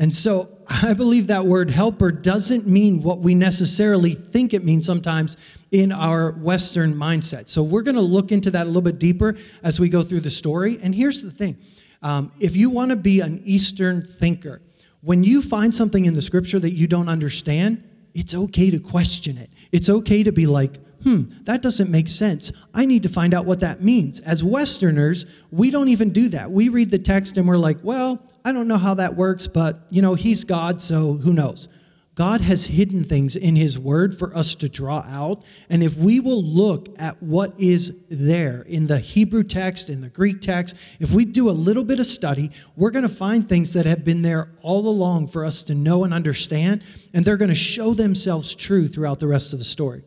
And 0.00 0.12
so 0.12 0.58
I 0.68 0.92
believe 0.92 1.28
that 1.28 1.44
word 1.44 1.70
helper 1.70 2.10
doesn't 2.10 2.66
mean 2.66 3.00
what 3.00 3.20
we 3.20 3.36
necessarily 3.36 4.10
think 4.10 4.54
it 4.54 4.64
means 4.64 4.84
sometimes 4.84 5.36
in 5.70 5.92
our 5.92 6.32
Western 6.32 6.94
mindset. 6.94 7.48
So 7.48 7.62
we're 7.62 7.82
going 7.82 7.94
to 7.94 8.00
look 8.00 8.32
into 8.32 8.50
that 8.50 8.64
a 8.64 8.66
little 8.66 8.82
bit 8.82 8.98
deeper 8.98 9.36
as 9.62 9.78
we 9.78 9.88
go 9.88 10.02
through 10.02 10.20
the 10.20 10.30
story. 10.30 10.78
And 10.82 10.92
here's 10.92 11.22
the 11.22 11.30
thing 11.30 11.56
um, 12.02 12.32
if 12.40 12.56
you 12.56 12.70
want 12.70 12.90
to 12.90 12.96
be 12.96 13.20
an 13.20 13.40
Eastern 13.44 14.02
thinker, 14.02 14.62
when 15.00 15.24
you 15.24 15.42
find 15.42 15.74
something 15.74 16.04
in 16.04 16.14
the 16.14 16.22
scripture 16.22 16.58
that 16.58 16.72
you 16.72 16.86
don't 16.86 17.08
understand, 17.08 17.84
it's 18.14 18.34
okay 18.34 18.70
to 18.70 18.80
question 18.80 19.38
it. 19.38 19.50
It's 19.70 19.88
okay 19.88 20.22
to 20.22 20.32
be 20.32 20.46
like, 20.46 20.78
hmm, 21.02 21.24
that 21.44 21.62
doesn't 21.62 21.90
make 21.90 22.08
sense. 22.08 22.52
I 22.74 22.84
need 22.84 23.04
to 23.04 23.08
find 23.08 23.32
out 23.32 23.46
what 23.46 23.60
that 23.60 23.82
means. 23.82 24.20
As 24.20 24.42
Westerners, 24.42 25.26
we 25.50 25.70
don't 25.70 25.88
even 25.88 26.10
do 26.10 26.28
that. 26.30 26.50
We 26.50 26.68
read 26.68 26.90
the 26.90 26.98
text 26.98 27.36
and 27.36 27.46
we're 27.46 27.56
like, 27.56 27.78
well, 27.82 28.20
I 28.44 28.52
don't 28.52 28.66
know 28.66 28.78
how 28.78 28.94
that 28.94 29.14
works, 29.14 29.46
but 29.46 29.86
you 29.90 30.02
know, 30.02 30.14
He's 30.14 30.44
God, 30.44 30.80
so 30.80 31.14
who 31.14 31.32
knows? 31.32 31.68
God 32.18 32.40
has 32.40 32.66
hidden 32.66 33.04
things 33.04 33.36
in 33.36 33.54
His 33.54 33.78
Word 33.78 34.12
for 34.12 34.36
us 34.36 34.56
to 34.56 34.68
draw 34.68 35.04
out. 35.06 35.44
And 35.70 35.84
if 35.84 35.96
we 35.96 36.18
will 36.18 36.42
look 36.42 36.88
at 36.98 37.22
what 37.22 37.54
is 37.60 37.94
there 38.10 38.62
in 38.62 38.88
the 38.88 38.98
Hebrew 38.98 39.44
text, 39.44 39.88
in 39.88 40.00
the 40.00 40.08
Greek 40.08 40.40
text, 40.40 40.74
if 40.98 41.12
we 41.12 41.24
do 41.24 41.48
a 41.48 41.52
little 41.52 41.84
bit 41.84 42.00
of 42.00 42.06
study, 42.06 42.50
we're 42.74 42.90
going 42.90 43.06
to 43.06 43.08
find 43.08 43.48
things 43.48 43.72
that 43.74 43.86
have 43.86 44.04
been 44.04 44.22
there 44.22 44.50
all 44.62 44.88
along 44.88 45.28
for 45.28 45.44
us 45.44 45.62
to 45.62 45.76
know 45.76 46.02
and 46.02 46.12
understand. 46.12 46.82
And 47.14 47.24
they're 47.24 47.36
going 47.36 47.50
to 47.50 47.54
show 47.54 47.94
themselves 47.94 48.52
true 48.52 48.88
throughout 48.88 49.20
the 49.20 49.28
rest 49.28 49.52
of 49.52 49.60
the 49.60 49.64
story. 49.64 50.02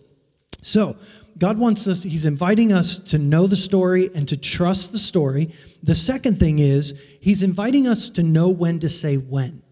So, 0.61 0.97
God 1.37 1.57
wants 1.57 1.87
us, 1.87 2.03
He's 2.03 2.25
inviting 2.25 2.73
us 2.73 2.99
to 2.99 3.19
know 3.19 3.47
the 3.47 3.55
story 3.55 4.09
and 4.13 4.27
to 4.27 4.35
trust 4.35 4.91
the 4.91 4.99
story. 4.99 5.53
The 5.81 5.95
second 5.95 6.39
thing 6.39 6.59
is, 6.59 7.01
He's 7.21 7.41
inviting 7.41 7.87
us 7.87 8.09
to 8.09 8.21
know 8.21 8.49
when 8.49 8.79
to 8.79 8.89
say 8.89 9.15
when, 9.15 9.63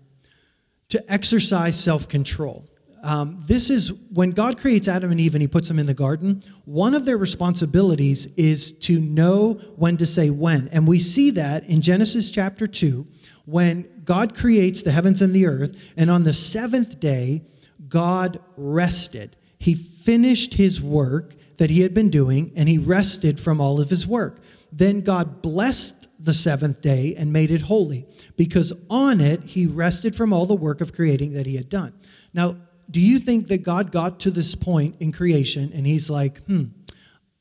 to 0.90 1.12
exercise 1.12 1.82
self 1.82 2.08
control. 2.08 2.66
Um, 3.02 3.40
this 3.48 3.70
is 3.70 3.94
when 4.12 4.32
God 4.32 4.60
creates 4.60 4.88
Adam 4.88 5.12
and 5.12 5.20
Eve 5.20 5.36
and 5.36 5.42
He 5.42 5.48
puts 5.48 5.68
them 5.68 5.80
in 5.80 5.86
the 5.86 5.94
garden, 5.94 6.42
one 6.66 6.94
of 6.94 7.06
their 7.06 7.18
responsibilities 7.18 8.28
is 8.36 8.74
to 8.80 9.00
know 9.00 9.54
when 9.78 9.98
to 9.98 10.06
say 10.06 10.30
when. 10.30 10.68
And 10.70 10.88
we 10.88 11.00
see 11.00 11.32
that 11.32 11.66
in 11.70 11.82
Genesis 11.82 12.30
chapter 12.30 12.68
2, 12.68 13.08
when 13.46 14.02
God 14.04 14.36
creates 14.36 14.84
the 14.84 14.92
heavens 14.92 15.22
and 15.22 15.34
the 15.34 15.48
earth, 15.48 15.94
and 15.96 16.12
on 16.12 16.24
the 16.24 16.34
seventh 16.34 17.00
day, 17.00 17.44
God 17.88 18.40
rested. 18.58 19.36
He 19.60 19.76
finished 19.76 20.54
his 20.54 20.82
work 20.82 21.36
that 21.58 21.70
he 21.70 21.82
had 21.82 21.94
been 21.94 22.10
doing, 22.10 22.52
and 22.56 22.70
he 22.70 22.78
rested 22.78 23.40
from 23.40 23.60
all 23.60 23.80
of 23.80 23.90
his 23.90 24.08
work. 24.08 24.42
Then 24.72 25.02
God 25.02 25.42
blessed 25.42 25.99
the 26.20 26.34
seventh 26.34 26.82
day 26.82 27.16
and 27.18 27.32
made 27.32 27.50
it 27.50 27.62
holy, 27.62 28.06
because 28.36 28.74
on 28.90 29.22
it 29.22 29.44
he 29.44 29.66
rested 29.66 30.16
from 30.16 30.34
all 30.34 30.46
the 30.46 30.56
work 30.56 30.82
of 30.82 30.94
creating 30.94 31.34
that 31.34 31.46
he 31.46 31.56
had 31.56 31.70
done. 31.70 31.94
Now, 32.34 32.58
do 32.92 33.00
you 33.00 33.20
think 33.20 33.48
that 33.48 33.64
God 33.64 33.92
got 33.92 34.20
to 34.22 34.32
this 34.32 34.56
point 34.56 34.96
in 35.00 35.12
creation 35.12 35.72
and 35.74 35.86
he's 35.86 36.10
like, 36.10 36.40
hmm, 36.44 36.64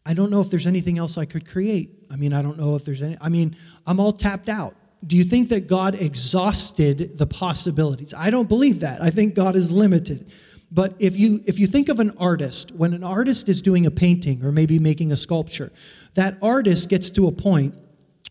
I 0.06 0.14
don't 0.14 0.30
know 0.30 0.40
if 0.40 0.50
there's 0.50 0.66
anything 0.66 0.98
else 0.98 1.18
I 1.18 1.24
could 1.24 1.48
create? 1.48 1.90
I 2.10 2.16
mean, 2.16 2.32
I 2.32 2.42
don't 2.42 2.58
know 2.58 2.76
if 2.76 2.84
there's 2.84 3.02
any, 3.02 3.16
I 3.20 3.28
mean, 3.28 3.56
I'm 3.86 3.98
all 3.98 4.12
tapped 4.12 4.48
out. 4.48 4.74
Do 5.06 5.16
you 5.16 5.24
think 5.24 5.48
that 5.50 5.68
God 5.68 5.94
exhausted 5.94 7.18
the 7.18 7.26
possibilities? 7.26 8.14
I 8.16 8.30
don't 8.30 8.48
believe 8.48 8.80
that. 8.80 9.00
I 9.00 9.10
think 9.10 9.34
God 9.34 9.54
is 9.56 9.70
limited. 9.70 10.32
But 10.70 10.94
if 10.98 11.16
you 11.16 11.40
if 11.46 11.58
you 11.58 11.66
think 11.66 11.88
of 11.88 11.98
an 11.98 12.12
artist, 12.18 12.72
when 12.72 12.92
an 12.92 13.02
artist 13.02 13.48
is 13.48 13.62
doing 13.62 13.86
a 13.86 13.90
painting 13.90 14.44
or 14.44 14.52
maybe 14.52 14.78
making 14.78 15.12
a 15.12 15.16
sculpture, 15.16 15.72
that 16.14 16.36
artist 16.42 16.88
gets 16.88 17.10
to 17.10 17.26
a 17.26 17.32
point 17.32 17.74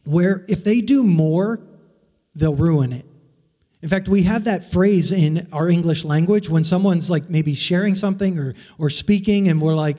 where 0.08 0.46
if 0.48 0.64
they 0.64 0.82
do 0.82 1.04
more, 1.04 1.62
they'll 2.34 2.56
ruin 2.56 2.94
it. 2.94 3.06
In 3.82 3.90
fact, 3.90 4.08
we 4.08 4.24
have 4.24 4.46
that 4.46 4.64
phrase 4.64 5.12
in 5.12 5.48
our 5.52 5.70
English 5.70 6.04
language 6.04 6.50
when 6.50 6.64
someone's 6.64 7.10
like 7.10 7.30
maybe 7.30 7.54
sharing 7.54 7.94
something 7.94 8.40
or, 8.40 8.56
or 8.80 8.90
speaking, 8.90 9.50
and 9.50 9.62
we're 9.62 9.76
like, 9.76 9.98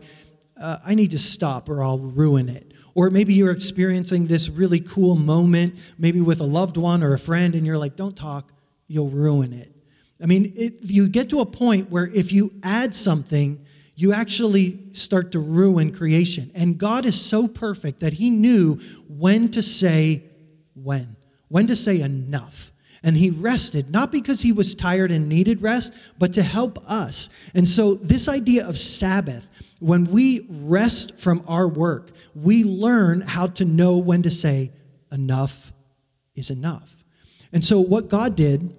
uh, 0.61 0.79
I 0.85 0.95
need 0.95 1.13
to 1.13 1.19
stop 1.19 1.69
or 1.69 1.85
I'll 1.85 1.99
ruin 1.99 2.49
it. 2.49 2.73
Or 2.95 3.11
maybe 3.11 3.35
you're 3.35 3.53
experiencing 3.53 4.27
this 4.27 4.49
really 4.49 4.81
cool 4.81 5.15
moment, 5.15 5.79
maybe 5.99 6.21
with 6.21 6.41
a 6.41 6.45
loved 6.45 6.77
one 6.77 7.05
or 7.05 7.15
a 7.15 7.19
friend, 7.19 7.55
and 7.55 7.65
you're 7.65 7.79
like, 7.79 7.95
don't 7.95 8.17
talk, 8.17 8.51
you'll 8.89 9.11
ruin 9.11 9.53
it. 9.53 9.73
I 10.21 10.27
mean, 10.27 10.53
it, 10.57 10.75
you 10.83 11.09
get 11.09 11.31
to 11.31 11.41
a 11.41 11.47
point 11.47 11.91
where 11.91 12.09
if 12.09 12.33
you 12.33 12.53
add 12.65 12.97
something, 12.97 13.65
you 13.99 14.13
actually 14.13 14.79
start 14.93 15.33
to 15.33 15.41
ruin 15.41 15.93
creation. 15.93 16.53
And 16.55 16.79
God 16.79 17.05
is 17.05 17.21
so 17.21 17.49
perfect 17.49 17.99
that 17.99 18.13
He 18.13 18.31
knew 18.31 18.77
when 19.09 19.51
to 19.51 19.61
say 19.61 20.23
when, 20.75 21.17
when 21.49 21.67
to 21.67 21.75
say 21.75 22.01
enough. 22.01 22.71
And 23.03 23.17
he 23.17 23.31
rested, 23.31 23.91
not 23.91 24.13
because 24.13 24.41
he 24.41 24.53
was 24.53 24.75
tired 24.75 25.11
and 25.13 25.29
needed 25.29 25.63
rest, 25.63 25.95
but 26.19 26.33
to 26.35 26.43
help 26.43 26.79
us. 26.89 27.29
And 27.55 27.67
so, 27.67 27.95
this 27.95 28.29
idea 28.29 28.69
of 28.69 28.77
Sabbath, 28.77 29.77
when 29.81 30.05
we 30.05 30.47
rest 30.49 31.19
from 31.19 31.45
our 31.47 31.69
work, 31.69 32.11
we 32.35 32.65
learn 32.65 33.21
how 33.21 33.47
to 33.49 33.65
know 33.65 33.99
when 33.99 34.23
to 34.23 34.31
say, 34.31 34.73
enough 35.13 35.73
is 36.35 36.51
enough. 36.51 37.05
And 37.53 37.65
so, 37.65 37.81
what 37.81 38.09
God 38.09 38.35
did 38.35 38.77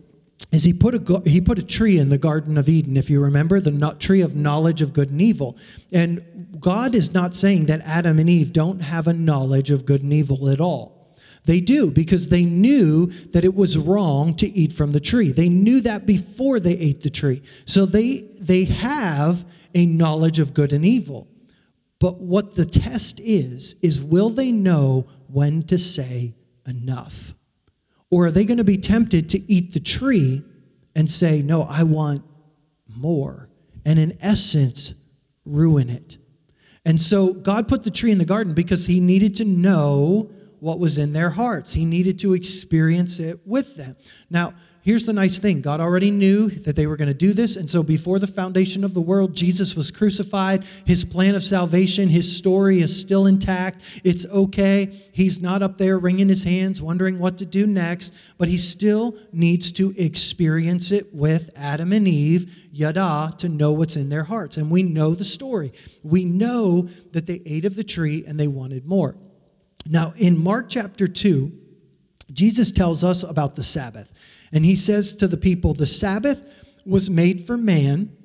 is 0.52 0.63
he 0.63 0.73
put 0.73 0.95
a 0.95 1.21
he 1.30 1.41
put 1.41 1.60
a 1.60 1.65
tree 1.65 1.99
in 1.99 2.10
the 2.10 2.17
garden 2.17 2.58
of 2.58 2.69
Eden 2.69 2.97
if 2.97 3.10
you 3.10 3.21
remember 3.21 3.60
the 3.60 3.95
tree 3.99 4.21
of 4.21 4.36
knowledge 4.36 4.82
of 4.82 4.93
good 4.93 5.10
and 5.10 5.21
evil 5.21 5.58
and 5.91 6.58
God 6.60 6.95
is 6.95 7.13
not 7.13 7.36
saying 7.36 7.65
that 7.65 7.82
Adam 7.82 8.19
and 8.19 8.30
Eve 8.30 8.54
don't 8.54 8.80
have 8.80 9.08
a 9.08 9.13
knowledge 9.13 9.71
of 9.71 9.86
good 9.86 10.02
and 10.02 10.13
evil 10.13 10.49
at 10.49 10.60
all 10.60 10.99
they 11.45 11.62
do 11.62 11.91
because 11.91 12.30
they 12.30 12.45
knew 12.45 13.08
that 13.32 13.43
it 13.43 13.56
was 13.56 13.78
wrong 13.78 14.36
to 14.36 14.47
eat 14.47 14.73
from 14.73 14.91
the 14.91 14.99
tree. 14.99 15.32
They 15.32 15.49
knew 15.49 15.82
that 15.82 16.06
before 16.06 16.60
they 16.60 16.73
ate 16.73 17.02
the 17.02 17.10
tree. 17.10 17.41
So 17.65 17.86
they 17.86 18.30
they 18.39 18.65
have 18.65 19.45
a 19.73 19.86
knowledge 19.86 20.39
of 20.39 20.54
good 20.54 20.73
and 20.73 20.86
evil. 20.86 21.28
But 21.99 22.19
what 22.19 22.56
the 22.56 22.65
test 22.65 23.19
is 23.19 23.75
is 23.82 24.04
will 24.04 24.30
they 24.30 24.52
know 24.52 25.08
when 25.28 25.63
to 25.63 25.78
say 25.78 26.36
enough? 26.67 27.34
Or 28.12 28.26
are 28.26 28.32
they 28.32 28.45
going 28.45 28.58
to 28.58 28.63
be 28.63 28.78
tempted 28.78 29.30
to 29.30 29.52
eat 29.52 29.74
the 29.74 29.80
tree 29.80 30.43
and 30.95 31.10
say, 31.10 31.41
"No, 31.41 31.62
I 31.63 31.84
want 31.84 32.24
more." 32.88 33.50
And 33.86 34.00
in 34.00 34.17
essence, 34.19 34.93
ruin 35.45 35.89
it. 35.89 36.17
And 36.86 37.00
so 37.00 37.34
God 37.34 37.67
put 37.67 37.84
the 37.84 37.91
tree 37.91 38.12
in 38.12 38.17
the 38.17 38.26
garden 38.26 38.54
because 38.54 38.86
he 38.88 39.00
needed 39.00 39.36
to 39.36 39.45
know 39.45 40.32
what 40.60 40.80
was 40.80 40.98
in 40.98 41.13
their 41.13 41.30
hearts. 41.30 41.74
He 41.74 41.86
needed 41.86 42.19
to 42.19 42.34
experience 42.34 43.19
it 43.19 43.39
with 43.45 43.76
them. 43.76 43.95
Now, 44.30 44.54
here's 44.82 45.06
the 45.06 45.13
nice 45.13 45.39
thing 45.39 45.62
God 45.62 45.80
already 45.80 46.12
knew 46.12 46.50
that 46.50 46.76
they 46.76 46.88
were 46.88 46.96
going 46.96 47.08
to 47.08 47.13
do 47.13 47.34
this. 47.34 47.56
And 47.56 47.70
so, 47.70 47.84
before 47.84 48.20
the 48.20 48.28
foundation 48.28 48.84
of 48.84 48.94
the 48.94 49.02
world, 49.02 49.36
Jesus 49.36 49.76
was 49.76 49.92
crucified. 49.92 50.63
His 50.86 51.04
plan 51.04 51.36
of 51.36 51.44
salvation, 51.44 52.10
his 52.10 52.36
story 52.36 52.80
is 52.80 53.00
still 53.00 53.26
intact. 53.26 54.02
It's 54.04 54.26
okay. 54.26 54.88
He's 55.13 55.42
not 55.42 55.62
up 55.62 55.78
there 55.78 56.00
wringing 56.00 56.30
his 56.30 56.44
hands, 56.44 56.82
wondering 56.82 57.20
what 57.20 57.38
to 57.39 57.46
do 57.46 57.68
next, 57.68 58.13
but 58.38 58.48
he 58.48 58.58
still 58.58 59.18
needs 59.32 59.72
to 59.74 59.94
experience 59.98 60.92
it 60.92 61.13
with 61.13 61.52
Adam 61.56 61.94
and 61.94 62.08
Eve, 62.08 62.70
yada, 62.72 63.34
to 63.38 63.50
know 63.50 63.74
what's 63.74 63.96
in 63.96 64.10
their 64.10 64.24
hearts. 64.24 64.58
And 64.58 64.72
we 64.72 64.84
know 64.84 65.13
the 65.13 65.26
story. 65.26 65.74
We 66.04 66.26
know 66.26 66.84
that 67.12 67.28
they 67.28 67.42
ate 67.46 67.65
of 67.65 67.76
the 67.76 67.84
tree 67.84 68.24
and 68.28 68.39
they 68.39 68.48
wanted 68.48 68.86
more. 68.86 69.15
Now, 69.86 70.13
in 70.18 70.38
Mark 70.38 70.68
chapter 70.70 71.08
2, 71.08 71.52
Jesus 72.32 72.72
tells 72.72 73.04
us 73.04 73.24
about 73.24 73.56
the 73.56 73.63
Sabbath. 73.63 74.13
And 74.52 74.66
he 74.66 74.76
says 74.76 75.16
to 75.18 75.28
the 75.28 75.38
people, 75.38 75.74
The 75.74 75.86
Sabbath 75.86 76.46
was 76.86 77.10
made 77.10 77.42
for 77.42 77.58
man, 77.58 78.16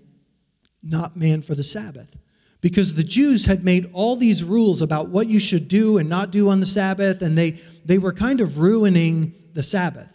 not 0.82 1.16
man 1.16 1.42
for 1.42 1.54
the 1.54 1.62
Sabbath. 1.62 2.16
Because 2.60 2.94
the 2.94 3.04
Jews 3.04 3.44
had 3.44 3.62
made 3.62 3.90
all 3.92 4.16
these 4.16 4.42
rules 4.42 4.80
about 4.80 5.10
what 5.10 5.28
you 5.28 5.38
should 5.38 5.68
do 5.68 5.98
and 5.98 6.08
not 6.08 6.30
do 6.30 6.48
on 6.48 6.60
the 6.60 6.66
Sabbath, 6.66 7.20
and 7.20 7.36
they, 7.36 7.52
they 7.84 7.98
were 7.98 8.12
kind 8.12 8.40
of 8.40 8.58
ruining 8.58 9.34
the 9.52 9.62
Sabbath. 9.62 10.10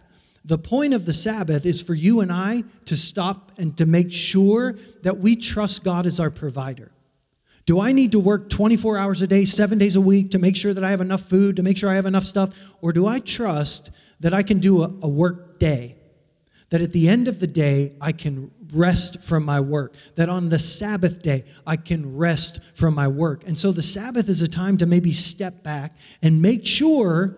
The 0.46 0.58
point 0.58 0.96
of 0.96 1.06
the 1.06 1.14
Sabbath 1.14 1.66
is 1.66 1.80
for 1.80 1.94
you 1.94 2.22
and 2.22 2.32
I 2.32 2.64
to 2.86 2.98
stop 2.98 3.52
and 3.60 3.78
to 3.78 3.86
make 3.86 4.12
sure 4.12 4.74
that 5.04 5.20
we 5.20 5.36
trust 5.36 5.84
God 5.84 6.08
as 6.08 6.20
our 6.20 6.32
provider. 6.32 6.92
Do 7.68 7.80
I 7.80 7.92
need 7.92 8.14
to 8.14 8.20
work 8.20 8.50
24 8.50 8.98
hours 8.98 9.22
a 9.22 9.28
day, 9.28 9.46
seven 9.46 9.78
days 9.78 9.96
a 9.96 10.02
week 10.02 10.32
to 10.32 10.40
make 10.40 10.56
sure 10.56 10.74
that 10.74 10.84
I 10.84 10.90
have 10.90 11.02
enough 11.02 11.22
food, 11.22 11.58
to 11.58 11.62
make 11.62 11.78
sure 11.78 11.88
I 11.88 11.96
have 11.96 12.08
enough 12.08 12.26
stuff? 12.26 12.60
Or 12.82 12.92
do 12.92 13.06
I 13.06 13.20
trust 13.20 13.92
that 14.22 14.34
I 14.34 14.42
can 14.42 14.58
do 14.58 14.82
a, 14.82 14.92
a 15.04 15.08
work 15.08 15.60
day? 15.60 15.99
That 16.70 16.82
at 16.82 16.92
the 16.92 17.10
end 17.10 17.28
of 17.28 17.40
the 17.40 17.48
day, 17.48 17.96
I 18.00 18.12
can 18.12 18.52
rest 18.74 19.22
from 19.22 19.44
my 19.44 19.60
work. 19.60 19.96
That 20.16 20.30
on 20.30 20.50
the 20.50 20.60
Sabbath 20.60 21.22
day, 21.22 21.46
I 21.66 21.76
can 21.78 22.16
rest 22.16 22.62
from 22.76 22.94
my 22.94 23.08
work. 23.08 23.48
And 23.48 23.58
so 23.58 23.72
the 23.72 23.84
Sabbath 23.84 24.30
is 24.30 24.42
a 24.42 24.48
time 24.48 24.78
to 24.78 24.86
maybe 24.86 25.12
step 25.12 25.64
back 25.64 25.96
and 26.22 26.42
make 26.42 26.66
sure 26.68 27.38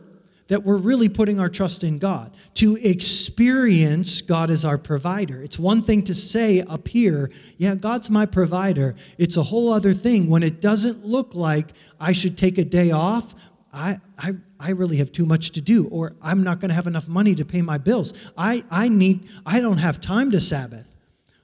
that 0.52 0.65
we're 0.65 0.76
really 0.76 1.08
putting 1.08 1.39
our 1.39 1.48
trust 1.48 1.82
in 1.82 1.98
God, 1.98 2.36
to 2.56 2.76
experience 2.76 4.20
God 4.20 4.50
as 4.50 4.65
our 4.65 4.78
provider. 4.78 5.41
It's 5.41 5.58
one 5.58 5.80
thing 5.80 6.04
to 6.04 6.13
say 6.13 6.60
up 6.60 6.89
here, 6.89 7.32
yeah, 7.58 7.74
God's 7.76 8.10
my 8.10 8.26
provider. 8.26 8.96
It's 9.17 9.38
a 9.38 9.44
whole 9.44 9.72
other 9.72 9.94
thing 9.94 10.30
when 10.30 10.44
it 10.44 10.60
doesn't 10.60 11.06
look 11.06 11.36
like 11.36 11.72
I 12.02 12.12
should 12.12 12.38
take 12.38 12.58
a 12.58 12.65
day 12.65 12.91
off. 12.91 13.34
I, 13.72 14.00
I, 14.17 14.32
I 14.62 14.71
really 14.71 14.97
have 14.97 15.12
too 15.12 15.26
much 15.26 15.52
to 15.52 15.62
do, 15.62 15.88
or 15.88 16.15
I'm 16.21 16.43
not 16.43 16.60
going 16.60 16.69
to 16.69 16.76
have 16.76 16.88
enough 16.88 17.08
money 17.08 17.34
to 17.36 17.45
pay 17.45 17.62
my 17.62 17.78
bills. 17.78 18.13
I, 18.38 18.63
I 18.69 18.89
need, 18.89 19.28
I 19.45 19.60
don't 19.60 19.80
have 19.80 20.00
time 20.00 20.32
to 20.32 20.39
Sabbath. 20.39 20.95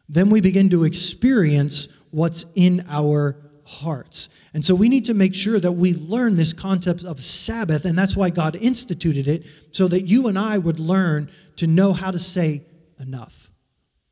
Then 0.08 0.30
we 0.30 0.40
begin 0.40 0.70
to 0.70 0.84
experience 0.84 1.88
what's 2.12 2.46
in 2.56 2.86
our 2.88 3.36
hearts. 3.66 4.30
And 4.54 4.64
so 4.64 4.74
we 4.74 4.88
need 4.88 5.06
to 5.06 5.14
make 5.14 5.36
sure 5.36 5.60
that 5.60 5.74
we 5.74 5.94
learn 5.94 6.38
this 6.38 6.54
concept 6.54 7.04
of 7.04 7.22
Sabbath, 7.22 7.84
and 7.84 7.98
that's 7.98 8.16
why 8.16 8.30
God 8.30 8.56
instituted 8.56 9.28
it, 9.28 9.46
so 9.72 9.88
that 9.88 10.04
you 10.04 10.28
and 10.28 10.40
I 10.40 10.58
would 10.58 10.80
learn 10.80 11.30
to 11.58 11.68
know 11.68 11.92
how 11.94 12.12
to 12.12 12.20
say 12.20 12.64
enough, 13.00 13.52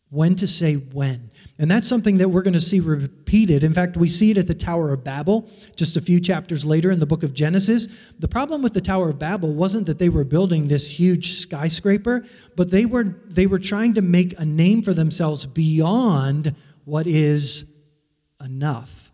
when 0.09 0.35
to 0.35 0.47
say 0.47 0.75
when. 0.75 1.31
And 1.57 1.71
that's 1.71 1.87
something 1.87 2.17
that 2.17 2.29
we're 2.29 2.41
going 2.41 2.53
to 2.53 2.61
see 2.61 2.81
repeated. 2.81 3.63
In 3.63 3.71
fact, 3.71 3.95
we 3.95 4.09
see 4.09 4.31
it 4.31 4.37
at 4.37 4.47
the 4.47 4.53
Tower 4.53 4.91
of 4.91 5.05
Babel 5.05 5.49
just 5.77 5.95
a 5.95 6.01
few 6.01 6.19
chapters 6.19 6.65
later 6.65 6.91
in 6.91 6.99
the 6.99 7.05
book 7.05 7.23
of 7.23 7.33
Genesis. 7.33 7.87
The 8.19 8.27
problem 8.27 8.61
with 8.61 8.73
the 8.73 8.81
Tower 8.81 9.09
of 9.09 9.19
Babel 9.19 9.55
wasn't 9.55 9.87
that 9.87 9.97
they 9.97 10.09
were 10.09 10.25
building 10.25 10.67
this 10.67 10.89
huge 10.99 11.31
skyscraper, 11.31 12.25
but 12.57 12.71
they 12.71 12.85
were 12.85 13.15
they 13.27 13.47
were 13.47 13.59
trying 13.59 13.93
to 13.93 14.01
make 14.01 14.37
a 14.37 14.45
name 14.45 14.81
for 14.81 14.93
themselves 14.93 15.45
beyond 15.45 16.53
what 16.83 17.07
is 17.07 17.65
enough 18.43 19.05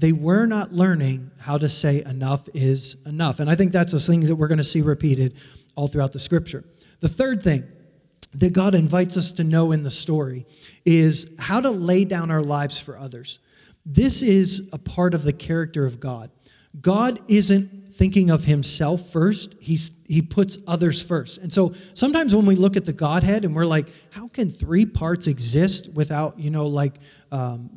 they 0.00 0.12
were 0.12 0.46
not 0.46 0.72
learning 0.72 1.30
how 1.38 1.58
to 1.58 1.68
say 1.68 2.02
enough 2.04 2.48
is 2.54 2.96
enough. 3.06 3.38
And 3.38 3.50
I 3.50 3.54
think 3.54 3.70
that's 3.70 3.92
a 3.92 4.00
thing 4.00 4.20
that 4.20 4.36
we're 4.36 4.48
going 4.48 4.58
to 4.58 4.64
see 4.64 4.80
repeated 4.80 5.34
all 5.76 5.88
throughout 5.88 6.12
the 6.12 6.18
scripture. 6.18 6.64
The 7.00 7.08
third 7.08 7.42
thing 7.42 7.64
that 8.34 8.52
God 8.52 8.74
invites 8.74 9.16
us 9.16 9.32
to 9.32 9.44
know 9.44 9.72
in 9.72 9.82
the 9.82 9.90
story 9.90 10.46
is 10.84 11.30
how 11.38 11.60
to 11.60 11.70
lay 11.70 12.04
down 12.04 12.30
our 12.30 12.42
lives 12.42 12.78
for 12.78 12.96
others. 12.96 13.40
This 13.84 14.22
is 14.22 14.68
a 14.72 14.78
part 14.78 15.14
of 15.14 15.24
the 15.24 15.32
character 15.32 15.86
of 15.86 15.98
God. 16.00 16.30
God 16.80 17.18
isn't 17.28 17.92
thinking 17.92 18.30
of 18.30 18.44
himself 18.44 19.10
first, 19.10 19.56
he's, 19.60 19.92
he 20.06 20.22
puts 20.22 20.58
others 20.66 21.02
first. 21.02 21.38
And 21.38 21.52
so 21.52 21.74
sometimes 21.94 22.34
when 22.34 22.46
we 22.46 22.54
look 22.54 22.76
at 22.76 22.84
the 22.84 22.92
Godhead 22.92 23.44
and 23.44 23.54
we're 23.54 23.66
like, 23.66 23.88
how 24.12 24.28
can 24.28 24.48
three 24.48 24.86
parts 24.86 25.26
exist 25.26 25.92
without, 25.92 26.38
you 26.38 26.50
know, 26.50 26.66
like 26.66 26.94
um, 27.32 27.70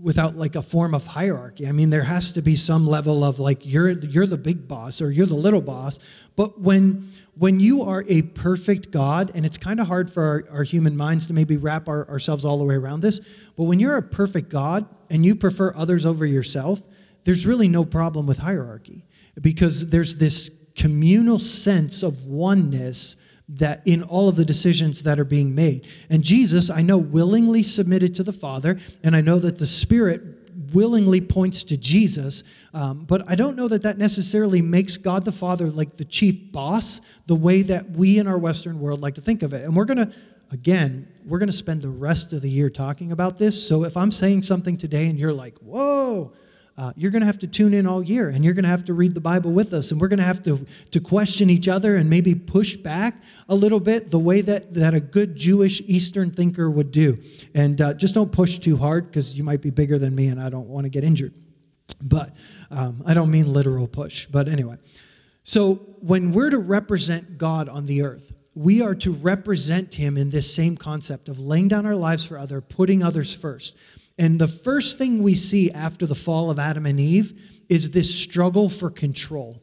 without 0.00 0.36
like 0.36 0.56
a 0.56 0.62
form 0.62 0.94
of 0.94 1.06
hierarchy. 1.06 1.66
I 1.66 1.72
mean, 1.72 1.90
there 1.90 2.02
has 2.02 2.32
to 2.32 2.42
be 2.42 2.56
some 2.56 2.86
level 2.86 3.24
of 3.24 3.38
like 3.38 3.64
you're 3.64 3.90
you're 3.90 4.26
the 4.26 4.36
big 4.36 4.68
boss 4.68 5.00
or 5.00 5.10
you're 5.10 5.26
the 5.26 5.34
little 5.34 5.62
boss. 5.62 5.98
But 6.36 6.60
when 6.60 7.08
when 7.40 7.58
you 7.58 7.80
are 7.80 8.04
a 8.06 8.20
perfect 8.20 8.90
God, 8.90 9.30
and 9.34 9.46
it's 9.46 9.56
kind 9.56 9.80
of 9.80 9.86
hard 9.86 10.10
for 10.10 10.22
our, 10.22 10.58
our, 10.58 10.62
human 10.62 10.94
minds 10.94 11.26
to 11.28 11.32
maybe 11.32 11.56
wrap 11.56 11.88
our, 11.88 12.06
ourselves 12.10 12.44
all 12.44 12.58
the 12.58 12.64
way 12.66 12.74
around 12.74 13.00
this, 13.00 13.18
but 13.56 13.64
when 13.64 13.80
you're 13.80 13.96
a 13.96 14.02
perfect 14.02 14.50
God 14.50 14.84
and 15.08 15.24
you 15.24 15.34
prefer 15.34 15.72
others 15.74 16.04
over 16.04 16.26
yourself, 16.26 16.86
there's 17.24 17.46
really 17.46 17.66
no 17.66 17.82
problem 17.82 18.26
with 18.26 18.40
hierarchy 18.40 19.06
because 19.40 19.88
there's 19.88 20.18
this 20.18 20.50
communal 20.76 21.38
sense 21.38 22.02
of 22.02 22.26
oneness 22.26 23.16
that 23.48 23.80
in 23.86 24.02
all 24.02 24.28
of 24.28 24.36
the 24.36 24.44
decisions 24.44 25.04
that 25.04 25.18
are 25.18 25.24
being 25.24 25.54
made. 25.54 25.88
And 26.10 26.22
Jesus, 26.22 26.68
I 26.68 26.82
know, 26.82 26.98
willingly 26.98 27.62
submitted 27.62 28.14
to 28.16 28.22
the 28.22 28.34
Father, 28.34 28.78
and 29.02 29.16
I 29.16 29.22
know 29.22 29.38
that 29.38 29.58
the 29.58 29.66
Spirit 29.66 30.39
willingly 30.72 31.20
points 31.20 31.64
to 31.64 31.76
Jesus, 31.76 32.44
um, 32.74 33.04
but 33.04 33.28
I 33.28 33.34
don't 33.34 33.56
know 33.56 33.68
that 33.68 33.82
that 33.82 33.98
necessarily 33.98 34.62
makes 34.62 34.96
God 34.96 35.24
the 35.24 35.32
Father 35.32 35.70
like 35.70 35.96
the 35.96 36.04
chief 36.04 36.52
boss, 36.52 37.00
the 37.26 37.34
way 37.34 37.62
that 37.62 37.90
we 37.90 38.18
in 38.18 38.26
our 38.26 38.38
Western 38.38 38.80
world 38.80 39.00
like 39.00 39.14
to 39.14 39.20
think 39.20 39.42
of 39.42 39.52
it. 39.52 39.64
And 39.64 39.74
we're 39.74 39.84
going 39.84 39.98
to, 39.98 40.12
again, 40.50 41.08
we're 41.24 41.38
going 41.38 41.48
to 41.48 41.52
spend 41.52 41.82
the 41.82 41.88
rest 41.88 42.32
of 42.32 42.42
the 42.42 42.50
year 42.50 42.70
talking 42.70 43.12
about 43.12 43.38
this. 43.38 43.66
So 43.66 43.84
if 43.84 43.96
I'm 43.96 44.10
saying 44.10 44.42
something 44.42 44.76
today 44.76 45.08
and 45.08 45.18
you're 45.18 45.32
like, 45.32 45.58
whoa, 45.58 46.32
uh, 46.80 46.94
you're 46.96 47.10
going 47.10 47.20
to 47.20 47.26
have 47.26 47.38
to 47.38 47.46
tune 47.46 47.74
in 47.74 47.86
all 47.86 48.02
year 48.02 48.30
and 48.30 48.42
you're 48.42 48.54
going 48.54 48.64
to 48.64 48.70
have 48.70 48.86
to 48.86 48.94
read 48.94 49.12
the 49.12 49.20
Bible 49.20 49.52
with 49.52 49.74
us. 49.74 49.90
And 49.90 50.00
we're 50.00 50.08
going 50.08 50.18
to 50.18 50.24
have 50.24 50.42
to, 50.44 50.64
to 50.92 50.98
question 50.98 51.50
each 51.50 51.68
other 51.68 51.96
and 51.96 52.08
maybe 52.08 52.34
push 52.34 52.74
back 52.74 53.22
a 53.50 53.54
little 53.54 53.80
bit 53.80 54.10
the 54.10 54.18
way 54.18 54.40
that, 54.40 54.72
that 54.72 54.94
a 54.94 55.00
good 55.00 55.36
Jewish 55.36 55.82
Eastern 55.82 56.30
thinker 56.30 56.70
would 56.70 56.90
do. 56.90 57.20
And 57.54 57.78
uh, 57.82 57.92
just 57.92 58.14
don't 58.14 58.32
push 58.32 58.58
too 58.60 58.78
hard 58.78 59.08
because 59.08 59.36
you 59.36 59.44
might 59.44 59.60
be 59.60 59.68
bigger 59.68 59.98
than 59.98 60.14
me 60.14 60.28
and 60.28 60.40
I 60.40 60.48
don't 60.48 60.68
want 60.68 60.86
to 60.86 60.90
get 60.90 61.04
injured. 61.04 61.34
But 62.00 62.34
um, 62.70 63.02
I 63.04 63.12
don't 63.12 63.30
mean 63.30 63.52
literal 63.52 63.86
push. 63.86 64.24
But 64.24 64.48
anyway. 64.48 64.76
So 65.42 65.74
when 66.00 66.32
we're 66.32 66.48
to 66.48 66.58
represent 66.58 67.36
God 67.36 67.68
on 67.68 67.84
the 67.84 68.00
earth, 68.00 68.34
we 68.54 68.80
are 68.80 68.94
to 68.94 69.12
represent 69.12 69.96
him 69.96 70.16
in 70.16 70.30
this 70.30 70.52
same 70.54 70.78
concept 70.78 71.28
of 71.28 71.38
laying 71.38 71.68
down 71.68 71.84
our 71.84 71.94
lives 71.94 72.24
for 72.24 72.38
other, 72.38 72.62
putting 72.62 73.02
others 73.02 73.34
first. 73.34 73.76
And 74.20 74.38
the 74.38 74.46
first 74.46 74.98
thing 74.98 75.22
we 75.22 75.34
see 75.34 75.70
after 75.70 76.04
the 76.04 76.14
fall 76.14 76.50
of 76.50 76.58
Adam 76.58 76.84
and 76.84 77.00
Eve 77.00 77.32
is 77.70 77.92
this 77.92 78.14
struggle 78.14 78.68
for 78.68 78.90
control. 78.90 79.62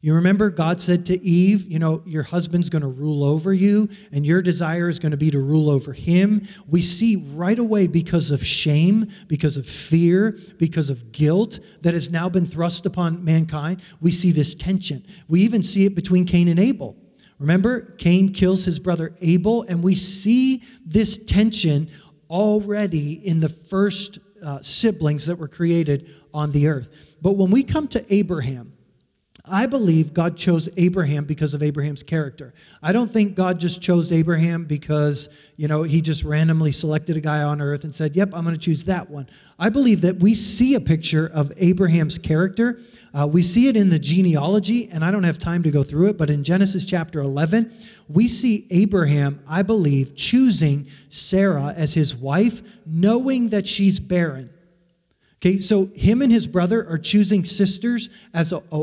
You 0.00 0.14
remember 0.14 0.48
God 0.48 0.80
said 0.80 1.04
to 1.06 1.22
Eve, 1.22 1.70
you 1.70 1.78
know, 1.78 2.02
your 2.06 2.22
husband's 2.22 2.70
going 2.70 2.80
to 2.80 2.88
rule 2.88 3.22
over 3.22 3.52
you 3.52 3.90
and 4.10 4.24
your 4.24 4.40
desire 4.40 4.88
is 4.88 4.98
going 4.98 5.10
to 5.10 5.18
be 5.18 5.30
to 5.30 5.38
rule 5.38 5.68
over 5.68 5.92
him. 5.92 6.46
We 6.66 6.80
see 6.80 7.16
right 7.34 7.58
away 7.58 7.86
because 7.86 8.30
of 8.30 8.44
shame, 8.44 9.06
because 9.28 9.58
of 9.58 9.66
fear, 9.66 10.38
because 10.58 10.88
of 10.88 11.12
guilt 11.12 11.60
that 11.82 11.92
has 11.92 12.10
now 12.10 12.30
been 12.30 12.46
thrust 12.46 12.86
upon 12.86 13.22
mankind, 13.22 13.82
we 14.00 14.12
see 14.12 14.32
this 14.32 14.54
tension. 14.54 15.04
We 15.28 15.42
even 15.42 15.62
see 15.62 15.84
it 15.84 15.94
between 15.94 16.24
Cain 16.24 16.48
and 16.48 16.58
Abel. 16.58 16.96
Remember, 17.38 17.94
Cain 17.98 18.32
kills 18.32 18.64
his 18.64 18.78
brother 18.78 19.14
Abel, 19.20 19.64
and 19.64 19.82
we 19.82 19.96
see 19.96 20.62
this 20.86 21.18
tension 21.18 21.90
already 22.30 23.14
in 23.14 23.40
the 23.40 23.48
first 23.48 24.18
uh, 24.44 24.60
siblings 24.60 25.26
that 25.26 25.38
were 25.38 25.48
created 25.48 26.10
on 26.32 26.50
the 26.52 26.68
earth. 26.68 27.16
But 27.22 27.32
when 27.32 27.50
we 27.50 27.62
come 27.62 27.88
to 27.88 28.14
Abraham, 28.14 28.73
I 29.46 29.66
believe 29.66 30.14
God 30.14 30.38
chose 30.38 30.70
Abraham 30.78 31.26
because 31.26 31.52
of 31.52 31.62
Abraham's 31.62 32.02
character. 32.02 32.54
I 32.82 32.92
don't 32.92 33.10
think 33.10 33.34
God 33.34 33.60
just 33.60 33.82
chose 33.82 34.10
Abraham 34.10 34.64
because, 34.64 35.28
you 35.58 35.68
know, 35.68 35.82
he 35.82 36.00
just 36.00 36.24
randomly 36.24 36.72
selected 36.72 37.18
a 37.18 37.20
guy 37.20 37.42
on 37.42 37.60
earth 37.60 37.84
and 37.84 37.94
said, 37.94 38.16
yep, 38.16 38.30
I'm 38.32 38.44
going 38.44 38.54
to 38.54 38.60
choose 38.60 38.84
that 38.84 39.10
one. 39.10 39.28
I 39.58 39.68
believe 39.68 40.00
that 40.00 40.20
we 40.20 40.32
see 40.34 40.76
a 40.76 40.80
picture 40.80 41.26
of 41.26 41.52
Abraham's 41.58 42.16
character. 42.16 42.80
Uh, 43.12 43.28
we 43.30 43.42
see 43.42 43.68
it 43.68 43.76
in 43.76 43.90
the 43.90 43.98
genealogy, 43.98 44.88
and 44.88 45.04
I 45.04 45.10
don't 45.10 45.24
have 45.24 45.36
time 45.36 45.62
to 45.64 45.70
go 45.70 45.82
through 45.82 46.08
it, 46.08 46.16
but 46.16 46.30
in 46.30 46.42
Genesis 46.42 46.86
chapter 46.86 47.20
11, 47.20 47.70
we 48.08 48.28
see 48.28 48.66
Abraham, 48.70 49.42
I 49.46 49.62
believe, 49.62 50.16
choosing 50.16 50.86
Sarah 51.10 51.74
as 51.76 51.92
his 51.92 52.16
wife, 52.16 52.62
knowing 52.86 53.50
that 53.50 53.66
she's 53.66 54.00
barren. 54.00 54.53
Okay, 55.44 55.58
so 55.58 55.90
him 55.94 56.22
and 56.22 56.32
his 56.32 56.46
brother 56.46 56.88
are 56.88 56.96
choosing 56.96 57.44
sisters 57.44 58.08
as 58.32 58.50
a, 58.50 58.62
a, 58.72 58.78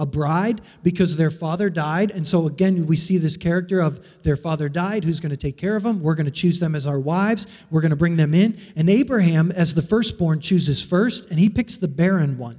a, 0.00 0.06
bride 0.06 0.60
because 0.82 1.16
their 1.16 1.30
father 1.30 1.70
died. 1.70 2.10
And 2.10 2.26
so, 2.26 2.48
again, 2.48 2.86
we 2.86 2.96
see 2.96 3.16
this 3.16 3.36
character 3.36 3.78
of 3.78 4.04
their 4.24 4.34
father 4.34 4.68
died, 4.68 5.04
who's 5.04 5.20
going 5.20 5.30
to 5.30 5.36
take 5.36 5.56
care 5.56 5.76
of 5.76 5.84
them. 5.84 6.02
We're 6.02 6.16
going 6.16 6.26
to 6.26 6.32
choose 6.32 6.58
them 6.58 6.74
as 6.74 6.84
our 6.84 6.98
wives. 6.98 7.46
We're 7.70 7.80
going 7.80 7.90
to 7.90 7.96
bring 7.96 8.16
them 8.16 8.34
in. 8.34 8.58
And 8.74 8.90
Abraham, 8.90 9.52
as 9.52 9.74
the 9.74 9.82
firstborn, 9.82 10.40
chooses 10.40 10.84
first, 10.84 11.30
and 11.30 11.38
he 11.38 11.48
picks 11.48 11.76
the 11.76 11.86
barren 11.86 12.38
one. 12.38 12.58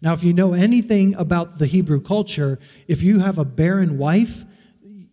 Now, 0.00 0.14
if 0.14 0.24
you 0.24 0.32
know 0.32 0.54
anything 0.54 1.14
about 1.16 1.58
the 1.58 1.66
Hebrew 1.66 2.00
culture, 2.00 2.58
if 2.88 3.02
you 3.02 3.18
have 3.18 3.36
a 3.36 3.44
barren 3.44 3.98
wife, 3.98 4.46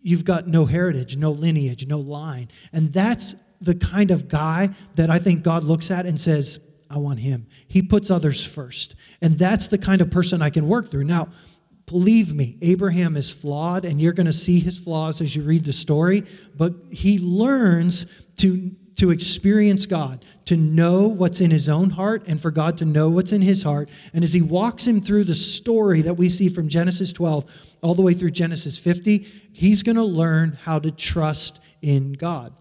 you've 0.00 0.24
got 0.24 0.48
no 0.48 0.64
heritage, 0.64 1.18
no 1.18 1.32
lineage, 1.32 1.86
no 1.86 1.98
line. 1.98 2.48
And 2.72 2.94
that's 2.94 3.36
the 3.60 3.74
kind 3.74 4.10
of 4.10 4.28
guy 4.28 4.70
that 4.94 5.10
I 5.10 5.18
think 5.18 5.42
God 5.42 5.64
looks 5.64 5.90
at 5.90 6.06
and 6.06 6.18
says, 6.18 6.60
I 6.90 6.98
want 6.98 7.20
him. 7.20 7.46
He 7.66 7.82
puts 7.82 8.10
others 8.10 8.44
first. 8.44 8.94
And 9.20 9.34
that's 9.34 9.68
the 9.68 9.78
kind 9.78 10.00
of 10.00 10.10
person 10.10 10.42
I 10.42 10.50
can 10.50 10.68
work 10.68 10.90
through. 10.90 11.04
Now, 11.04 11.28
believe 11.86 12.34
me, 12.34 12.56
Abraham 12.62 13.16
is 13.16 13.32
flawed, 13.32 13.84
and 13.84 14.00
you're 14.00 14.12
going 14.12 14.26
to 14.26 14.32
see 14.32 14.60
his 14.60 14.78
flaws 14.78 15.20
as 15.20 15.34
you 15.34 15.42
read 15.42 15.64
the 15.64 15.72
story, 15.72 16.22
but 16.56 16.74
he 16.90 17.18
learns 17.18 18.06
to, 18.36 18.70
to 18.96 19.10
experience 19.10 19.86
God, 19.86 20.24
to 20.46 20.56
know 20.56 21.08
what's 21.08 21.40
in 21.40 21.50
his 21.50 21.68
own 21.68 21.90
heart, 21.90 22.26
and 22.28 22.40
for 22.40 22.50
God 22.50 22.78
to 22.78 22.84
know 22.84 23.10
what's 23.10 23.32
in 23.32 23.42
his 23.42 23.62
heart. 23.62 23.90
And 24.12 24.24
as 24.24 24.32
he 24.32 24.42
walks 24.42 24.86
him 24.86 25.00
through 25.00 25.24
the 25.24 25.34
story 25.34 26.02
that 26.02 26.14
we 26.14 26.28
see 26.28 26.48
from 26.48 26.68
Genesis 26.68 27.12
12 27.12 27.76
all 27.82 27.94
the 27.94 28.02
way 28.02 28.14
through 28.14 28.30
Genesis 28.30 28.78
50, 28.78 29.18
he's 29.52 29.82
going 29.82 29.96
to 29.96 30.04
learn 30.04 30.52
how 30.64 30.78
to 30.78 30.90
trust 30.90 31.60
in 31.82 32.12
God. 32.12 32.54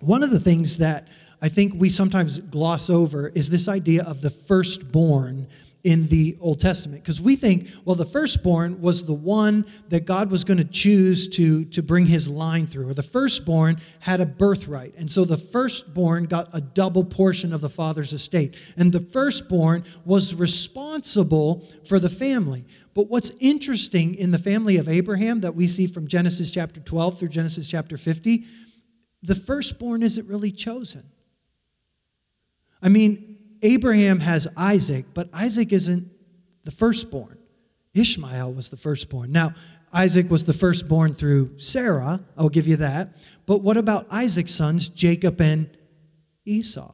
One 0.00 0.22
of 0.22 0.30
the 0.30 0.40
things 0.40 0.78
that 0.78 1.08
I 1.42 1.48
think 1.48 1.74
we 1.76 1.90
sometimes 1.90 2.38
gloss 2.38 2.88
over 2.88 3.28
is 3.28 3.50
this 3.50 3.66
idea 3.66 4.04
of 4.04 4.20
the 4.20 4.30
firstborn 4.30 5.48
in 5.84 6.06
the 6.06 6.36
Old 6.40 6.60
Testament. 6.60 7.02
Because 7.02 7.20
we 7.20 7.34
think, 7.34 7.68
well, 7.84 7.96
the 7.96 8.04
firstborn 8.04 8.80
was 8.80 9.04
the 9.04 9.14
one 9.14 9.66
that 9.88 10.06
God 10.06 10.30
was 10.30 10.44
going 10.44 10.58
to 10.58 10.64
choose 10.64 11.26
to, 11.30 11.64
to 11.66 11.82
bring 11.82 12.06
his 12.06 12.28
line 12.28 12.66
through, 12.66 12.88
or 12.88 12.94
the 12.94 13.02
firstborn 13.02 13.78
had 14.00 14.20
a 14.20 14.26
birthright. 14.26 14.94
And 14.96 15.10
so 15.10 15.24
the 15.24 15.36
firstborn 15.36 16.26
got 16.26 16.48
a 16.52 16.60
double 16.60 17.04
portion 17.04 17.52
of 17.52 17.60
the 17.60 17.68
father's 17.68 18.12
estate. 18.12 18.56
And 18.76 18.92
the 18.92 19.00
firstborn 19.00 19.84
was 20.04 20.34
responsible 20.34 21.66
for 21.84 21.98
the 21.98 22.10
family. 22.10 22.64
But 22.94 23.08
what's 23.08 23.32
interesting 23.40 24.14
in 24.14 24.30
the 24.30 24.38
family 24.38 24.76
of 24.76 24.88
Abraham 24.88 25.40
that 25.40 25.54
we 25.54 25.66
see 25.66 25.86
from 25.86 26.06
Genesis 26.06 26.50
chapter 26.50 26.80
12 26.80 27.18
through 27.18 27.28
Genesis 27.28 27.68
chapter 27.68 27.96
50, 27.96 28.44
the 29.22 29.34
firstborn 29.34 30.02
isn't 30.02 30.28
really 30.28 30.52
chosen. 30.52 31.02
I 32.82 32.88
mean, 32.88 33.38
Abraham 33.62 34.20
has 34.20 34.48
Isaac, 34.56 35.06
but 35.14 35.28
Isaac 35.32 35.72
isn't 35.72 36.10
the 36.64 36.70
firstborn. 36.70 37.38
Ishmael 37.94 38.52
was 38.52 38.70
the 38.70 38.76
firstborn. 38.76 39.30
Now, 39.32 39.54
Isaac 39.92 40.30
was 40.30 40.44
the 40.44 40.52
firstborn 40.52 41.12
through 41.12 41.58
Sarah, 41.58 42.20
I'll 42.36 42.48
give 42.48 42.66
you 42.66 42.76
that. 42.76 43.14
But 43.46 43.58
what 43.58 43.76
about 43.76 44.06
Isaac's 44.10 44.54
sons, 44.54 44.88
Jacob 44.88 45.40
and 45.40 45.68
Esau? 46.46 46.92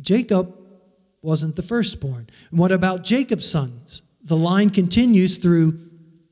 Jacob 0.00 0.54
wasn't 1.22 1.56
the 1.56 1.62
firstborn. 1.62 2.28
And 2.50 2.58
what 2.58 2.72
about 2.72 3.04
Jacob's 3.04 3.50
sons? 3.50 4.02
The 4.22 4.36
line 4.36 4.70
continues 4.70 5.38
through 5.38 5.78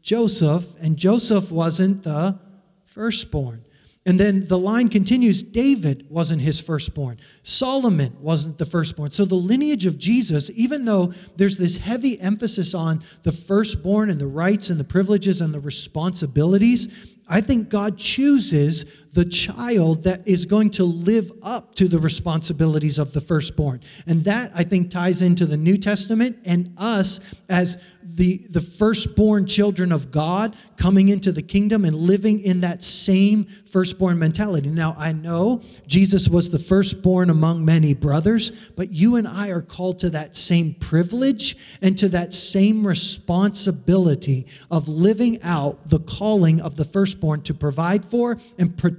Joseph, 0.03 0.75
and 0.83 0.97
Joseph 0.97 1.51
wasn't 1.51 2.03
the 2.03 2.39
firstborn. 2.85 3.65
And 4.09 4.19
then 4.19 4.47
the 4.47 4.59
line 4.59 4.89
continues 4.89 5.43
David 5.43 6.07
wasn't 6.09 6.41
his 6.41 6.63
firstborn, 6.63 7.19
Solomon 7.43 8.17
wasn't 8.23 8.57
the 8.57 8.65
firstborn. 8.65 9.11
So 9.11 9.27
the 9.27 9.35
lineage 9.35 9.85
of 9.85 9.99
Jesus, 9.99 10.51
even 10.55 10.87
though 10.87 11.13
there's 11.37 11.59
this 11.59 11.77
heavy 11.77 12.19
emphasis 12.19 12.73
on 12.73 13.03
the 13.23 13.33
firstborn 13.33 14.09
and 14.09 14.19
the 14.19 14.27
rights 14.27 14.71
and 14.71 14.81
the 14.81 14.85
privileges 14.85 15.43
and 15.43 15.53
the 15.53 15.61
responsibilities, 15.61 17.19
I 17.29 17.43
think 17.43 17.69
God 17.69 17.99
chooses 17.99 18.87
the 19.13 19.25
child 19.25 20.05
that 20.05 20.27
is 20.27 20.45
going 20.45 20.71
to 20.71 20.85
live 20.85 21.33
up 21.43 21.75
to 21.77 21.89
the 21.89 21.99
responsibilities 21.99 22.99
of 22.99 23.13
the 23.13 23.21
firstborn. 23.21 23.81
And 24.07 24.21
that, 24.25 24.51
I 24.55 24.65
think, 24.65 24.91
ties 24.91 25.23
into 25.23 25.47
the 25.47 25.57
New 25.57 25.77
Testament 25.77 26.39
and 26.45 26.75
us 26.77 27.21
as 27.49 27.83
the, 28.03 28.39
the 28.51 28.61
firstborn 28.61 29.47
children 29.47 29.93
of 29.93 30.11
God 30.11 30.57
coming 30.77 31.09
into 31.09 31.31
the 31.31 31.43
kingdom 31.43 31.85
and 31.85 31.95
living 31.95 32.41
in 32.41 32.61
that 32.63 32.83
same 32.83 33.45
firstborn 33.45 34.19
mentality. 34.19 34.69
Now, 34.69 34.95
I 34.99 35.13
know 35.13 35.63
Jesus 35.87 36.29
was 36.29 36.51
the 36.51 36.59
firstborn 36.59 37.31
among 37.31 37.65
many 37.65 37.95
brothers, 37.95 38.51
but 38.77 38.93
you 38.93 39.17
and 39.17 39.29
I 39.29 39.49
are 39.51 39.63
called 39.63 40.01
to 40.01 40.11
that 40.11 40.35
same 40.35 40.75
privilege 40.75 41.57
and 41.83 41.97
to 41.99 42.09
that 42.11 42.35
same 42.35 42.87
responsibility 42.87 44.47
of 44.71 44.89
living 44.89 45.43
out 45.43 45.89
the 45.89 46.01
calling 46.01 46.61
of 46.61 46.77
the 46.77 46.85
firstborn 46.85 47.43
to 47.43 47.55
provide 47.55 48.05
for 48.05 48.39
and 48.59 48.77
protect 48.77 48.98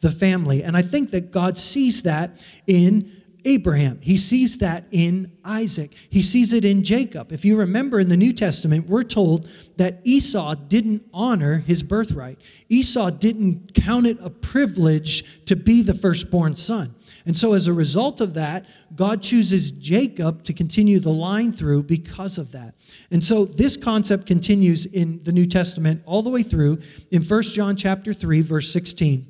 the 0.00 0.10
family. 0.10 0.62
And 0.62 0.76
I 0.76 0.82
think 0.82 1.10
that 1.10 1.30
God 1.30 1.58
sees 1.58 2.02
that 2.02 2.44
in 2.66 3.22
Abraham. 3.44 3.98
He 4.00 4.16
sees 4.16 4.58
that 4.58 4.84
in 4.92 5.32
Isaac. 5.44 5.94
He 6.10 6.22
sees 6.22 6.52
it 6.52 6.64
in 6.64 6.84
Jacob. 6.84 7.32
If 7.32 7.44
you 7.44 7.58
remember 7.58 7.98
in 7.98 8.08
the 8.08 8.16
New 8.16 8.32
Testament, 8.32 8.88
we're 8.88 9.02
told 9.02 9.48
that 9.76 10.00
Esau 10.04 10.54
didn't 10.54 11.02
honor 11.12 11.58
his 11.58 11.82
birthright. 11.82 12.38
Esau 12.68 13.10
didn't 13.10 13.74
count 13.74 14.06
it 14.06 14.18
a 14.20 14.30
privilege 14.30 15.44
to 15.46 15.56
be 15.56 15.82
the 15.82 15.94
firstborn 15.94 16.54
son. 16.56 16.94
And 17.24 17.36
so, 17.36 17.52
as 17.52 17.66
a 17.66 17.72
result 17.72 18.20
of 18.20 18.34
that, 18.34 18.66
God 18.94 19.22
chooses 19.22 19.70
Jacob 19.70 20.42
to 20.44 20.52
continue 20.52 20.98
the 20.98 21.10
line 21.10 21.52
through 21.52 21.84
because 21.84 22.38
of 22.38 22.52
that. 22.52 22.74
And 23.10 23.22
so, 23.22 23.44
this 23.44 23.76
concept 23.76 24.26
continues 24.26 24.86
in 24.86 25.22
the 25.22 25.32
New 25.32 25.46
Testament 25.46 26.02
all 26.06 26.22
the 26.22 26.30
way 26.30 26.42
through 26.42 26.78
in 27.10 27.22
1 27.22 27.42
John 27.42 27.76
chapter 27.76 28.12
3, 28.12 28.40
verse 28.40 28.72
16. 28.72 29.26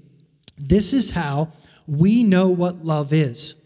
This 0.59 0.93
is 0.93 1.11
how 1.11 1.53
we 1.87 2.23
know 2.23 2.49
what 2.49 2.85
love 2.85 3.13
is. 3.13 3.57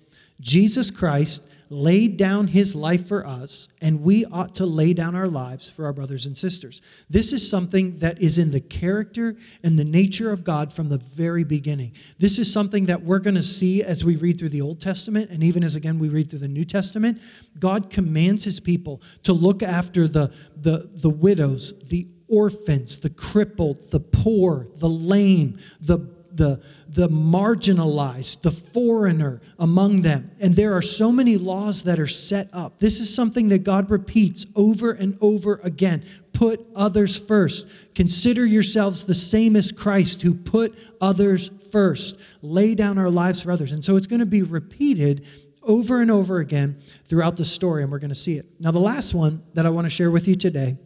Jesus 0.40 0.90
Christ 0.90 1.46
laid 1.68 2.16
down 2.16 2.48
his 2.48 2.76
life 2.76 3.06
for 3.06 3.26
us, 3.26 3.68
and 3.80 4.02
we 4.02 4.24
ought 4.26 4.54
to 4.56 4.66
lay 4.66 4.92
down 4.94 5.14
our 5.14 5.28
lives 5.28 5.68
for 5.68 5.84
our 5.84 5.92
brothers 5.92 6.26
and 6.26 6.36
sisters. 6.36 6.82
This 7.10 7.32
is 7.32 7.48
something 7.48 7.98
that 7.98 8.20
is 8.20 8.38
in 8.38 8.50
the 8.50 8.60
character 8.60 9.36
and 9.62 9.78
the 9.78 9.84
nature 9.84 10.30
of 10.30 10.44
God 10.44 10.72
from 10.72 10.88
the 10.88 10.98
very 10.98 11.44
beginning. 11.44 11.92
This 12.18 12.38
is 12.38 12.52
something 12.52 12.86
that 12.86 13.02
we're 13.02 13.18
going 13.18 13.34
to 13.34 13.42
see 13.42 13.82
as 13.82 14.04
we 14.04 14.16
read 14.16 14.38
through 14.38 14.50
the 14.50 14.62
Old 14.62 14.80
Testament, 14.80 15.30
and 15.30 15.42
even 15.42 15.64
as 15.64 15.76
again 15.76 15.98
we 15.98 16.08
read 16.08 16.30
through 16.30 16.40
the 16.40 16.48
New 16.48 16.64
Testament. 16.64 17.20
God 17.58 17.90
commands 17.90 18.44
his 18.44 18.60
people 18.60 19.02
to 19.24 19.32
look 19.32 19.62
after 19.62 20.06
the, 20.06 20.32
the, 20.56 20.90
the 20.92 21.10
widows, 21.10 21.78
the 21.88 22.08
orphans, 22.28 23.00
the 23.00 23.10
crippled, 23.10 23.90
the 23.90 24.00
poor, 24.00 24.68
the 24.76 24.88
lame, 24.88 25.58
the 25.80 26.15
the, 26.36 26.62
the 26.88 27.08
marginalized, 27.08 28.42
the 28.42 28.50
foreigner 28.50 29.40
among 29.58 30.02
them. 30.02 30.30
And 30.40 30.54
there 30.54 30.74
are 30.76 30.82
so 30.82 31.10
many 31.10 31.36
laws 31.36 31.84
that 31.84 31.98
are 31.98 32.06
set 32.06 32.48
up. 32.52 32.78
This 32.78 33.00
is 33.00 33.14
something 33.14 33.48
that 33.48 33.64
God 33.64 33.90
repeats 33.90 34.46
over 34.54 34.92
and 34.92 35.16
over 35.20 35.60
again. 35.64 36.04
Put 36.32 36.66
others 36.76 37.16
first. 37.18 37.68
Consider 37.94 38.44
yourselves 38.44 39.04
the 39.04 39.14
same 39.14 39.56
as 39.56 39.72
Christ 39.72 40.22
who 40.22 40.34
put 40.34 40.78
others 41.00 41.50
first. 41.72 42.20
Lay 42.42 42.74
down 42.74 42.98
our 42.98 43.10
lives 43.10 43.42
for 43.42 43.50
others. 43.50 43.72
And 43.72 43.84
so 43.84 43.96
it's 43.96 44.06
going 44.06 44.20
to 44.20 44.26
be 44.26 44.42
repeated 44.42 45.24
over 45.62 46.00
and 46.00 46.10
over 46.10 46.38
again 46.38 46.78
throughout 47.06 47.36
the 47.36 47.44
story, 47.44 47.82
and 47.82 47.90
we're 47.90 47.98
going 47.98 48.10
to 48.10 48.14
see 48.14 48.36
it. 48.36 48.46
Now, 48.60 48.70
the 48.70 48.78
last 48.78 49.14
one 49.14 49.42
that 49.54 49.66
I 49.66 49.70
want 49.70 49.86
to 49.86 49.90
share 49.90 50.10
with 50.10 50.28
you 50.28 50.36
today. 50.36 50.76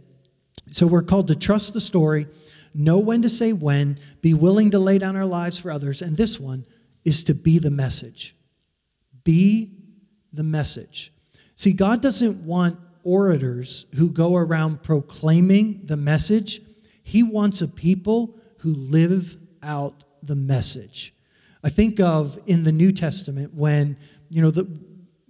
So 0.72 0.86
we're 0.86 1.02
called 1.02 1.28
to 1.28 1.34
trust 1.34 1.74
the 1.74 1.80
story 1.80 2.26
know 2.74 2.98
when 2.98 3.22
to 3.22 3.28
say 3.28 3.52
when, 3.52 3.98
be 4.20 4.34
willing 4.34 4.70
to 4.70 4.78
lay 4.78 4.98
down 4.98 5.16
our 5.16 5.26
lives 5.26 5.58
for 5.58 5.70
others. 5.70 6.02
And 6.02 6.16
this 6.16 6.38
one 6.38 6.66
is 7.04 7.24
to 7.24 7.34
be 7.34 7.58
the 7.58 7.70
message. 7.70 8.36
Be 9.24 9.72
the 10.32 10.44
message. 10.44 11.12
See, 11.56 11.72
God 11.72 12.00
doesn't 12.00 12.44
want 12.44 12.78
orators 13.02 13.86
who 13.96 14.10
go 14.10 14.36
around 14.36 14.82
proclaiming 14.82 15.80
the 15.84 15.96
message, 15.96 16.60
He 17.02 17.22
wants 17.22 17.62
a 17.62 17.68
people 17.68 18.38
who 18.58 18.74
live 18.74 19.36
out 19.62 20.04
the 20.22 20.36
message. 20.36 21.14
I 21.62 21.68
think 21.68 22.00
of 22.00 22.38
in 22.46 22.64
the 22.64 22.72
New 22.72 22.92
Testament 22.92 23.54
when, 23.54 23.96
you 24.30 24.40
know, 24.40 24.50
the, 24.50 24.66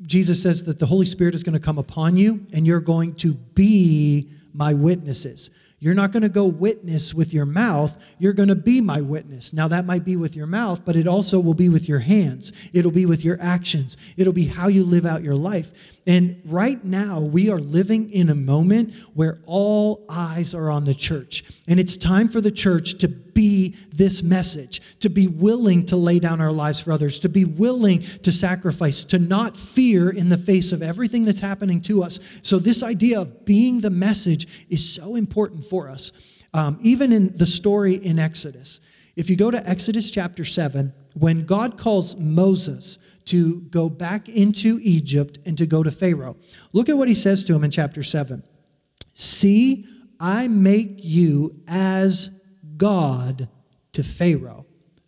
Jesus 0.03 0.43
says 0.43 0.65
that 0.65 0.79
the 0.79 0.87
Holy 0.87 1.07
Spirit 1.07 1.35
is 1.35 1.43
going 1.43 1.55
to 1.55 1.61
come 1.61 1.79
upon 1.79 2.17
you 2.17 2.47
and 2.53 2.67
you're 2.67 2.81
going 2.81 3.15
to 3.17 3.35
be 3.35 4.31
my 4.53 4.75
witnesses. 4.75 5.51
You're 5.83 5.95
not 5.95 6.13
going 6.13 6.23
to 6.23 6.29
go 6.29 6.45
witness 6.45 7.15
with 7.15 7.33
your 7.33 7.47
mouth. 7.47 7.97
You're 8.19 8.35
going 8.35 8.51
to 8.51 8.55
be 8.55 8.83
my 8.83 9.01
witness. 9.01 9.55
Now, 9.55 9.67
that 9.69 9.87
might 9.87 10.05
be 10.05 10.15
with 10.15 10.37
your 10.37 10.47
mouth, 10.47 10.85
but 10.85 10.95
it 10.95 11.07
also 11.07 11.41
will 11.41 11.55
be 11.55 11.71
with 11.71 11.89
your 11.89 12.01
hands. 12.01 12.53
It'll 12.75 12.91
be 12.91 13.07
with 13.07 13.25
your 13.25 13.39
actions. 13.41 13.97
It'll 14.19 14.35
be 14.35 14.45
how 14.45 14.69
you 14.69 14.85
live 14.85 15.07
out 15.07 15.23
your 15.23 15.35
life. 15.35 15.99
And 16.07 16.41
right 16.45 16.83
now, 16.83 17.21
we 17.21 17.51
are 17.51 17.59
living 17.59 18.11
in 18.11 18.31
a 18.31 18.35
moment 18.35 18.95
where 19.15 19.39
all 19.45 20.07
eyes 20.09 20.55
are 20.55 20.71
on 20.71 20.85
the 20.85 20.95
church. 20.95 21.45
And 21.69 21.79
it's 21.79 21.97
time 21.97 22.29
for 22.29 22.41
the 22.41 22.51
church 22.51 22.99
to 22.99 23.09
be 23.09 23.77
this 23.93 24.23
message, 24.23 24.81
to 25.01 25.11
be 25.11 25.27
willing 25.27 25.85
to 25.87 25.97
lay 25.97 26.19
down 26.19 26.41
our 26.41 26.53
lives 26.53 26.81
for 26.81 26.93
others, 26.93 27.19
to 27.21 27.29
be 27.29 27.45
willing 27.45 28.01
to 28.01 28.33
sacrifice, 28.33 29.05
to 29.05 29.19
not 29.19 29.57
fear 29.57 30.11
in 30.11 30.31
the 30.31 30.39
face 30.39 30.73
of 30.73 30.83
everything 30.83 31.25
that's 31.25 31.41
happening 31.41 31.81
to 31.83 32.03
us. 32.03 32.19
So, 32.43 32.59
this 32.59 32.83
idea 32.83 33.21
of 33.21 33.45
being 33.45 33.81
the 33.81 33.91
message 33.91 34.67
is 34.69 34.95
so 34.95 35.17
important 35.17 35.65
for 35.65 35.89
us. 35.89 36.13
Um, 36.53 36.79
even 36.83 37.13
in 37.13 37.37
the 37.37 37.47
story 37.47 37.95
in 37.95 38.19
Exodus, 38.19 38.81
if 39.17 39.29
you 39.29 39.37
go 39.37 39.51
to 39.51 39.69
Exodus 39.69 40.11
chapter 40.11 40.45
7, 40.45 40.93
when 41.15 41.45
God 41.45 41.77
calls 41.77 42.17
Moses 42.17 42.99
to 43.27 43.61
go 43.63 43.89
back 43.89 44.29
into 44.29 44.79
Egypt 44.83 45.39
and 45.47 45.57
to 45.59 45.67
go 45.67 45.83
to 45.83 45.91
Pharaoh. 45.91 46.37
Look 46.73 46.89
at 46.89 46.97
what 46.97 47.09
he 47.09 47.15
says 47.15 47.45
to 47.45 47.55
him 47.55 47.65
in 47.65 47.71
chapter 47.71 48.03
7. 48.03 48.43
See, 49.15 49.87
I 50.19 50.49
make 50.49 50.97
you 50.99 51.55
as 51.69 52.31
God 52.77 53.49
to 53.93 54.03
Pharaoh, 54.03 54.67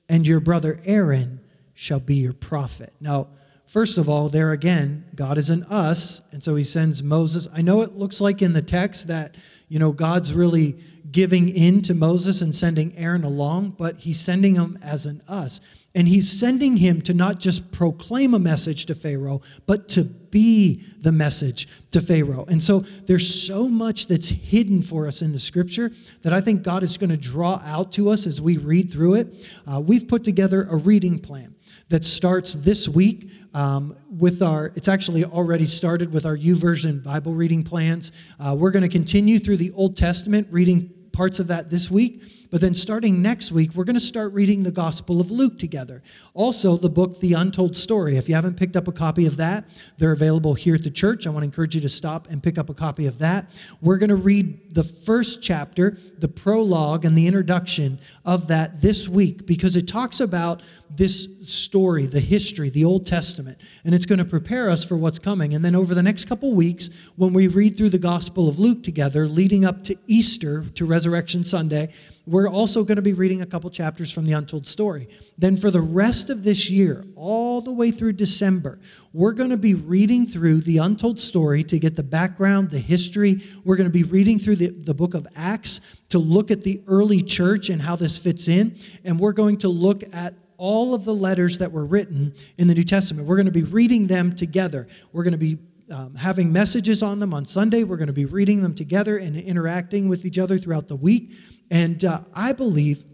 and 0.08 0.26
your 0.26 0.40
brother 0.40 0.78
Aaron 0.84 1.40
shall 1.74 2.00
be 2.00 2.16
your 2.16 2.32
prophet. 2.32 2.92
Now, 3.00 3.28
first 3.66 3.98
of 3.98 4.08
all, 4.08 4.28
there 4.28 4.52
again, 4.52 5.06
God 5.14 5.38
is 5.38 5.50
in 5.50 5.62
us, 5.64 6.20
and 6.32 6.42
so 6.42 6.54
he 6.54 6.64
sends 6.64 7.02
Moses. 7.02 7.48
I 7.54 7.62
know 7.62 7.82
it 7.82 7.96
looks 7.96 8.20
like 8.20 8.42
in 8.42 8.52
the 8.52 8.62
text 8.62 9.08
that, 9.08 9.36
you 9.68 9.78
know, 9.78 9.92
God's 9.92 10.32
really 10.34 10.76
giving 11.10 11.48
in 11.48 11.82
to 11.82 11.94
Moses 11.94 12.40
and 12.40 12.54
sending 12.54 12.96
Aaron 12.96 13.24
along, 13.24 13.70
but 13.78 13.98
he's 13.98 14.20
sending 14.20 14.54
him 14.54 14.78
as 14.82 15.06
an 15.06 15.22
us. 15.28 15.60
And 15.94 16.08
he's 16.08 16.30
sending 16.30 16.78
him 16.78 17.02
to 17.02 17.12
not 17.12 17.38
just 17.38 17.70
proclaim 17.70 18.32
a 18.32 18.38
message 18.38 18.86
to 18.86 18.94
Pharaoh, 18.94 19.42
but 19.66 19.88
to 19.90 20.04
be 20.04 20.82
the 21.00 21.12
message 21.12 21.68
to 21.90 22.00
Pharaoh. 22.00 22.46
And 22.48 22.62
so 22.62 22.80
there's 22.80 23.46
so 23.46 23.68
much 23.68 24.06
that's 24.06 24.30
hidden 24.30 24.80
for 24.80 25.06
us 25.06 25.20
in 25.20 25.32
the 25.32 25.40
scripture 25.40 25.92
that 26.22 26.32
I 26.32 26.40
think 26.40 26.62
God 26.62 26.82
is 26.82 26.96
going 26.96 27.10
to 27.10 27.16
draw 27.18 27.60
out 27.64 27.92
to 27.92 28.08
us 28.08 28.26
as 28.26 28.40
we 28.40 28.56
read 28.56 28.90
through 28.90 29.14
it. 29.14 29.46
Uh, 29.66 29.80
we've 29.80 30.08
put 30.08 30.24
together 30.24 30.66
a 30.70 30.76
reading 30.76 31.18
plan 31.18 31.51
that 31.92 32.06
starts 32.06 32.54
this 32.54 32.88
week 32.88 33.30
um, 33.52 33.94
with 34.08 34.40
our 34.40 34.72
it's 34.76 34.88
actually 34.88 35.26
already 35.26 35.66
started 35.66 36.10
with 36.10 36.24
our 36.24 36.38
YouVersion 36.38 37.04
bible 37.04 37.34
reading 37.34 37.62
plans. 37.62 38.12
Uh, 38.40 38.56
we're 38.58 38.70
going 38.70 38.82
to 38.82 38.88
continue 38.88 39.38
through 39.38 39.58
the 39.58 39.70
old 39.72 39.94
testament 39.94 40.48
reading 40.50 40.90
parts 41.12 41.38
of 41.38 41.48
that 41.48 41.68
this 41.68 41.90
week 41.90 42.22
but 42.52 42.60
then 42.60 42.74
starting 42.74 43.22
next 43.22 43.50
week, 43.50 43.74
we're 43.74 43.84
going 43.84 43.94
to 43.94 44.00
start 44.00 44.34
reading 44.34 44.62
the 44.62 44.70
Gospel 44.70 45.22
of 45.22 45.30
Luke 45.30 45.58
together. 45.58 46.02
Also, 46.34 46.76
the 46.76 46.90
book, 46.90 47.18
The 47.18 47.32
Untold 47.32 47.74
Story. 47.74 48.18
If 48.18 48.28
you 48.28 48.34
haven't 48.34 48.58
picked 48.58 48.76
up 48.76 48.86
a 48.86 48.92
copy 48.92 49.24
of 49.24 49.38
that, 49.38 49.64
they're 49.96 50.12
available 50.12 50.52
here 50.52 50.74
at 50.74 50.82
the 50.82 50.90
church. 50.90 51.26
I 51.26 51.30
want 51.30 51.44
to 51.44 51.46
encourage 51.46 51.74
you 51.74 51.80
to 51.80 51.88
stop 51.88 52.28
and 52.28 52.42
pick 52.42 52.58
up 52.58 52.68
a 52.68 52.74
copy 52.74 53.06
of 53.06 53.20
that. 53.20 53.58
We're 53.80 53.96
going 53.96 54.10
to 54.10 54.16
read 54.16 54.74
the 54.74 54.84
first 54.84 55.42
chapter, 55.42 55.96
the 56.18 56.28
prologue, 56.28 57.06
and 57.06 57.16
the 57.16 57.26
introduction 57.26 57.98
of 58.26 58.48
that 58.48 58.82
this 58.82 59.08
week 59.08 59.46
because 59.46 59.74
it 59.74 59.88
talks 59.88 60.20
about 60.20 60.62
this 60.94 61.28
story, 61.40 62.04
the 62.04 62.20
history, 62.20 62.68
the 62.68 62.84
Old 62.84 63.06
Testament, 63.06 63.58
and 63.84 63.94
it's 63.94 64.04
going 64.04 64.18
to 64.18 64.26
prepare 64.26 64.68
us 64.68 64.84
for 64.84 64.96
what's 64.96 65.18
coming. 65.18 65.54
And 65.54 65.64
then 65.64 65.74
over 65.74 65.94
the 65.94 66.02
next 66.02 66.26
couple 66.26 66.54
weeks, 66.54 66.90
when 67.16 67.32
we 67.32 67.48
read 67.48 67.76
through 67.76 67.88
the 67.90 67.98
Gospel 67.98 68.46
of 68.46 68.58
Luke 68.58 68.82
together, 68.82 69.26
leading 69.26 69.64
up 69.64 69.84
to 69.84 69.96
Easter, 70.06 70.64
to 70.74 70.84
Resurrection 70.84 71.44
Sunday, 71.44 71.88
we're 72.24 72.48
also 72.48 72.84
going 72.84 72.96
to 72.96 73.02
be 73.02 73.14
reading 73.14 73.42
a 73.42 73.46
couple 73.46 73.68
chapters 73.68 74.12
from 74.12 74.24
the 74.24 74.32
Untold 74.32 74.66
Story. 74.66 75.08
Then, 75.36 75.56
for 75.56 75.70
the 75.70 75.80
rest 75.80 76.30
of 76.30 76.44
this 76.44 76.70
year, 76.70 77.04
all 77.16 77.60
the 77.60 77.72
way 77.72 77.90
through 77.90 78.12
December, 78.12 78.78
we're 79.12 79.32
going 79.32 79.50
to 79.50 79.56
be 79.56 79.74
reading 79.74 80.26
through 80.26 80.60
the 80.60 80.78
Untold 80.78 81.18
Story 81.18 81.64
to 81.64 81.78
get 81.78 81.96
the 81.96 82.04
background, 82.04 82.70
the 82.70 82.78
history. 82.78 83.42
We're 83.64 83.76
going 83.76 83.88
to 83.88 83.92
be 83.92 84.04
reading 84.04 84.38
through 84.38 84.56
the, 84.56 84.68
the 84.68 84.94
book 84.94 85.14
of 85.14 85.26
Acts 85.36 85.80
to 86.10 86.18
look 86.18 86.50
at 86.52 86.62
the 86.62 86.82
early 86.86 87.22
church 87.22 87.70
and 87.70 87.82
how 87.82 87.96
this 87.96 88.18
fits 88.18 88.46
in. 88.46 88.76
And 89.04 89.18
we're 89.18 89.32
going 89.32 89.58
to 89.58 89.68
look 89.68 90.02
at 90.14 90.34
all 90.58 90.94
of 90.94 91.04
the 91.04 91.14
letters 91.14 91.58
that 91.58 91.72
were 91.72 91.84
written 91.84 92.32
in 92.56 92.68
the 92.68 92.74
New 92.74 92.84
Testament. 92.84 93.26
We're 93.26 93.36
going 93.36 93.46
to 93.46 93.52
be 93.52 93.64
reading 93.64 94.06
them 94.06 94.32
together. 94.32 94.86
We're 95.12 95.24
going 95.24 95.32
to 95.32 95.38
be 95.38 95.58
um, 95.92 96.14
having 96.14 96.52
messages 96.52 97.02
on 97.02 97.18
them 97.18 97.34
on 97.34 97.44
Sunday. 97.44 97.84
We're 97.84 97.96
going 97.96 98.08
to 98.08 98.12
be 98.12 98.24
reading 98.24 98.62
them 98.62 98.74
together 98.74 99.18
and 99.18 99.36
interacting 99.36 100.08
with 100.08 100.24
each 100.24 100.38
other 100.38 100.58
throughout 100.58 100.88
the 100.88 100.96
week. 100.96 101.32
And 101.70 102.04
uh, 102.04 102.20
I 102.34 102.52
believe 102.52 103.04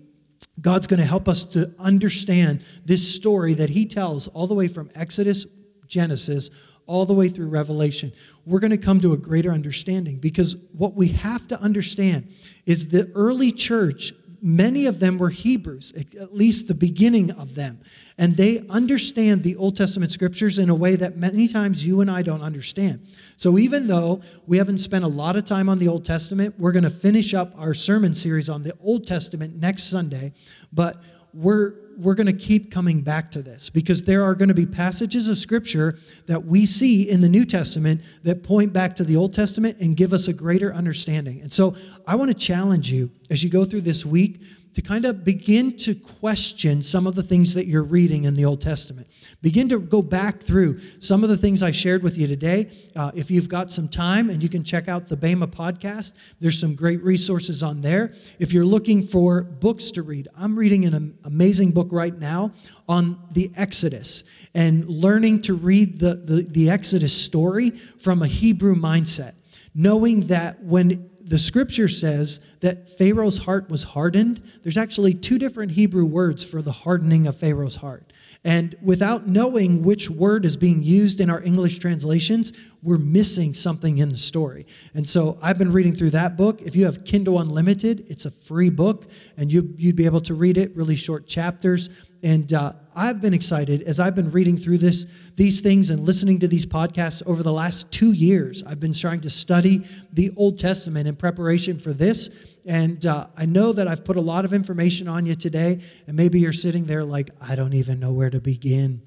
God's 0.60 0.86
going 0.86 1.00
to 1.00 1.06
help 1.06 1.28
us 1.28 1.44
to 1.46 1.74
understand 1.78 2.64
this 2.84 3.14
story 3.14 3.54
that 3.54 3.70
He 3.70 3.86
tells 3.86 4.28
all 4.28 4.46
the 4.46 4.54
way 4.54 4.68
from 4.68 4.90
Exodus, 4.94 5.46
Genesis, 5.86 6.50
all 6.86 7.04
the 7.04 7.14
way 7.14 7.28
through 7.28 7.48
Revelation. 7.48 8.12
We're 8.46 8.60
going 8.60 8.70
to 8.70 8.78
come 8.78 9.00
to 9.00 9.12
a 9.12 9.16
greater 9.16 9.52
understanding 9.52 10.18
because 10.18 10.56
what 10.72 10.94
we 10.94 11.08
have 11.08 11.46
to 11.48 11.60
understand 11.60 12.32
is 12.64 12.88
the 12.88 13.10
early 13.14 13.52
church 13.52 14.12
many 14.42 14.86
of 14.86 15.00
them 15.00 15.18
were 15.18 15.30
Hebrews, 15.30 15.92
at 15.92 16.34
least 16.34 16.68
the 16.68 16.74
beginning 16.74 17.30
of 17.30 17.54
them. 17.54 17.80
And 18.16 18.32
they 18.32 18.66
understand 18.68 19.42
the 19.42 19.56
Old 19.56 19.76
Testament 19.76 20.12
scriptures 20.12 20.58
in 20.58 20.70
a 20.70 20.74
way 20.74 20.96
that 20.96 21.16
many 21.16 21.48
times 21.48 21.86
you 21.86 22.00
and 22.00 22.10
I 22.10 22.22
don't 22.22 22.42
understand. 22.42 23.06
So 23.36 23.58
even 23.58 23.86
though 23.86 24.22
we 24.46 24.58
haven't 24.58 24.78
spent 24.78 25.04
a 25.04 25.08
lot 25.08 25.36
of 25.36 25.44
time 25.44 25.68
on 25.68 25.78
the 25.78 25.88
Old 25.88 26.04
Testament, 26.04 26.54
we're 26.58 26.72
going 26.72 26.84
to 26.84 26.90
finish 26.90 27.34
up 27.34 27.52
our 27.58 27.74
sermon 27.74 28.14
series 28.14 28.48
on 28.48 28.62
the 28.62 28.74
Old 28.82 29.06
Testament 29.06 29.56
next 29.56 29.84
Sunday. 29.84 30.32
But 30.72 31.02
we're 31.32 31.74
we're 31.98 32.14
going 32.14 32.26
to 32.26 32.32
keep 32.32 32.70
coming 32.70 33.00
back 33.00 33.30
to 33.32 33.42
this 33.42 33.68
because 33.68 34.04
there 34.04 34.22
are 34.22 34.34
going 34.34 34.48
to 34.48 34.54
be 34.54 34.66
passages 34.66 35.28
of 35.28 35.36
scripture 35.36 35.98
that 36.26 36.44
we 36.44 36.64
see 36.64 37.10
in 37.10 37.20
the 37.20 37.28
New 37.28 37.44
Testament 37.44 38.02
that 38.22 38.44
point 38.44 38.72
back 38.72 38.94
to 38.96 39.04
the 39.04 39.16
Old 39.16 39.34
Testament 39.34 39.78
and 39.80 39.96
give 39.96 40.12
us 40.12 40.28
a 40.28 40.32
greater 40.32 40.72
understanding. 40.72 41.40
And 41.40 41.52
so 41.52 41.74
I 42.06 42.14
want 42.14 42.30
to 42.30 42.36
challenge 42.36 42.92
you 42.92 43.10
as 43.30 43.42
you 43.42 43.50
go 43.50 43.64
through 43.64 43.80
this 43.80 44.06
week 44.06 44.40
to 44.78 44.82
kind 44.82 45.04
of 45.06 45.24
begin 45.24 45.76
to 45.76 45.92
question 45.92 46.82
some 46.82 47.08
of 47.08 47.16
the 47.16 47.22
things 47.22 47.52
that 47.52 47.66
you're 47.66 47.82
reading 47.82 48.22
in 48.26 48.34
the 48.34 48.44
Old 48.44 48.60
Testament. 48.60 49.08
Begin 49.42 49.68
to 49.70 49.80
go 49.80 50.02
back 50.02 50.38
through 50.38 50.78
some 51.00 51.24
of 51.24 51.30
the 51.30 51.36
things 51.36 51.64
I 51.64 51.72
shared 51.72 52.04
with 52.04 52.16
you 52.16 52.28
today. 52.28 52.70
Uh, 52.94 53.10
if 53.16 53.28
you've 53.28 53.48
got 53.48 53.72
some 53.72 53.88
time 53.88 54.30
and 54.30 54.40
you 54.40 54.48
can 54.48 54.62
check 54.62 54.86
out 54.86 55.08
the 55.08 55.16
Bema 55.16 55.48
podcast, 55.48 56.12
there's 56.38 56.60
some 56.60 56.76
great 56.76 57.02
resources 57.02 57.60
on 57.60 57.80
there. 57.80 58.12
If 58.38 58.52
you're 58.52 58.64
looking 58.64 59.02
for 59.02 59.42
books 59.42 59.90
to 59.90 60.02
read, 60.04 60.28
I'm 60.38 60.56
reading 60.56 60.84
an 60.84 61.18
amazing 61.24 61.72
book 61.72 61.88
right 61.90 62.16
now 62.16 62.52
on 62.88 63.18
the 63.32 63.50
Exodus 63.56 64.22
and 64.54 64.88
learning 64.88 65.40
to 65.42 65.54
read 65.54 65.98
the, 65.98 66.14
the, 66.14 66.46
the 66.48 66.70
Exodus 66.70 67.12
story 67.12 67.70
from 67.70 68.22
a 68.22 68.28
Hebrew 68.28 68.76
mindset, 68.76 69.34
knowing 69.74 70.28
that 70.28 70.62
when 70.62 71.10
the 71.28 71.38
scripture 71.38 71.88
says 71.88 72.40
that 72.60 72.88
Pharaoh's 72.88 73.38
heart 73.38 73.68
was 73.68 73.82
hardened, 73.82 74.40
there's 74.62 74.78
actually 74.78 75.14
two 75.14 75.38
different 75.38 75.72
Hebrew 75.72 76.06
words 76.06 76.44
for 76.44 76.62
the 76.62 76.72
hardening 76.72 77.26
of 77.26 77.36
Pharaoh's 77.36 77.76
heart. 77.76 78.12
And 78.44 78.76
without 78.80 79.26
knowing 79.26 79.82
which 79.82 80.08
word 80.08 80.44
is 80.44 80.56
being 80.56 80.82
used 80.82 81.20
in 81.20 81.28
our 81.28 81.42
English 81.42 81.80
translations, 81.80 82.52
we're 82.82 82.96
missing 82.96 83.52
something 83.52 83.98
in 83.98 84.08
the 84.08 84.16
story. 84.16 84.66
And 84.94 85.06
so 85.06 85.36
I've 85.42 85.58
been 85.58 85.72
reading 85.72 85.94
through 85.94 86.10
that 86.10 86.36
book. 86.36 86.62
If 86.62 86.76
you 86.76 86.84
have 86.84 87.04
Kindle 87.04 87.40
Unlimited, 87.40 88.06
it's 88.08 88.26
a 88.26 88.30
free 88.30 88.70
book, 88.70 89.10
and 89.36 89.52
you, 89.52 89.62
would 89.62 89.96
be 89.96 90.06
able 90.06 90.20
to 90.22 90.34
read 90.34 90.56
it, 90.56 90.74
really 90.76 90.94
short 90.94 91.26
chapters. 91.26 91.90
And 92.22 92.52
uh, 92.52 92.72
I've 92.96 93.20
been 93.20 93.34
excited 93.34 93.82
as 93.82 94.00
I've 94.00 94.16
been 94.16 94.30
reading 94.32 94.56
through 94.56 94.78
this, 94.78 95.06
these 95.36 95.60
things 95.60 95.90
and 95.90 96.00
listening 96.04 96.40
to 96.40 96.48
these 96.48 96.66
podcasts 96.66 97.24
over 97.26 97.44
the 97.44 97.52
last 97.52 97.92
two 97.92 98.12
years. 98.12 98.64
I've 98.64 98.80
been 98.80 98.92
trying 98.92 99.20
to 99.20 99.30
study 99.30 99.84
the 100.12 100.32
Old 100.36 100.58
Testament 100.58 101.06
in 101.06 101.14
preparation 101.14 101.78
for 101.78 101.92
this. 101.92 102.30
And 102.66 103.06
uh, 103.06 103.28
I 103.36 103.46
know 103.46 103.72
that 103.72 103.86
I've 103.86 104.04
put 104.04 104.16
a 104.16 104.20
lot 104.20 104.44
of 104.44 104.52
information 104.52 105.06
on 105.06 105.26
you 105.26 105.36
today, 105.36 105.80
and 106.06 106.16
maybe 106.16 106.40
you're 106.40 106.52
sitting 106.52 106.84
there 106.84 107.04
like, 107.04 107.30
I 107.40 107.54
don't 107.54 107.74
even 107.74 108.00
know 108.00 108.12
where 108.12 108.30
to 108.30 108.40
begin. 108.40 109.00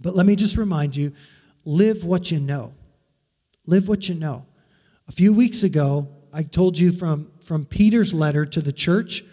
But 0.00 0.14
let 0.14 0.26
me 0.26 0.36
just 0.36 0.58
remind 0.58 0.94
you 0.94 1.12
live 1.64 2.04
what 2.04 2.30
you 2.30 2.40
know. 2.40 2.74
Live 3.66 3.88
what 3.88 4.08
you 4.08 4.16
know. 4.16 4.44
A 5.08 5.12
few 5.12 5.32
weeks 5.32 5.62
ago, 5.62 6.08
I 6.32 6.42
told 6.42 6.78
you 6.78 6.92
from, 6.92 7.30
from 7.40 7.64
Peter's 7.64 8.12
letter 8.12 8.44
to 8.44 8.60
the 8.60 8.72
church 8.72 9.24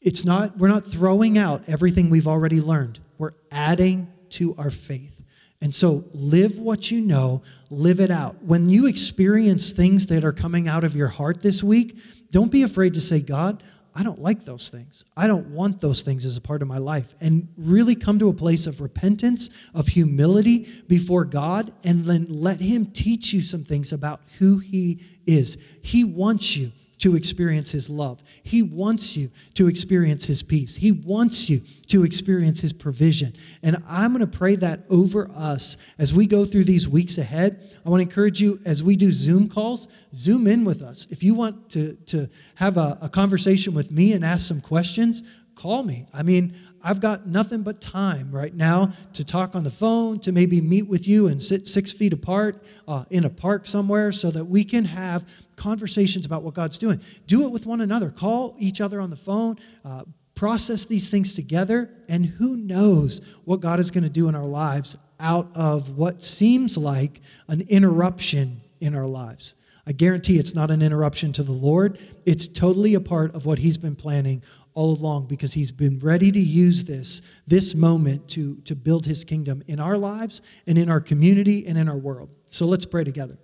it's 0.00 0.24
not, 0.24 0.56
we're 0.58 0.68
not 0.68 0.84
throwing 0.84 1.38
out 1.38 1.68
everything 1.68 2.10
we've 2.10 2.28
already 2.28 2.60
learned. 2.60 3.00
We're 3.18 3.34
adding 3.50 4.12
to 4.30 4.54
our 4.56 4.70
faith. 4.70 5.22
And 5.60 5.74
so 5.74 6.04
live 6.12 6.58
what 6.58 6.90
you 6.90 7.00
know, 7.00 7.42
live 7.70 7.98
it 7.98 8.10
out. 8.10 8.42
When 8.42 8.68
you 8.68 8.86
experience 8.86 9.72
things 9.72 10.06
that 10.06 10.24
are 10.24 10.32
coming 10.32 10.68
out 10.68 10.84
of 10.84 10.94
your 10.94 11.08
heart 11.08 11.40
this 11.40 11.62
week, 11.62 11.96
don't 12.30 12.52
be 12.52 12.62
afraid 12.62 12.94
to 12.94 13.00
say, 13.00 13.20
God, 13.20 13.62
I 13.94 14.02
don't 14.02 14.20
like 14.20 14.44
those 14.44 14.68
things. 14.68 15.06
I 15.16 15.26
don't 15.26 15.48
want 15.48 15.80
those 15.80 16.02
things 16.02 16.26
as 16.26 16.36
a 16.36 16.42
part 16.42 16.60
of 16.60 16.68
my 16.68 16.76
life. 16.76 17.14
And 17.18 17.48
really 17.56 17.94
come 17.94 18.18
to 18.18 18.28
a 18.28 18.34
place 18.34 18.66
of 18.66 18.82
repentance, 18.82 19.48
of 19.74 19.86
humility 19.86 20.68
before 20.86 21.24
God, 21.24 21.72
and 21.82 22.04
then 22.04 22.26
let 22.28 22.60
Him 22.60 22.86
teach 22.86 23.32
you 23.32 23.40
some 23.40 23.64
things 23.64 23.92
about 23.92 24.20
who 24.38 24.58
He 24.58 25.00
is. 25.26 25.56
He 25.82 26.04
wants 26.04 26.58
you 26.58 26.72
to 27.06 27.14
experience 27.14 27.70
His 27.70 27.88
love. 27.88 28.20
He 28.42 28.62
wants 28.64 29.16
you 29.16 29.30
to 29.54 29.68
experience 29.68 30.24
His 30.24 30.42
peace. 30.42 30.74
He 30.74 30.90
wants 30.90 31.48
you 31.48 31.60
to 31.86 32.02
experience 32.02 32.60
His 32.60 32.72
provision. 32.72 33.32
And 33.62 33.76
I'm 33.88 34.12
going 34.12 34.28
to 34.28 34.38
pray 34.38 34.56
that 34.56 34.80
over 34.90 35.30
us 35.32 35.76
as 36.00 36.12
we 36.12 36.26
go 36.26 36.44
through 36.44 36.64
these 36.64 36.88
weeks 36.88 37.16
ahead. 37.16 37.62
I 37.84 37.88
want 37.88 38.00
to 38.02 38.08
encourage 38.08 38.40
you 38.40 38.58
as 38.66 38.82
we 38.82 38.96
do 38.96 39.12
Zoom 39.12 39.48
calls, 39.48 39.86
Zoom 40.16 40.48
in 40.48 40.64
with 40.64 40.82
us. 40.82 41.06
If 41.12 41.22
you 41.22 41.36
want 41.36 41.70
to, 41.70 41.92
to 42.06 42.28
have 42.56 42.76
a, 42.76 42.98
a 43.00 43.08
conversation 43.08 43.72
with 43.72 43.92
me 43.92 44.12
and 44.12 44.24
ask 44.24 44.44
some 44.44 44.60
questions, 44.60 45.22
call 45.54 45.84
me. 45.84 46.06
I 46.12 46.24
mean, 46.24 46.56
I've 46.86 47.00
got 47.00 47.26
nothing 47.26 47.62
but 47.62 47.80
time 47.80 48.30
right 48.30 48.54
now 48.54 48.92
to 49.14 49.24
talk 49.24 49.56
on 49.56 49.64
the 49.64 49.70
phone, 49.70 50.20
to 50.20 50.30
maybe 50.30 50.60
meet 50.60 50.86
with 50.86 51.08
you 51.08 51.26
and 51.26 51.42
sit 51.42 51.66
six 51.66 51.92
feet 51.92 52.12
apart 52.12 52.62
uh, 52.86 53.04
in 53.10 53.24
a 53.24 53.30
park 53.30 53.66
somewhere 53.66 54.12
so 54.12 54.30
that 54.30 54.44
we 54.44 54.62
can 54.62 54.84
have 54.84 55.28
conversations 55.56 56.26
about 56.26 56.44
what 56.44 56.54
God's 56.54 56.78
doing. 56.78 57.00
Do 57.26 57.44
it 57.44 57.50
with 57.50 57.66
one 57.66 57.80
another. 57.80 58.10
Call 58.10 58.54
each 58.60 58.80
other 58.80 59.00
on 59.00 59.10
the 59.10 59.16
phone. 59.16 59.56
Uh, 59.84 60.04
process 60.36 60.86
these 60.86 61.10
things 61.10 61.34
together, 61.34 61.90
and 62.08 62.24
who 62.24 62.56
knows 62.56 63.20
what 63.44 63.60
God 63.60 63.80
is 63.80 63.90
going 63.90 64.04
to 64.04 64.10
do 64.10 64.28
in 64.28 64.36
our 64.36 64.46
lives 64.46 64.96
out 65.18 65.48
of 65.56 65.96
what 65.96 66.22
seems 66.22 66.78
like 66.78 67.20
an 67.48 67.62
interruption 67.62 68.60
in 68.80 68.94
our 68.94 69.06
lives. 69.06 69.56
I 69.88 69.92
guarantee 69.92 70.38
it's 70.38 70.54
not 70.54 70.70
an 70.70 70.82
interruption 70.82 71.32
to 71.32 71.42
the 71.42 71.52
Lord. 71.52 71.98
It's 72.24 72.46
totally 72.48 72.94
a 72.94 73.00
part 73.00 73.34
of 73.34 73.46
what 73.46 73.58
He's 73.60 73.78
been 73.78 73.96
planning 73.96 74.42
all 74.76 74.92
along 74.92 75.26
because 75.26 75.54
he's 75.54 75.72
been 75.72 75.98
ready 75.98 76.30
to 76.30 76.38
use 76.38 76.84
this 76.84 77.22
this 77.46 77.74
moment 77.74 78.28
to 78.28 78.56
to 78.58 78.76
build 78.76 79.06
his 79.06 79.24
kingdom 79.24 79.62
in 79.66 79.80
our 79.80 79.96
lives 79.96 80.42
and 80.66 80.76
in 80.78 80.90
our 80.90 81.00
community 81.00 81.66
and 81.66 81.76
in 81.78 81.88
our 81.88 81.96
world. 81.96 82.28
So 82.46 82.66
let's 82.66 82.86
pray 82.86 83.02
together. 83.02 83.38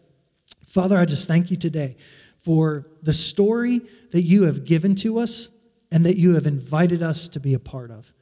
Father 0.66 0.96
i 0.98 1.04
just 1.04 1.26
thank 1.26 1.50
you 1.50 1.56
today 1.56 1.96
for 2.36 2.86
the 3.02 3.12
story 3.12 3.80
that 4.10 4.22
you 4.22 4.44
have 4.44 4.64
given 4.64 4.94
to 4.96 5.18
us 5.18 5.48
and 5.90 6.04
that 6.04 6.16
you 6.16 6.34
have 6.34 6.46
invited 6.46 7.02
us 7.02 7.28
to 7.28 7.40
be 7.40 7.54
a 7.54 7.58
part 7.58 7.90
of. 7.90 8.12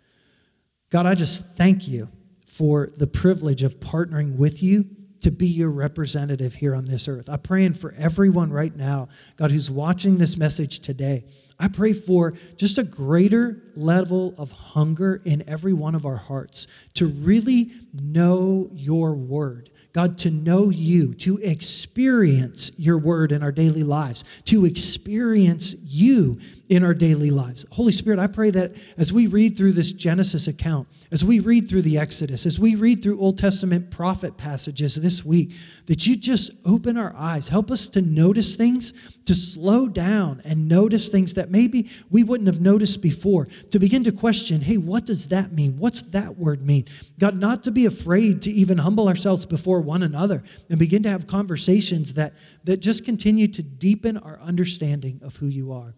God 0.88 1.04
i 1.04 1.14
just 1.16 1.56
thank 1.56 1.88
you 1.88 2.08
for 2.46 2.90
the 2.96 3.08
privilege 3.08 3.64
of 3.64 3.80
partnering 3.80 4.36
with 4.36 4.62
you 4.62 4.86
to 5.20 5.30
be 5.30 5.46
your 5.46 5.70
representative 5.70 6.54
here 6.54 6.74
on 6.74 6.86
this 6.86 7.08
earth. 7.08 7.28
I'm 7.28 7.40
praying 7.40 7.74
for 7.74 7.92
everyone 7.96 8.52
right 8.52 8.74
now, 8.74 9.08
God, 9.36 9.50
who's 9.50 9.70
watching 9.70 10.18
this 10.18 10.36
message 10.36 10.80
today. 10.80 11.24
I 11.58 11.68
pray 11.68 11.92
for 11.92 12.32
just 12.56 12.78
a 12.78 12.84
greater 12.84 13.62
level 13.76 14.34
of 14.38 14.50
hunger 14.50 15.20
in 15.24 15.46
every 15.48 15.74
one 15.74 15.94
of 15.94 16.06
our 16.06 16.16
hearts 16.16 16.66
to 16.94 17.06
really 17.06 17.70
know 18.02 18.70
your 18.72 19.14
word. 19.14 19.70
God, 19.92 20.18
to 20.18 20.30
know 20.30 20.70
you, 20.70 21.14
to 21.14 21.38
experience 21.38 22.70
your 22.78 22.96
word 22.96 23.32
in 23.32 23.42
our 23.42 23.50
daily 23.50 23.82
lives, 23.82 24.24
to 24.44 24.64
experience 24.64 25.74
you 25.82 26.38
in 26.70 26.84
our 26.84 26.94
daily 26.94 27.32
lives. 27.32 27.66
Holy 27.72 27.90
Spirit, 27.90 28.20
I 28.20 28.28
pray 28.28 28.50
that 28.52 28.80
as 28.96 29.12
we 29.12 29.26
read 29.26 29.56
through 29.56 29.72
this 29.72 29.90
Genesis 29.90 30.46
account, 30.46 30.86
as 31.10 31.24
we 31.24 31.40
read 31.40 31.68
through 31.68 31.82
the 31.82 31.98
Exodus, 31.98 32.46
as 32.46 32.60
we 32.60 32.76
read 32.76 33.02
through 33.02 33.20
Old 33.20 33.38
Testament 33.38 33.90
prophet 33.90 34.36
passages 34.36 34.94
this 34.94 35.24
week, 35.24 35.52
that 35.86 36.06
you 36.06 36.16
just 36.16 36.52
open 36.64 36.96
our 36.96 37.12
eyes, 37.16 37.48
help 37.48 37.72
us 37.72 37.88
to 37.88 38.00
notice 38.00 38.54
things, 38.54 38.92
to 39.24 39.34
slow 39.34 39.88
down 39.88 40.40
and 40.44 40.68
notice 40.68 41.08
things 41.08 41.34
that 41.34 41.50
maybe 41.50 41.90
we 42.08 42.22
wouldn't 42.22 42.46
have 42.46 42.60
noticed 42.60 43.02
before, 43.02 43.46
to 43.72 43.80
begin 43.80 44.04
to 44.04 44.12
question, 44.12 44.60
hey, 44.60 44.76
what 44.76 45.04
does 45.04 45.28
that 45.30 45.50
mean? 45.50 45.76
What's 45.76 46.02
that 46.02 46.38
word 46.38 46.64
mean? 46.64 46.84
God, 47.18 47.36
not 47.36 47.64
to 47.64 47.72
be 47.72 47.86
afraid 47.86 48.42
to 48.42 48.50
even 48.52 48.78
humble 48.78 49.08
ourselves 49.08 49.44
before 49.44 49.80
one 49.80 50.04
another 50.04 50.44
and 50.68 50.78
begin 50.78 51.02
to 51.02 51.10
have 51.10 51.26
conversations 51.26 52.14
that, 52.14 52.34
that 52.62 52.76
just 52.76 53.04
continue 53.04 53.48
to 53.48 53.62
deepen 53.64 54.16
our 54.18 54.38
understanding 54.40 55.18
of 55.24 55.34
who 55.34 55.48
you 55.48 55.72
are. 55.72 55.96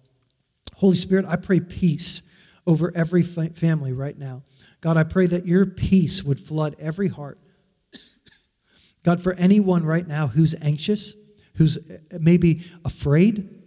Holy 0.83 0.97
Spirit, 0.97 1.25
I 1.27 1.37
pray 1.37 1.61
peace 1.61 2.25
over 2.67 2.91
every 2.97 3.23
family 3.23 3.93
right 3.93 4.19
now. 4.19 4.43
God, 4.81 4.97
I 4.97 5.05
pray 5.05 5.27
that 5.29 5.47
your 5.47 5.65
peace 5.65 6.25
would 6.25 6.41
flood 6.41 6.75
every 6.81 7.07
heart. 7.07 7.39
God, 9.05 9.23
for 9.23 9.33
anyone 9.35 9.85
right 9.85 10.05
now 10.05 10.27
who's 10.27 10.57
anxious, 10.61 11.15
who's 11.55 11.79
uh, 11.79 12.19
maybe 12.21 12.65
afraid, 12.85 13.63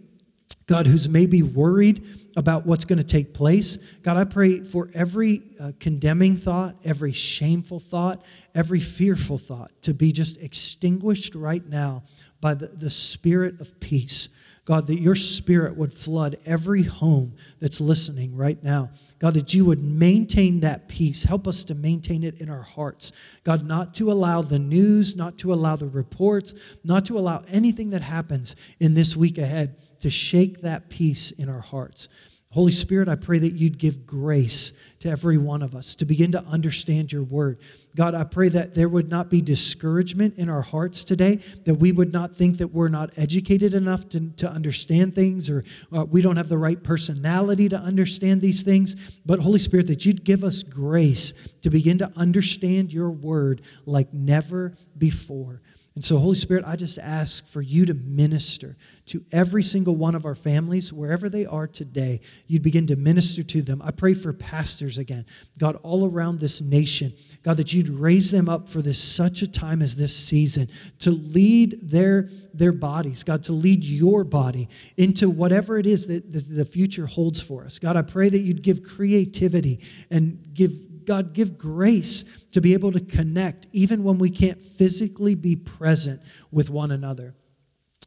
God, 0.66 0.86
who's 0.86 1.08
maybe 1.08 1.42
worried 1.42 2.06
about 2.36 2.66
what's 2.66 2.84
going 2.84 2.98
to 2.98 3.04
take 3.04 3.32
place, 3.32 3.78
God, 4.02 4.18
I 4.18 4.24
pray 4.24 4.62
for 4.62 4.90
every 4.94 5.40
uh, 5.58 5.72
condemning 5.80 6.36
thought, 6.36 6.74
every 6.84 7.12
shameful 7.12 7.78
thought, 7.78 8.22
every 8.54 8.80
fearful 8.80 9.38
thought 9.38 9.72
to 9.84 9.94
be 9.94 10.12
just 10.12 10.38
extinguished 10.42 11.34
right 11.34 11.66
now 11.66 12.02
by 12.42 12.52
the, 12.52 12.66
the 12.66 12.90
spirit 12.90 13.58
of 13.58 13.80
peace. 13.80 14.28
God, 14.66 14.88
that 14.88 15.00
your 15.00 15.14
spirit 15.14 15.76
would 15.76 15.92
flood 15.92 16.36
every 16.44 16.82
home 16.82 17.36
that's 17.60 17.80
listening 17.80 18.36
right 18.36 18.60
now. 18.64 18.90
God, 19.20 19.34
that 19.34 19.54
you 19.54 19.64
would 19.64 19.82
maintain 19.82 20.60
that 20.60 20.88
peace. 20.88 21.22
Help 21.22 21.46
us 21.46 21.62
to 21.64 21.74
maintain 21.76 22.24
it 22.24 22.40
in 22.40 22.50
our 22.50 22.62
hearts. 22.62 23.12
God, 23.44 23.64
not 23.64 23.94
to 23.94 24.10
allow 24.10 24.42
the 24.42 24.58
news, 24.58 25.14
not 25.14 25.38
to 25.38 25.54
allow 25.54 25.76
the 25.76 25.88
reports, 25.88 26.52
not 26.84 27.04
to 27.06 27.16
allow 27.16 27.42
anything 27.48 27.90
that 27.90 28.02
happens 28.02 28.56
in 28.80 28.94
this 28.94 29.16
week 29.16 29.38
ahead 29.38 29.76
to 30.00 30.10
shake 30.10 30.62
that 30.62 30.90
peace 30.90 31.30
in 31.30 31.48
our 31.48 31.60
hearts. 31.60 32.08
Holy 32.52 32.72
Spirit, 32.72 33.08
I 33.08 33.16
pray 33.16 33.38
that 33.40 33.54
you'd 33.54 33.76
give 33.76 34.06
grace 34.06 34.72
to 35.00 35.10
every 35.10 35.36
one 35.36 35.62
of 35.62 35.74
us 35.74 35.94
to 35.96 36.04
begin 36.04 36.32
to 36.32 36.42
understand 36.44 37.12
your 37.12 37.24
word. 37.24 37.58
God, 37.96 38.14
I 38.14 38.24
pray 38.24 38.48
that 38.48 38.72
there 38.72 38.88
would 38.88 39.10
not 39.10 39.28
be 39.28 39.42
discouragement 39.42 40.38
in 40.38 40.48
our 40.48 40.62
hearts 40.62 41.04
today, 41.04 41.36
that 41.64 41.74
we 41.74 41.92
would 41.92 42.12
not 42.12 42.32
think 42.32 42.58
that 42.58 42.68
we're 42.68 42.88
not 42.88 43.10
educated 43.18 43.74
enough 43.74 44.08
to, 44.10 44.30
to 44.36 44.50
understand 44.50 45.12
things 45.12 45.50
or 45.50 45.64
uh, 45.92 46.06
we 46.08 46.22
don't 46.22 46.36
have 46.36 46.48
the 46.48 46.56
right 46.56 46.82
personality 46.82 47.68
to 47.68 47.76
understand 47.76 48.40
these 48.40 48.62
things. 48.62 49.18
But, 49.26 49.40
Holy 49.40 49.58
Spirit, 49.58 49.88
that 49.88 50.06
you'd 50.06 50.24
give 50.24 50.44
us 50.44 50.62
grace 50.62 51.32
to 51.62 51.68
begin 51.68 51.98
to 51.98 52.10
understand 52.16 52.92
your 52.92 53.10
word 53.10 53.62
like 53.84 54.14
never 54.14 54.72
before. 54.96 55.60
And 55.96 56.04
so, 56.04 56.18
Holy 56.18 56.34
Spirit, 56.34 56.62
I 56.66 56.76
just 56.76 56.98
ask 56.98 57.46
for 57.46 57.62
you 57.62 57.86
to 57.86 57.94
minister 57.94 58.76
to 59.06 59.24
every 59.32 59.62
single 59.62 59.96
one 59.96 60.14
of 60.14 60.26
our 60.26 60.34
families, 60.34 60.92
wherever 60.92 61.30
they 61.30 61.46
are 61.46 61.66
today. 61.66 62.20
You'd 62.46 62.62
begin 62.62 62.86
to 62.88 62.96
minister 62.96 63.42
to 63.42 63.62
them. 63.62 63.80
I 63.82 63.92
pray 63.92 64.12
for 64.12 64.34
pastors 64.34 64.98
again, 64.98 65.24
God, 65.58 65.76
all 65.76 66.06
around 66.06 66.38
this 66.38 66.60
nation. 66.60 67.14
God, 67.42 67.56
that 67.56 67.72
you'd 67.72 67.88
raise 67.88 68.30
them 68.30 68.46
up 68.46 68.68
for 68.68 68.82
this 68.82 69.02
such 69.02 69.40
a 69.40 69.48
time 69.48 69.80
as 69.80 69.96
this 69.96 70.14
season 70.14 70.68
to 70.98 71.12
lead 71.12 71.78
their, 71.80 72.28
their 72.52 72.72
bodies, 72.72 73.22
God, 73.22 73.42
to 73.44 73.54
lead 73.54 73.82
your 73.82 74.22
body 74.22 74.68
into 74.98 75.30
whatever 75.30 75.78
it 75.78 75.86
is 75.86 76.08
that 76.08 76.30
the 76.30 76.66
future 76.66 77.06
holds 77.06 77.40
for 77.40 77.64
us. 77.64 77.78
God, 77.78 77.96
I 77.96 78.02
pray 78.02 78.28
that 78.28 78.40
you'd 78.40 78.62
give 78.62 78.82
creativity 78.82 79.80
and 80.10 80.46
give 80.52 80.72
God, 81.06 81.32
give 81.32 81.56
grace 81.56 82.24
to 82.52 82.60
be 82.60 82.74
able 82.74 82.92
to 82.92 83.00
connect 83.00 83.66
even 83.72 84.02
when 84.04 84.18
we 84.18 84.30
can't 84.30 84.60
physically 84.60 85.34
be 85.34 85.56
present 85.56 86.20
with 86.50 86.68
one 86.68 86.90
another. 86.90 87.34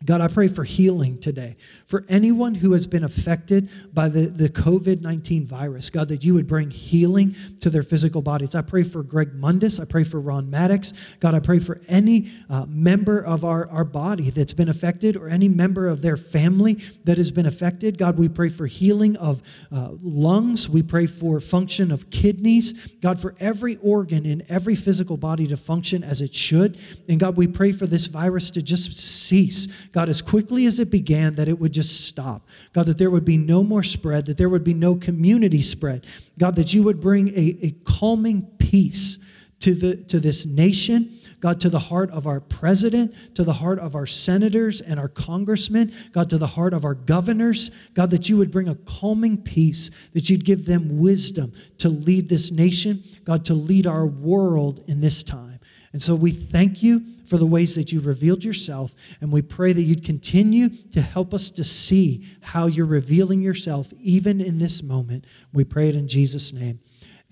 God, 0.06 0.22
I 0.22 0.30
pray 0.30 0.48
for 0.48 0.64
healing 0.64 1.20
today. 1.20 1.58
For 1.86 2.06
anyone 2.08 2.56
who 2.56 2.72
has 2.72 2.88
been 2.88 3.04
affected 3.04 3.70
by 3.94 4.08
the, 4.08 4.28
the 4.28 4.48
COVID 4.48 5.02
19 5.02 5.46
virus, 5.46 5.90
God, 5.90 6.08
that 6.08 6.24
you 6.24 6.34
would 6.36 6.48
bring 6.48 6.72
healing 6.72 7.36
to 7.60 7.70
their 7.70 7.84
physical 7.84 8.22
bodies. 8.22 8.56
I 8.56 8.62
pray 8.62 8.84
for 8.84 9.04
Greg 9.04 9.34
Mundis. 9.34 9.78
I 9.78 9.84
pray 9.84 10.06
for 10.06 10.22
Ron 10.22 10.50
Maddox. 10.50 10.94
God, 11.20 11.34
I 11.34 11.42
pray 11.42 11.60
for 11.60 11.82
any 11.90 12.32
uh, 12.50 12.66
member 12.70 13.20
of 13.20 13.44
our, 13.44 13.70
our 13.70 13.84
body 13.84 14.30
that's 14.30 14.54
been 14.54 14.70
affected 14.70 15.18
or 15.18 15.28
any 15.28 15.50
member 15.50 15.86
of 15.86 16.02
their 16.02 16.16
family 16.16 16.76
that 17.04 17.18
has 17.18 17.30
been 17.30 17.46
affected. 17.46 17.98
God, 17.98 18.18
we 18.18 18.30
pray 18.30 18.48
for 18.48 18.68
healing 18.68 19.18
of 19.18 19.42
uh, 19.70 19.90
lungs. 20.02 20.70
We 20.70 20.82
pray 20.82 21.08
for 21.08 21.42
function 21.42 21.92
of 21.92 22.10
kidneys. 22.10 22.94
God, 23.02 23.20
for 23.20 23.36
every 23.38 23.76
organ 23.84 24.26
in 24.26 24.44
every 24.48 24.76
physical 24.76 25.18
body 25.18 25.46
to 25.48 25.58
function 25.58 26.06
as 26.06 26.22
it 26.22 26.34
should. 26.34 26.80
And 27.10 27.20
God, 27.20 27.36
we 27.36 27.50
pray 27.50 27.74
for 27.74 27.86
this 27.86 28.08
virus 28.08 28.50
to 28.52 28.62
just 28.62 28.98
cease. 28.98 29.68
God, 29.92 30.10
as 30.10 30.22
quickly 30.22 30.66
as 30.66 30.80
it 30.80 30.92
began, 30.92 31.36
that 31.36 31.48
it 31.48 31.60
would 31.60 31.74
just 31.74 32.06
stop. 32.08 32.48
God, 32.74 32.86
that 32.86 32.98
there 32.98 33.10
would 33.10 33.26
be 33.26 33.38
no 33.38 33.64
more 33.64 33.84
spread, 33.84 34.26
that 34.28 34.38
there 34.38 34.50
would 34.50 34.64
be 34.64 34.74
no 34.74 34.96
community 34.96 35.62
spread. 35.62 36.06
God, 36.38 36.56
that 36.56 36.74
you 36.74 36.84
would 36.84 37.00
bring 37.00 37.30
a, 37.30 37.58
a 37.62 37.72
calming 37.84 38.44
peace 38.60 39.18
to, 39.62 39.74
the, 39.74 39.98
to 40.06 40.20
this 40.20 40.46
nation. 40.46 41.12
God, 41.40 41.62
to 41.62 41.70
the 41.70 41.80
heart 41.80 42.12
of 42.12 42.28
our 42.28 42.42
president, 42.42 43.36
to 43.36 43.46
the 43.46 43.54
heart 43.54 43.80
of 43.80 43.96
our 43.96 44.06
senators 44.06 44.82
and 44.82 45.00
our 45.00 45.08
congressmen, 45.08 45.94
God, 46.12 46.30
to 46.32 46.38
the 46.38 46.48
heart 46.48 46.74
of 46.74 46.84
our 46.84 46.96
governors, 46.96 47.72
God, 47.94 48.12
that 48.12 48.28
you 48.28 48.36
would 48.38 48.52
bring 48.52 48.68
a 48.68 48.76
calming 48.76 49.42
peace, 49.42 49.90
that 50.14 50.30
you'd 50.30 50.44
give 50.44 50.66
them 50.66 51.00
wisdom 51.00 51.54
to 51.78 51.88
lead 51.88 52.28
this 52.28 52.52
nation, 52.52 53.04
God, 53.24 53.46
to 53.46 53.54
lead 53.54 53.88
our 53.88 54.06
world 54.06 54.82
in 54.88 55.00
this 55.00 55.24
time. 55.24 55.49
And 55.92 56.02
so 56.02 56.16
we 56.16 56.32
thank 56.32 56.84
you 56.84 57.04
for 57.26 57.38
the 57.38 57.46
ways 57.46 57.76
that 57.76 57.92
you 57.92 58.00
revealed 58.00 58.44
yourself. 58.44 58.94
And 59.22 59.32
we 59.32 59.42
pray 59.42 59.74
that 59.74 59.82
you'd 59.82 60.04
continue 60.04 60.70
to 60.70 61.02
help 61.02 61.34
us 61.34 61.52
to 61.52 61.64
see 61.64 62.26
how 62.42 62.68
you're 62.68 62.86
revealing 62.86 63.42
yourself 63.42 63.94
even 64.00 64.42
in 64.42 64.58
this 64.58 64.84
moment. 64.84 65.26
We 65.54 65.64
pray 65.64 65.90
it 65.90 65.96
in 65.96 66.08
Jesus' 66.08 66.54
name. 66.54 66.80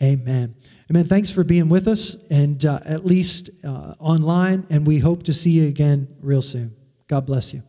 Amen. 0.02 0.56
Amen. 0.90 1.06
Thanks 1.06 1.32
for 1.32 1.44
being 1.44 1.70
with 1.70 1.88
us 1.88 2.16
and 2.30 2.64
uh, 2.66 2.80
at 2.86 3.04
least 3.04 3.50
uh, 3.64 3.96
online. 4.00 4.66
And 4.70 4.86
we 4.86 5.00
hope 5.00 5.24
to 5.24 5.34
see 5.34 5.52
you 5.52 5.68
again 5.68 6.08
real 6.22 6.44
soon. 6.44 6.76
God 7.08 7.26
bless 7.26 7.54
you. 7.54 7.64